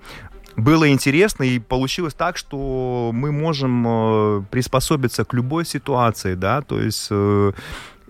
было 0.56 0.90
интересно, 0.90 1.44
и 1.44 1.60
получилось 1.60 2.14
так, 2.14 2.38
что 2.38 3.12
мы 3.14 3.32
можем 3.32 3.86
э, 3.88 4.44
приспособиться 4.52 5.26
к 5.26 5.34
любой 5.34 5.66
ситуации, 5.66 6.36
да, 6.36 6.62
то 6.62 6.80
есть 6.80 7.10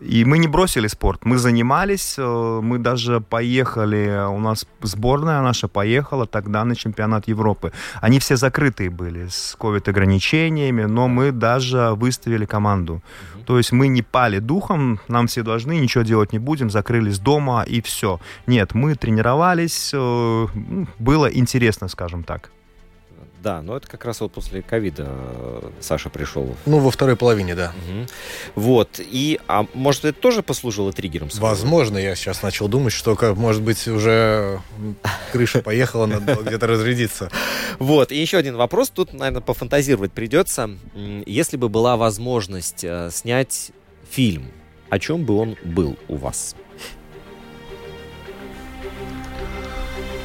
и 0.01 0.25
мы 0.25 0.37
не 0.37 0.47
бросили 0.47 0.87
спорт, 0.87 1.25
мы 1.25 1.37
занимались, 1.37 2.15
э, 2.17 2.59
мы 2.61 2.77
даже 2.77 3.21
поехали, 3.21 4.27
у 4.27 4.39
нас 4.39 4.65
сборная 4.81 5.41
наша 5.41 5.67
поехала 5.67 6.25
тогда 6.25 6.65
на 6.65 6.75
чемпионат 6.75 7.27
Европы. 7.27 7.71
Они 8.01 8.19
все 8.19 8.35
закрытые 8.35 8.89
были 8.89 9.27
с 9.29 9.55
ковид-ограничениями, 9.59 10.83
но 10.83 11.07
мы 11.07 11.31
даже 11.31 11.93
выставили 11.95 12.45
команду. 12.45 13.01
То 13.45 13.57
есть 13.57 13.71
мы 13.71 13.87
не 13.87 14.01
пали 14.01 14.39
духом, 14.39 14.99
нам 15.07 15.27
все 15.27 15.43
должны, 15.43 15.79
ничего 15.79 16.03
делать 16.03 16.33
не 16.33 16.39
будем, 16.39 16.69
закрылись 16.69 17.19
дома 17.19 17.63
и 17.63 17.81
все. 17.81 18.19
Нет, 18.47 18.73
мы 18.73 18.95
тренировались, 18.95 19.91
э, 19.93 20.47
было 20.99 21.27
интересно, 21.27 21.87
скажем 21.87 22.23
так. 22.23 22.51
Да, 23.43 23.61
но 23.61 23.75
это 23.75 23.89
как 23.89 24.05
раз 24.05 24.21
вот 24.21 24.31
после 24.31 24.61
ковида 24.61 25.05
э, 25.05 25.69
Саша 25.81 26.09
пришел. 26.09 26.55
Ну, 26.65 26.79
во 26.79 26.91
второй 26.91 27.17
половине, 27.17 27.55
да. 27.55 27.73
Угу. 27.89 28.07
Вот. 28.55 29.01
И, 29.01 29.37
а 29.49 29.65
может, 29.73 30.05
это 30.05 30.17
тоже 30.17 30.41
послужило 30.41 30.93
триггером? 30.93 31.27
Возможно, 31.33 31.97
я 31.97 32.15
сейчас 32.15 32.41
начал 32.41 32.69
думать, 32.69 32.93
что, 32.93 33.17
как, 33.17 33.35
может 33.35 33.61
быть, 33.61 33.85
уже 33.89 34.61
крыша 35.33 35.61
поехала, 35.61 36.05
надо 36.05 36.35
где-то 36.35 36.67
разрядиться. 36.67 37.29
Вот. 37.79 38.13
И 38.13 38.15
еще 38.15 38.37
один 38.37 38.55
вопрос. 38.55 38.89
Тут, 38.89 39.11
наверное, 39.11 39.41
пофантазировать 39.41 40.13
придется. 40.13 40.69
Если 41.25 41.57
бы 41.57 41.67
была 41.67 41.97
возможность 41.97 42.85
э, 42.85 43.09
снять 43.11 43.71
фильм, 44.09 44.51
о 44.89 44.99
чем 44.99 45.25
бы 45.25 45.35
он 45.35 45.57
был 45.65 45.97
у 46.07 46.15
вас? 46.15 46.55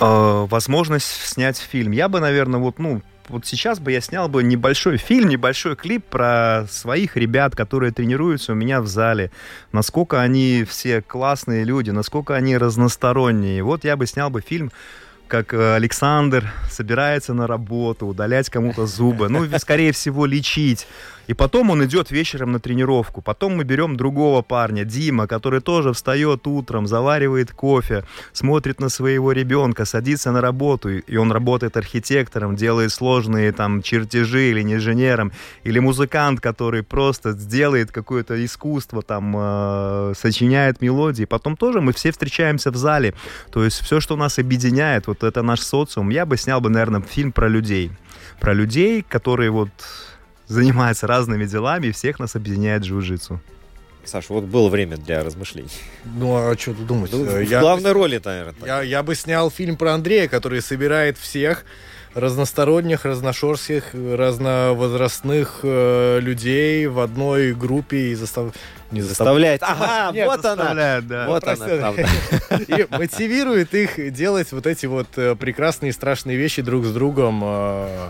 Э, 0.01 0.47
возможность 0.49 1.07
снять 1.07 1.59
фильм. 1.59 1.93
Я 1.93 2.09
бы, 2.09 2.21
наверное, 2.21 2.61
вот, 2.61 2.79
ну, 2.79 3.03
вот 3.29 3.47
сейчас 3.47 3.79
бы 3.79 3.93
я 3.93 4.01
снял 4.01 4.29
бы 4.29 4.43
небольшой 4.43 4.97
фильм, 4.97 5.29
небольшой 5.29 5.77
клип 5.77 6.05
про 6.05 6.67
своих 6.71 7.17
ребят, 7.17 7.55
которые 7.55 7.93
тренируются 7.93 8.53
у 8.53 8.55
меня 8.55 8.81
в 8.81 8.87
зале, 8.87 9.31
насколько 9.73 10.21
они 10.21 10.65
все 10.69 11.03
классные 11.03 11.65
люди, 11.65 11.91
насколько 11.91 12.35
они 12.35 12.57
разносторонние. 12.57 13.63
Вот 13.63 13.85
я 13.85 13.97
бы 13.97 14.07
снял 14.07 14.31
бы 14.31 14.41
фильм 14.41 14.73
как 15.29 15.53
э, 15.53 15.75
Александр 15.75 16.51
собирается 16.71 17.35
на 17.35 17.47
работу, 17.47 18.07
удалять 18.07 18.49
кому-то 18.49 18.87
зубы, 18.87 19.29
ну, 19.29 19.47
скорее 19.59 19.93
всего, 19.93 20.25
лечить. 20.25 20.87
И 21.29 21.35
потом 21.35 21.71
он 21.71 21.85
идет 21.85 22.11
вечером 22.11 22.53
на 22.53 22.59
тренировку. 22.59 23.21
Потом 23.21 23.57
мы 23.57 23.65
берем 23.65 23.97
другого 23.97 24.41
парня, 24.41 24.85
Дима, 24.85 25.27
который 25.27 25.61
тоже 25.61 25.93
встает 25.93 26.47
утром, 26.47 26.87
заваривает 26.87 27.53
кофе, 27.53 28.05
смотрит 28.33 28.81
на 28.81 28.89
своего 28.89 29.33
ребенка, 29.33 29.85
садится 29.85 30.33
на 30.33 30.41
работу, 30.41 30.89
и 30.89 31.17
он 31.17 31.31
работает 31.31 31.77
архитектором, 31.77 32.57
делает 32.57 32.93
сложные 32.93 33.53
там 33.53 33.83
чертежи 33.83 34.51
или 34.51 34.63
инженером, 34.63 35.33
или 35.65 35.79
музыкант, 35.79 36.41
который 36.41 36.83
просто 36.83 37.33
сделает 37.33 37.93
какое-то 37.93 38.43
искусство, 38.43 39.03
там, 39.03 39.35
э, 39.37 40.15
сочиняет 40.17 40.81
мелодии. 40.81 41.27
Потом 41.27 41.57
тоже 41.57 41.83
мы 41.83 41.93
все 41.93 42.11
встречаемся 42.11 42.71
в 42.71 42.77
зале. 42.77 43.13
То 43.53 43.65
есть 43.65 43.83
все, 43.83 44.01
что 44.01 44.17
нас 44.17 44.39
объединяет, 44.39 45.07
вот 45.07 45.23
это 45.23 45.43
наш 45.43 45.61
социум. 45.61 46.09
Я 46.09 46.25
бы 46.25 46.39
снял 46.39 46.63
бы, 46.63 46.71
наверное, 46.71 47.03
фильм 47.03 47.33
про 47.33 47.49
людей. 47.49 47.91
Про 48.41 48.55
людей, 48.55 49.03
которые 49.03 49.51
вот 49.51 49.69
занимается 50.49 51.07
разными 51.07 51.45
делами, 51.45 51.89
и 51.89 51.93
всех 51.93 52.19
нас 52.19 52.35
объединяет 52.35 52.83
джиу-джитсу. 52.83 53.39
Саша, 54.05 54.33
вот 54.33 54.45
было 54.45 54.69
время 54.69 54.97
для 54.97 55.23
размышлений. 55.23 55.69
Ну, 56.05 56.35
а 56.35 56.57
что 56.59 56.73
тут 56.73 56.87
думать? 56.87 57.13
Ну, 57.13 57.25
в 57.25 57.41
я 57.41 57.61
главной 57.61 57.91
бы, 57.93 57.95
роли, 57.95 58.21
наверное. 58.25 58.67
Я, 58.67 58.83
я 58.83 59.03
бы 59.03 59.15
снял 59.15 59.51
фильм 59.51 59.77
про 59.77 59.93
Андрея, 59.93 60.29
который 60.29 60.63
собирает 60.63 61.19
всех 61.19 61.65
разносторонних, 62.15 63.05
разношерстных, 63.05 63.93
разновозрастных 63.93 65.61
э, 65.63 66.21
людей 66.21 66.87
в 66.87 67.01
одной 67.01 67.53
группе 67.53 68.09
и 68.09 68.15
застав... 68.15 68.55
не 68.91 69.03
заставляет. 69.03 69.63
Ага, 69.69 70.13
Нет, 70.15 70.27
вот 70.27 70.45
она. 70.45 71.01
Да. 71.03 71.27
Вот 71.29 71.45
она, 71.47 71.67
правда. 71.67 72.07
И 72.69 72.87
мотивирует 72.91 73.75
их 73.75 74.13
делать 74.13 74.51
вот 74.53 74.67
эти 74.67 74.87
вот 74.87 75.09
э, 75.17 75.37
прекрасные 75.37 75.91
и 75.91 75.93
страшные 75.93 76.39
вещи 76.39 76.63
друг 76.63 76.87
с 76.87 76.93
другом. 76.93 77.43
Э, 77.45 78.09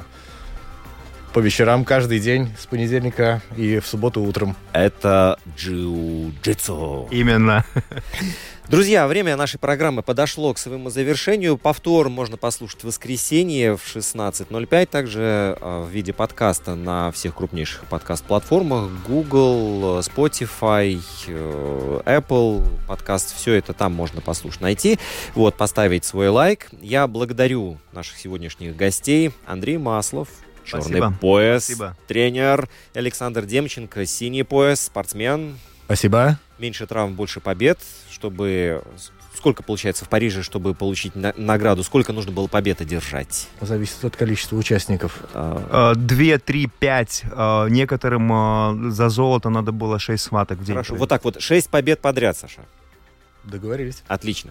по 1.32 1.40
вечерам 1.40 1.84
каждый 1.84 2.20
день 2.20 2.48
с 2.58 2.66
понедельника 2.66 3.42
и 3.56 3.78
в 3.78 3.86
субботу 3.86 4.22
утром. 4.22 4.56
Это 4.72 5.38
джиу-джитсу. 5.56 7.08
Именно. 7.10 7.64
Друзья, 8.68 9.06
время 9.08 9.34
нашей 9.34 9.58
программы 9.58 10.02
подошло 10.02 10.52
к 10.52 10.58
своему 10.58 10.90
завершению. 10.90 11.56
Повтор 11.56 12.10
можно 12.10 12.36
послушать 12.36 12.82
в 12.82 12.88
воскресенье 12.88 13.78
в 13.78 13.96
16.05, 13.96 14.86
также 14.86 15.56
а, 15.58 15.86
в 15.86 15.88
виде 15.88 16.12
подкаста 16.12 16.74
на 16.74 17.10
всех 17.10 17.34
крупнейших 17.34 17.84
подкаст-платформах. 17.86 18.90
Google, 19.06 20.00
Spotify, 20.00 21.00
э, 21.28 22.00
Apple 22.04 22.62
подкаст. 22.86 23.34
Все 23.34 23.54
это 23.54 23.72
там 23.72 23.94
можно 23.94 24.20
послушать, 24.20 24.60
найти. 24.60 24.98
Вот, 25.34 25.56
поставить 25.56 26.04
свой 26.04 26.28
лайк. 26.28 26.68
Я 26.82 27.06
благодарю 27.06 27.78
наших 27.92 28.18
сегодняшних 28.18 28.76
гостей. 28.76 29.32
Андрей 29.46 29.78
Маслов, 29.78 30.28
черный 30.68 30.82
Спасибо. 30.84 31.14
пояс, 31.20 31.64
Спасибо. 31.64 31.96
тренер 32.06 32.68
Александр 32.94 33.44
Демченко, 33.46 34.06
синий 34.06 34.42
пояс, 34.44 34.82
спортсмен. 34.82 35.58
Спасибо. 35.86 36.38
Меньше 36.58 36.86
травм, 36.86 37.14
больше 37.14 37.40
побед, 37.40 37.78
чтобы 38.10 38.82
сколько 39.34 39.62
получается 39.62 40.04
в 40.04 40.08
Париже, 40.08 40.42
чтобы 40.42 40.74
получить 40.74 41.14
на- 41.14 41.32
награду? 41.36 41.84
Сколько 41.84 42.12
нужно 42.12 42.32
было 42.32 42.48
побед 42.48 42.80
одержать? 42.80 43.46
Зависит 43.60 44.04
от 44.04 44.16
количества 44.16 44.56
участников. 44.56 45.20
А, 45.32 45.94
две, 45.94 46.38
три, 46.38 46.66
пять. 46.66 47.22
А, 47.32 47.66
некоторым 47.68 48.28
а, 48.32 48.76
за 48.90 49.08
золото 49.08 49.48
надо 49.48 49.70
было 49.72 49.98
шесть 50.00 50.24
схваток 50.24 50.58
в 50.58 50.64
день. 50.64 50.74
Хорошо, 50.74 50.96
вот 50.96 51.08
так 51.08 51.22
вот. 51.24 51.40
Шесть 51.40 51.70
побед 51.70 52.00
подряд, 52.00 52.36
Саша. 52.36 52.62
Договорились. 53.48 54.02
Отлично. 54.06 54.50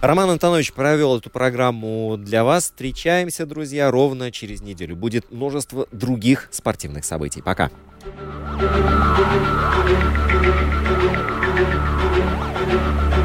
Роман 0.00 0.30
Антонович 0.30 0.72
провел 0.72 1.18
эту 1.18 1.28
программу 1.30 2.16
для 2.18 2.42
вас. 2.42 2.64
Встречаемся, 2.64 3.46
друзья, 3.46 3.90
ровно 3.90 4.32
через 4.32 4.62
неделю. 4.62 4.96
Будет 4.96 5.30
множество 5.30 5.86
других 5.92 6.48
спортивных 6.50 7.04
событий. 7.04 7.42
Пока. 7.42 7.70
Thank 8.02 8.72
you. 13.14 13.19